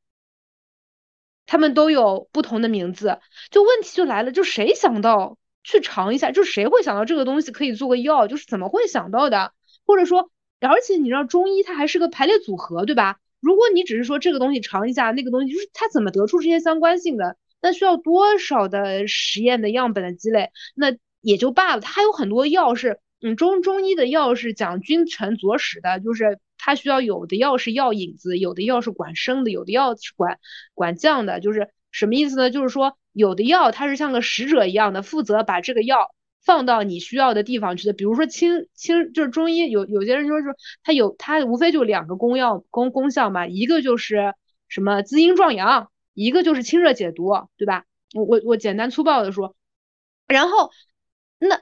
[1.48, 3.20] 他们都有不同的名字。
[3.50, 6.32] 就问题就来了，就谁想到去尝一下？
[6.32, 8.28] 就谁会想到这个东西可以做个药？
[8.28, 9.52] 就是怎么会想到的？
[9.86, 13.20] 或者说，而且你知道中医它还是个排列组合，对吧？
[13.40, 17.38] 如果你只是说这个东西尝一下，那个东西就是它怎么得出这些相关性的？
[17.62, 20.52] 那需要多少的实验的样本的积累？
[20.76, 21.82] 那也就罢了。
[21.82, 30.40] 它还有很多药是，嗯，中中医的药是讲君臣佐使的，就是它需要有的药是药引子，有的药是管升的，有的药是管
[30.74, 31.40] 管降的。
[31.40, 32.52] 就是什么意思呢？
[32.52, 36.12] 就是说有的药它是像个使者一样的，负责把这个药。
[36.48, 40.46] 放到你需要的地方去的，比如说清清就是中医有有些人说是
[40.82, 44.34] 它有它无非就两个功药功功效嘛，一个就是
[44.70, 47.84] 什么滋阴壮阳，一个就是清热解毒，对吧？
[48.16, 49.58] 我我我简单粗暴的说，
[50.26, 50.72] 然后
[51.38, 51.60] 那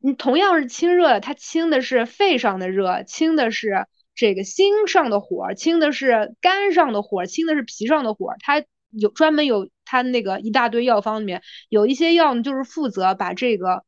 [0.00, 13.82] 你同样是清热，它清的是肺上的热，清的是这个心上的火，清的是肝上的火，清的是脾上的火，它有专门有它那个一大堆药方里面有一些药呢，就是负责把这个。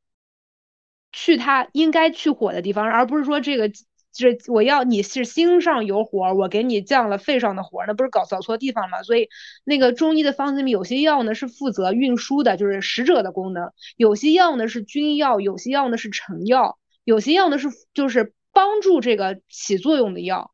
[1.12, 3.70] 去它应该去火的地方，而不是说这个
[4.14, 9.02] 这我要你是心上有火，我给你降了肺上的火，那不是搞搞错地方吗？
[9.02, 9.28] 所以
[9.64, 20.52] 那个中医的方子里面有些药呢是负责运输的，就是使者的功能；有些药呢是君药，有些药呢是臣药，有些药呢是就是帮助这个起作用的药，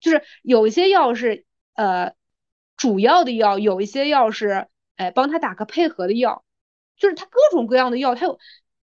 [0.00, 1.44] 就是有一些药是
[1.74, 2.12] 呃
[2.76, 6.44] 主要的药，有一些药是哎帮他打个配合的药，
[6.98, 8.38] 就是它各种各样的药，它有。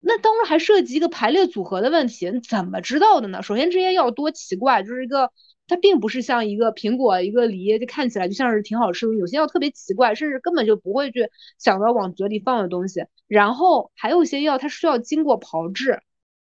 [0.05, 3.41] 那当然还涉及一个排列组合的问题，你怎么知道的呢？
[3.43, 5.31] 首先这些药多奇怪，就是一个
[5.69, 9.15] 它并不是像一个苹果、一个梨，就看起来就像是挺好吃的。
[9.15, 13.07] 有些药特别奇怪，甚至根本就不会去想到往嘴里放的东西。
[13.29, 16.03] 然后还有一些药，它需要经过炮制，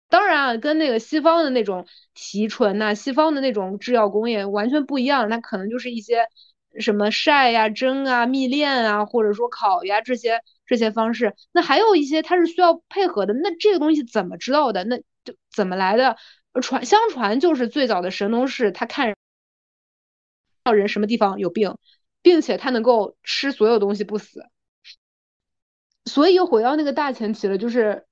[0.09, 5.29] 当然啊，跟那个西方的那种提纯呐，西方的那种制药工业完全不一样。
[5.29, 6.27] 那可能就是一些
[6.79, 10.41] 什么晒呀、蒸啊、蜜炼啊，或者说烤呀这些。
[10.67, 13.35] 这些方式，那还有一些它是需要配合的。
[13.35, 14.83] 那这个东西怎么知道的？
[14.83, 16.17] 那就怎么来的？
[16.59, 19.15] 传相传就是最早的神农氏，他看
[20.63, 21.77] 到人什么地方有病，
[22.23, 24.47] 并且他能够吃所有东西不死。
[26.05, 28.07] 所以又回到那个大前提了，就是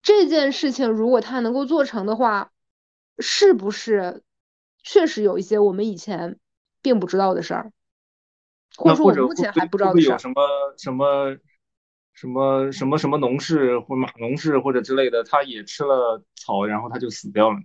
[0.00, 2.52] 这件事情如果他能够做成的话，
[3.18, 4.22] 是不是
[4.82, 6.38] 确实有一些我们以前
[6.82, 7.72] 并不知道的事儿？
[8.76, 10.34] 或者说，我目前还不知道有什么
[10.78, 11.36] 什么
[12.14, 17.64] 什么什么什么农事或马农事或者之类的，他也吃了草，然后他就死掉了呢。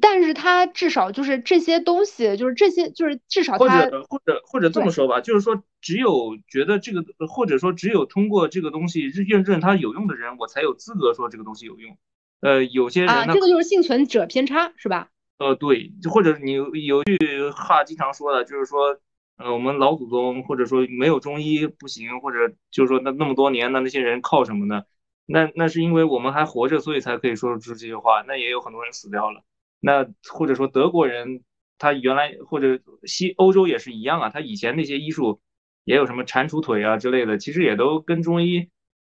[0.00, 11.96] 但是他至少就是这些东西，就是这些，就是至少或者或者或者这么说吧，就是说只有觉得这个，或者说只有通过这个东西认证它有用的人，我才有资格说这个东西有用。
[12.40, 15.08] 呃，有些人啊，这个就是幸存者偏差，是吧？
[15.38, 18.98] 呃，对，或者你有句话经常说的，就是说。
[19.38, 24.84] 呃，我们老祖宗或者说没有中医不行，或者就是说那那么多年，那那些人靠什么呢？
[25.26, 28.24] 那那是因为我们还活着，所以才可以说出这些话。
[28.26, 29.44] 那也有很多人死掉了。
[29.78, 31.44] 那或者说德国人，
[31.76, 35.42] 他原来或者西欧洲也是一样啊，他以前那些医术
[35.84, 38.70] 也有什么蟾蜍腿啊之类的，其实也都跟中医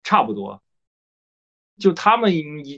[0.01, 0.63] 差不多。
[1.77, 2.33] 就他们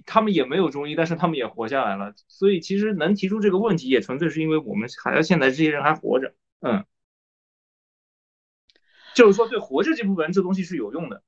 [0.06, 2.14] 他们也没有中医，但是他们也活下来了。
[2.28, 6.34] 所以其实能提出这个问题，也纯粹是因为我们还要现在这些人还活着。
[6.62, 6.86] 嗯。
[9.16, 11.24] 就是说，对活着这部分这东西是有用的，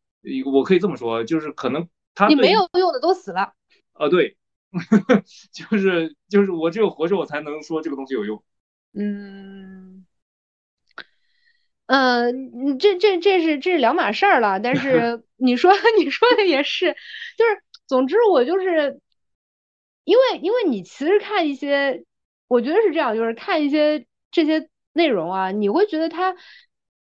[0.45, 3.53] 我可以这么说，就是可能他你没有用的都死了。
[3.93, 4.37] 啊，对，
[5.51, 8.41] 就是就是我只有活着，我才能说这个东西有用。
[8.93, 9.70] 嗯，
[11.91, 12.31] 呃，
[12.79, 14.57] 这这这是这是两码事儿了。
[14.61, 16.95] 但是 你说 你说的也是，
[17.37, 19.01] 就是总之我就是
[20.05, 22.05] 因为因为你其实看一些，
[22.47, 26.33] 我觉得是这样，就是看一些这些内容啊，你会觉得它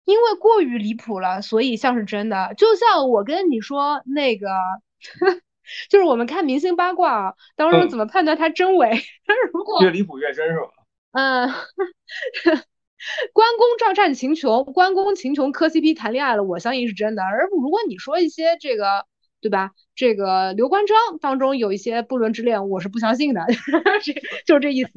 [0.06, 2.54] 因为过于离谱了，所以像是真的。
[2.56, 4.48] 就像我跟你说那个，
[5.90, 8.92] 就是我们看明星八卦，当中怎么判断它真伪？
[9.52, 10.70] 如果越离谱越真是吧？
[11.14, 11.50] 嗯，
[13.34, 17.24] 关公仗战秦琼，关公秦琼磕 CP 谈恋爱了，我相信是真的。
[17.24, 19.06] 而如果你说一些这个。
[19.40, 19.70] 对吧？
[19.96, 23.46] 这个刘关张当中有一些不伦之恋，我是不相信的，
[24.48, 24.92] 就是这意思。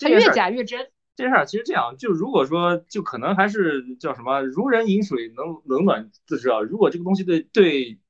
[0.00, 0.88] 他越假越真。
[1.14, 6.58] 这事儿其实这样，就如果说，就可能还是叫什么“如人饮水，能冷暖自知”啊。
[6.60, 8.00] 如果这个东西对对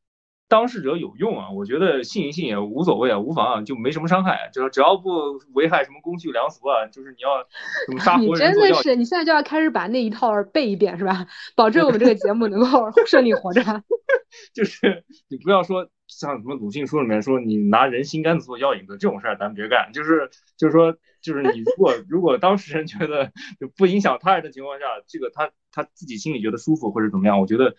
[0.54, 4.50] 当事者有用啊，我觉得信一信也无所谓啊，无妨啊，就没什么伤害。
[4.52, 5.10] 就是只要不
[5.52, 7.42] 危害什么公序良俗啊，就是你要
[7.88, 11.26] 怎么杀活人你真的是，你现在就要开始把那一套背一遍是吧？
[11.56, 12.66] 保证我们这个节目能够
[13.04, 13.62] 顺利活着。
[14.54, 19.90] 就是你不要说像什么鲁迅书里面说你拿人心肝子做药引子这种事儿，咱别干。
[19.92, 27.70] 就是就是说，就是你如果如果当事人觉得就不影响他人的情况下，这个他他自己心里觉得舒服或者怎么样，我觉得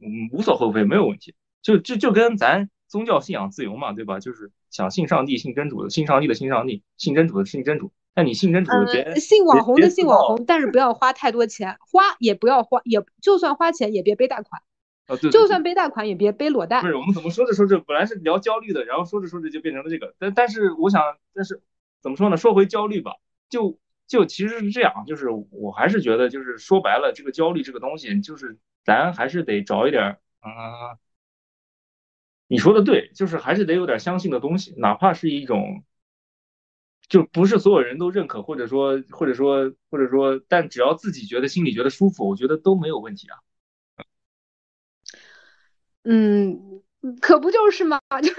[0.00, 1.34] 嗯无所厚非，没有问题。
[1.64, 4.20] 就就就跟咱宗教信仰自由嘛，对吧？
[4.20, 7.90] 就是想信上帝、信真主的，信上帝的信上帝，信真主的信真主。
[8.14, 14.62] 那你信真主的，别信网红的信网红，但是不要花太多钱，花也不要花，也就算花钱也别背大款。
[15.06, 16.80] 啊，对，就算背贷款也别背裸贷。
[16.80, 20.14] 不是，我们怎么说着说着，本来是聊焦虑的，然后说着说着就变成了这个。
[20.18, 21.02] 但但是我想，
[21.34, 21.62] 但是
[22.02, 22.36] 怎么说呢？
[22.36, 23.16] 说回焦虑吧，
[23.48, 30.96] 就就其实是这样，就是我还是觉得，就是说白了，这个焦虑这个东西，就是咱还是得找一点，嗯，
[32.46, 35.84] 你说的对，就是还是得有点相信的东西，哪怕是一种，
[37.08, 43.38] 就不是所有人都认可，或者说或者说或者说，但只要自己觉得心里觉得舒服，我觉得都没有问题啊。
[46.02, 46.82] 嗯，
[47.22, 47.98] 可不就是嘛？
[48.20, 48.34] 就是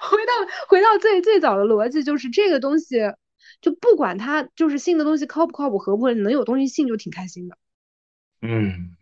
[0.00, 0.32] 回到
[0.68, 2.96] 回到最最早的逻辑，就是这个东西，
[3.62, 7.56] 就不管他就是信的东西靠不靠谱、合不合，能有东西信就挺开心的。
[8.42, 8.97] 嗯，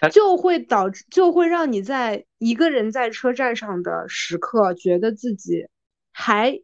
[0.00, 5.66] 就就会导致，就会让你在一个人在车站上的时刻，觉得自己
[6.12, 6.60] 还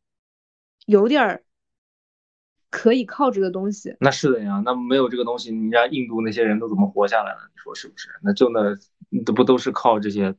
[0.87, 1.43] 有点儿
[2.71, 3.97] 可以靠这个东西。
[4.01, 7.51] 那是的呀，那没有这个东西，你家印度那些人都怎么活下来了？
[7.55, 8.09] 你说是不是？
[8.23, 8.77] 那就那。
[9.25, 10.35] 这不都是靠这些？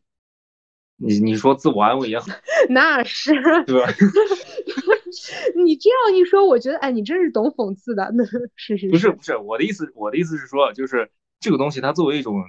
[0.98, 2.28] 你你说自我安慰也好，
[2.70, 3.32] 那是
[3.66, 3.92] 对吧？
[5.66, 8.12] 你这样一说，我觉得哎，你真是懂讽刺的。
[8.14, 8.24] 那
[8.56, 9.92] 是是不是不是我的意思？
[9.96, 12.44] 我的意思是说，就是这个东西它作为一种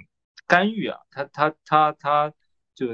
[0.51, 2.33] 干预啊，它它它它
[2.75, 2.87] 就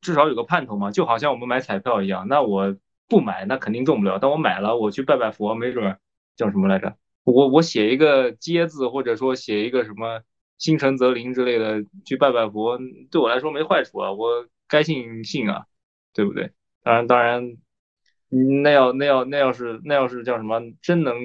[0.00, 2.28] 至少有个盼头嘛，就好像我们买彩票一样。
[2.28, 2.76] 那我
[3.08, 5.98] 不买，那肯定中不了；但我买了，我去拜拜佛，没准
[6.36, 6.96] 叫什么来着？
[7.24, 10.22] 我我写一个接字，或者说写一个什么？
[10.56, 12.78] 心诚则灵之类的，去拜拜佛，
[13.10, 15.64] 对我来说没坏处啊，我该信信啊，
[16.12, 16.52] 对不对？
[16.82, 17.56] 当然，当然，
[18.62, 21.16] 那要那要那要是那要是叫什么，真能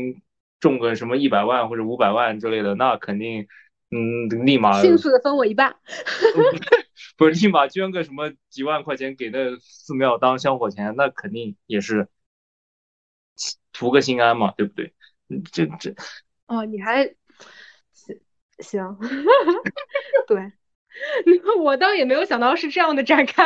[0.61, 3.45] 中个什么一百万或者五百万之类的，那肯定，
[3.95, 5.75] 嗯，立马迅速的分我一半，
[7.15, 12.09] 不是立马捐个什么几万块钱给那寺庙当香火钱，那肯定也是
[13.71, 14.93] 图个心安嘛，对不对？
[15.51, 15.95] 这这
[16.47, 17.15] 哦，你还。
[18.59, 18.81] 行，
[20.27, 20.53] 对，
[21.59, 23.43] 我倒也没有想到是这样的展开。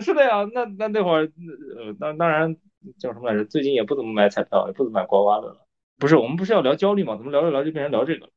[0.00, 1.30] 是的呀，那那那会儿，
[1.76, 2.56] 呃，当当然
[2.98, 3.44] 叫什么来着？
[3.44, 5.66] 最近也不怎么买彩票，也不怎么买刮刮乐了。
[5.98, 7.18] 不是，我们不是要聊焦虑吗？
[7.18, 8.32] 怎么聊着聊就变成聊这个了？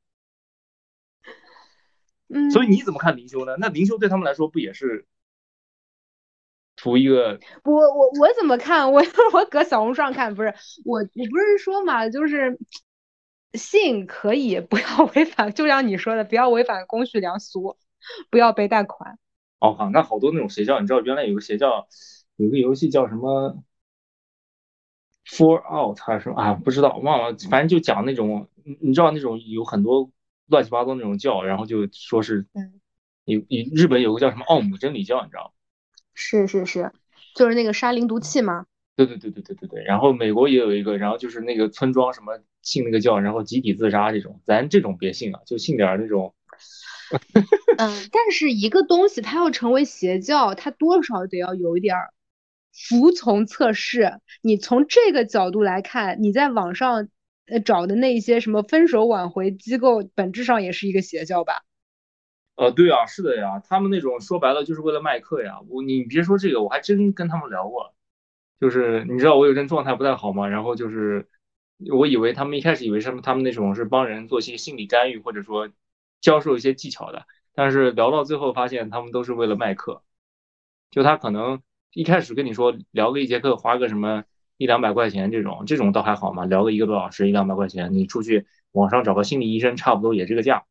[2.33, 2.49] 嗯。
[2.51, 3.55] 所以你怎么看灵修呢？
[3.57, 5.05] 那灵修对他们来说不也是
[6.75, 7.39] 图一个？
[7.63, 8.91] 我我我怎么看？
[8.91, 9.01] 我
[9.33, 10.53] 我搁小红书上看，不是
[10.85, 12.57] 我我不是说嘛，就是。
[13.53, 17.75] 信可以不要违反，就像你说的，不要违反公序良俗，
[18.29, 19.19] 不要背贷款。
[19.59, 21.85] 哦，好，那好多那种邪教，你知道原来有个邪教，
[22.37, 23.61] 有个游戏叫什么
[25.25, 26.53] Four Out 还是啊？
[26.53, 30.09] 不知道，忘了，反正就讲那种，你知道那种有很多
[30.51, 32.45] 乱七八糟那种教，然后就说是，
[33.25, 35.51] 你你日本有个叫什么奥姆真理教，你知道吗？
[36.13, 36.91] 是是是，
[37.35, 38.65] 就是那个沙林毒气吗？
[38.95, 46.35] 对对对对对对对，然后美国也有一个，然后就是那个村庄什么信那个教，然后集体自杀这种，咱这种别信啊，就信点那种。
[47.77, 51.95] 嗯，但是一个东西它要成为邪教，它多少得要有一点
[52.73, 54.19] 服从测试。
[54.41, 57.09] 你从这个角度来看，你在网上
[57.51, 61.63] 呃找的那些什么分手挽回机构，本质上也是一个邪教吧？
[62.55, 65.59] 呃，对啊，是的呀，他们那种说白了就是为了卖课呀。
[65.67, 67.93] 我你别说这个，我还真跟他们聊过。
[68.59, 71.27] 就是你知道我有阵状态不太好嘛，然后就是
[71.91, 75.69] 我以为他们一开始以为什么他们那种是帮人做些心理干预或者说
[76.21, 77.25] 教授一些技巧的，
[77.55, 80.03] 但是聊到最后发现他们都是为了卖课。
[80.91, 81.61] 就他可能
[81.93, 84.23] 一开始跟你说聊个一节课花个什么
[84.61, 90.65] 一两百块钱这种，这种倒还好嘛，聊个一个多小时，一两百块钱，你出去网上找个心理医生，差不多也这个价。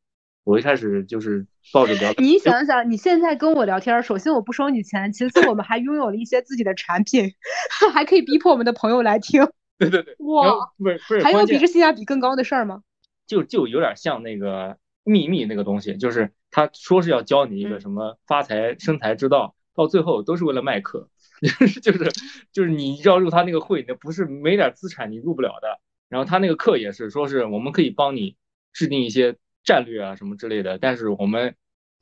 [0.45, 7.33] 我一开始就是抱着聊， 你想想，你现在跟我聊天，首先我不收你钱，其次我们还拥有了一些自己的产品，
[7.93, 9.45] 还可以逼迫我们的朋友来听。
[9.77, 12.83] 对对对， 哇，不是不是，还有比这性价比更高的事儿吗？
[13.27, 21.09] 就就有点像那个秘密那个东西，就是他说是要教你一个什么发财生财之道，到最后都是为了卖课，
[21.59, 22.11] 就是就是
[22.53, 25.81] 就是你要入他那个会，那不是没点资产你入不了的。
[26.09, 28.37] 然后他那个课也是说是我们可以帮你
[28.73, 29.37] 制定一些。
[29.63, 31.55] 战略啊什么之类的，但是我们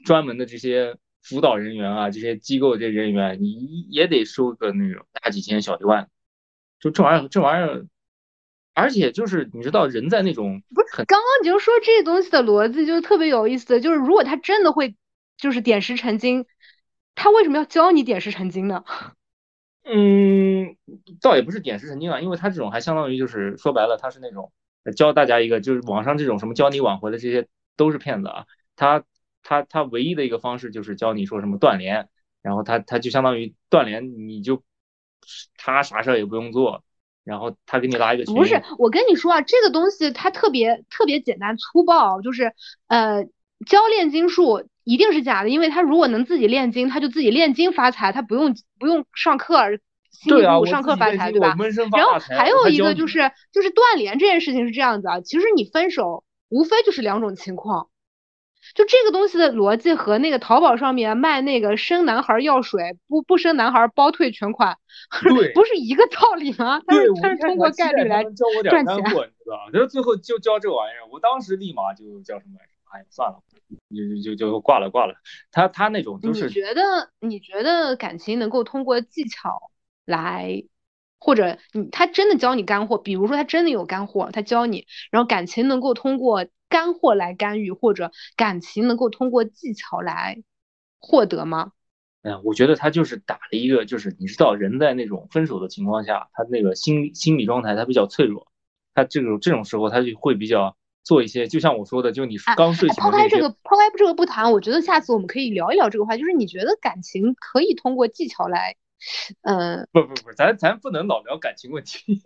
[0.05, 6.09] 专门的这些辅导人员啊，这些机构这些人员，你也得收个那种大几千小一万，
[6.79, 7.85] 就这玩意儿这玩意儿，
[8.75, 14.95] 而且就是你知道人在那种不是刚刚你就说这东西的逻辑就特别有意思，就是如果他真的会
[15.37, 16.47] 就是点石成金，
[17.17, 18.85] 他为什么要教你点石成金呢？
[19.91, 20.77] 嗯，
[21.21, 24.53] 倒也不是点石成金啊，因为他这种还相当于就是说白了，他是那种。
[24.97, 27.47] 教大家一个，就是网上这种什么教你挽回的这些
[27.77, 28.47] 都是骗子啊！
[28.75, 29.05] 他
[29.43, 32.09] 他他唯一的一个方式就是教你说什么断联，
[32.41, 34.63] 然后他他就相当于断联，你就
[35.59, 36.85] 他啥事儿也不用做，
[37.23, 38.35] 然后他给你拉一个群。
[38.35, 42.55] 不是，我跟你说啊，这个东西它特别特别简单粗暴，就是
[42.87, 43.25] 呃
[43.67, 49.79] 教炼金术一定是假的，因为他如果能自己炼金，他就自己炼金发财，他不用不用上课。
[50.11, 51.55] 辛苦，上课发财对吧？
[51.97, 57.89] 然后还有一个就是就是断联这件事情是这样子啊，其实你分手无非就是两种情况，
[58.75, 64.77] 就这个东西的逻辑和那个淘宝上面卖那个生男孩药水不不生男孩包退全款，
[65.23, 66.81] 对，不是一个道理吗？
[66.89, 69.15] 他是他是通过概率来赚钱，你知
[69.51, 69.71] 道吧？
[69.73, 72.59] 就是最后就教这玩意儿，我当时立马就叫什么？
[72.91, 73.43] 哎，算了，
[73.91, 75.15] 就就就就挂了挂了。
[75.51, 79.71] 他他那种就是，你觉得你觉得感情能够通过技巧？
[80.05, 80.65] 来，
[81.21, 90.43] 或者你他真的教你干货，比如说他真的有干货，他教你，然后感情能够通过干货来干预，或者感情能够通过技巧来
[90.99, 91.73] 获得吗？
[92.23, 98.51] 嗯，我觉得他就是打了一个，就是你知道人在那种分手的情况下，他那个心心理状态他比较脆弱，
[98.95, 100.78] 他这种这种时候他就会比较
[101.09, 103.03] 做一些，就像我说的，就你刚睡醒。
[103.03, 108.77] 抛开这个，抛开这个不谈，我觉得下次我们可以聊一聊这个话，就是你觉得感情可以通过技巧来。
[109.41, 112.21] 嗯，不不不，咱咱不能老聊感情问题。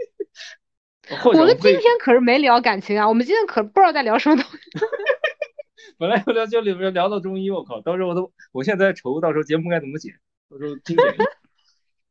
[1.24, 4.58] 我们今天可是没聊感情啊，我们今天可不知道在聊什么东西。
[5.96, 10.14] 本来要聊就里边聊到中医，我靠，到时候我都，我现在在愁，到时候节目该怎么剪，
[10.50, 11.14] 到时候听剪。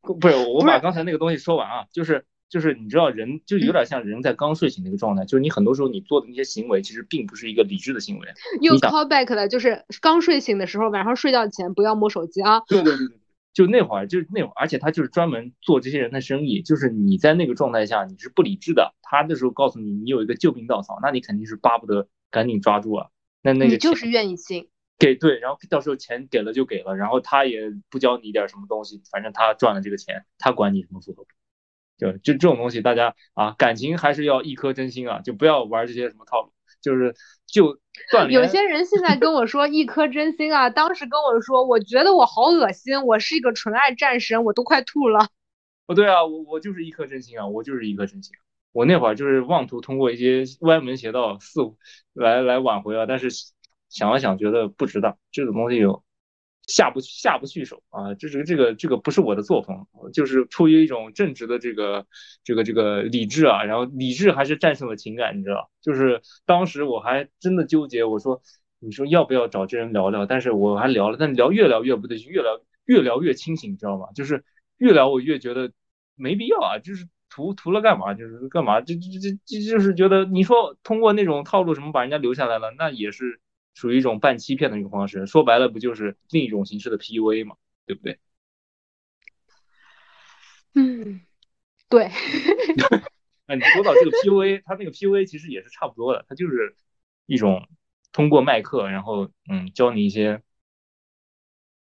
[0.00, 8.28] 不是，我把刚才那个东西说完啊，就是就是你知道人就有点像人在刚睡醒那个状态，就是你很多时候你做的那些行为其实并不是一个理智的行为。
[8.60, 12.60] 又 call back 了，就是刚睡醒的时候，晚上睡觉前不要摸手机啊。
[12.68, 13.16] 对对对对。
[13.54, 16.60] 就那会儿，就是那会儿，而且他就是专门做这些人的生意。
[16.60, 18.94] 就是你在那个状态下，你是不理智的。
[19.00, 23.08] 他那时候告诉你，你有一个救命稻草，那你肯定是巴不得赶紧抓住啊。
[23.42, 24.68] 那那个你就是愿意信，
[24.98, 31.26] 给对，然后到时候钱给了就给了，然后他也不教你一点什么东西，反正他赚了这个钱，他管你什么复合。
[32.02, 36.52] 就就这种东西，大家啊，感情还是要一颗真心啊，就不要玩这些什么套路。
[36.82, 37.14] 就是
[37.46, 37.78] 就
[38.10, 38.42] 断联。
[38.42, 45.28] 有些人现在跟我说一颗真心啊，当时跟我说，我觉得我好恶心，我是一个纯爱战神，我都快吐了。
[45.86, 48.34] 不 对啊，我我就是一颗真心啊，我就是一颗真心。
[48.72, 51.60] 我那会儿就是妄图通过一些歪门邪道四
[52.14, 53.28] 来来挽回啊，但是
[53.88, 56.02] 想了想，觉得不值当，这种东西有。
[56.66, 58.14] 下不下不去手啊！
[58.14, 62.06] 这是这个这个不是我的作风，就是出于一种正直的这个
[62.44, 65.70] 这个这个理智啊，然后理智还是战胜了情感，你知道？
[65.80, 68.40] 就是当时我还真的纠结，我说
[68.78, 70.24] 你说要不要找这人聊聊？
[70.24, 74.06] 但是我还聊了，但聊越聊越不对劲，越聊越聊越清醒，你知道吗？
[74.14, 74.44] 就是
[74.78, 75.72] 越聊我越觉得
[76.14, 78.14] 没必要啊，就是图图了干嘛？
[78.14, 78.80] 就是干嘛？
[78.80, 83.40] 这这这这就是觉得你说通过那种套路什么把人家留下来了，那也是。
[83.74, 88.18] 属于一种半欺骗的一个方式，说白了不就是另一种形式的 PUA 嘛，对不对？
[90.74, 91.20] 嗯，
[91.88, 92.10] 对。
[93.46, 96.74] 那你说到这个 PUA，它那个 PUA 其实也是差不多的，它就是
[97.26, 97.68] 一种
[98.12, 100.42] 通过卖课，然后嗯教你一些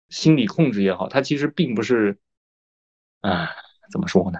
[0.09, 2.19] 心理控制也好，它其实并不是，
[3.21, 3.51] 啊
[3.91, 4.39] 怎么说呢？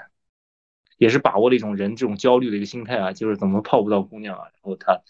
[0.99, 5.03] 也是把握了一种人这种焦虑的一个心态啊，就是怎么泡不到姑娘啊，然后他。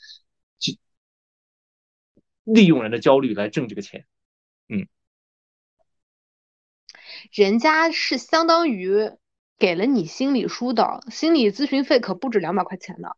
[2.52, 4.06] 利用人的焦虑来挣这个钱，
[4.68, 4.88] 嗯，
[7.30, 9.10] 人家是相当于
[9.58, 13.10] 给了你心理疏导，心理咨询费可不止两百块钱呢。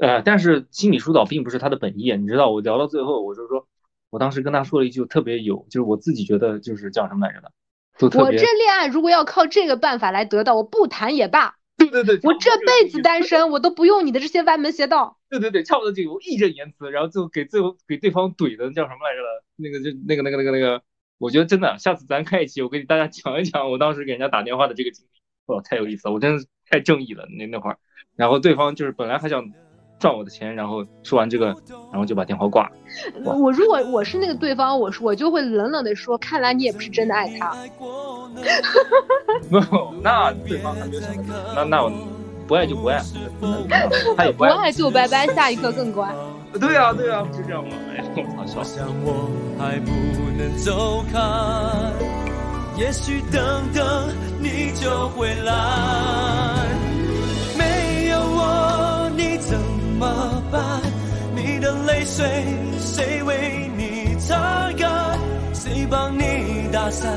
[0.00, 3.66] 呃，但是心理疏导并不是他的本意，你知道，我聊到最后，我就说，
[4.10, 7.52] 我当时跟他说了一句特别有，就是我自己觉得就是叫什么来着的，
[8.00, 11.56] 我这恋爱如果要靠这个办法来得到，我不谈也罢。
[11.76, 15.18] 对对对，我这辈子单 身，我都不用你的这些歪门邪道。
[15.28, 19.44] 对对对，差不多就有义正言辞，然后最后给最后给对方怼的叫什么来着了？
[19.56, 20.82] 那个就那个那个那个那个，
[21.18, 25.10] 我觉得真的，下次咱开一期，我给大家讲一讲我当时给人家打电话的这个经历，
[25.46, 27.78] 哇，太有意思了，我真是太正义了那那会儿。
[28.16, 29.50] 然后对方就是本来还想
[29.98, 31.46] 赚我的钱，然后说完这个，
[31.90, 32.70] 然后就把电话挂。
[33.24, 37.54] 我如果我是那个对方，我说我就会冷冷的说，看来你也不是真的爱他。
[39.48, 41.10] 没有，那对方还没有想
[41.54, 41.92] 那那我
[42.46, 43.00] 不爱就不爱，
[44.16, 46.14] 他也不爱就拜拜，下一刻更乖。
[46.60, 47.70] 对呀对呀，就这样嘛。
[47.90, 48.04] 哎呀，
[48.38, 48.84] 我操，笑。
[59.94, 60.80] 怎么办？
[61.36, 62.26] 你的泪水
[62.80, 65.16] 谁为你擦干？
[65.52, 67.08] 谁帮你打伞，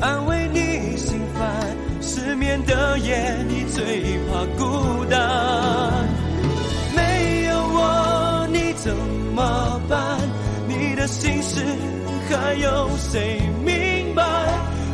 [0.00, 1.76] 安慰你心烦？
[2.00, 5.18] 失眠的夜，你最怕孤单。
[6.94, 8.94] 没有我你怎
[9.34, 10.16] 么办？
[10.68, 11.64] 你的心事
[12.30, 14.22] 还有谁明白？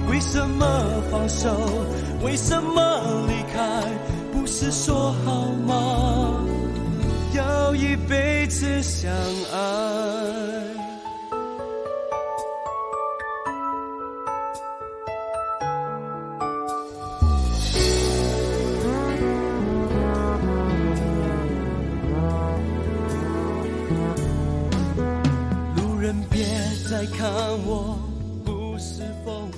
[0.09, 0.67] 为什么
[1.11, 1.51] 放手？
[2.23, 3.83] 为什么离开？
[4.33, 6.47] 不是说好吗？
[7.61, 9.13] 要一辈子相
[9.53, 9.59] 爱。
[25.77, 26.43] 路人别
[26.89, 27.31] 再看
[27.67, 27.99] 我，
[28.43, 29.51] 不是疯。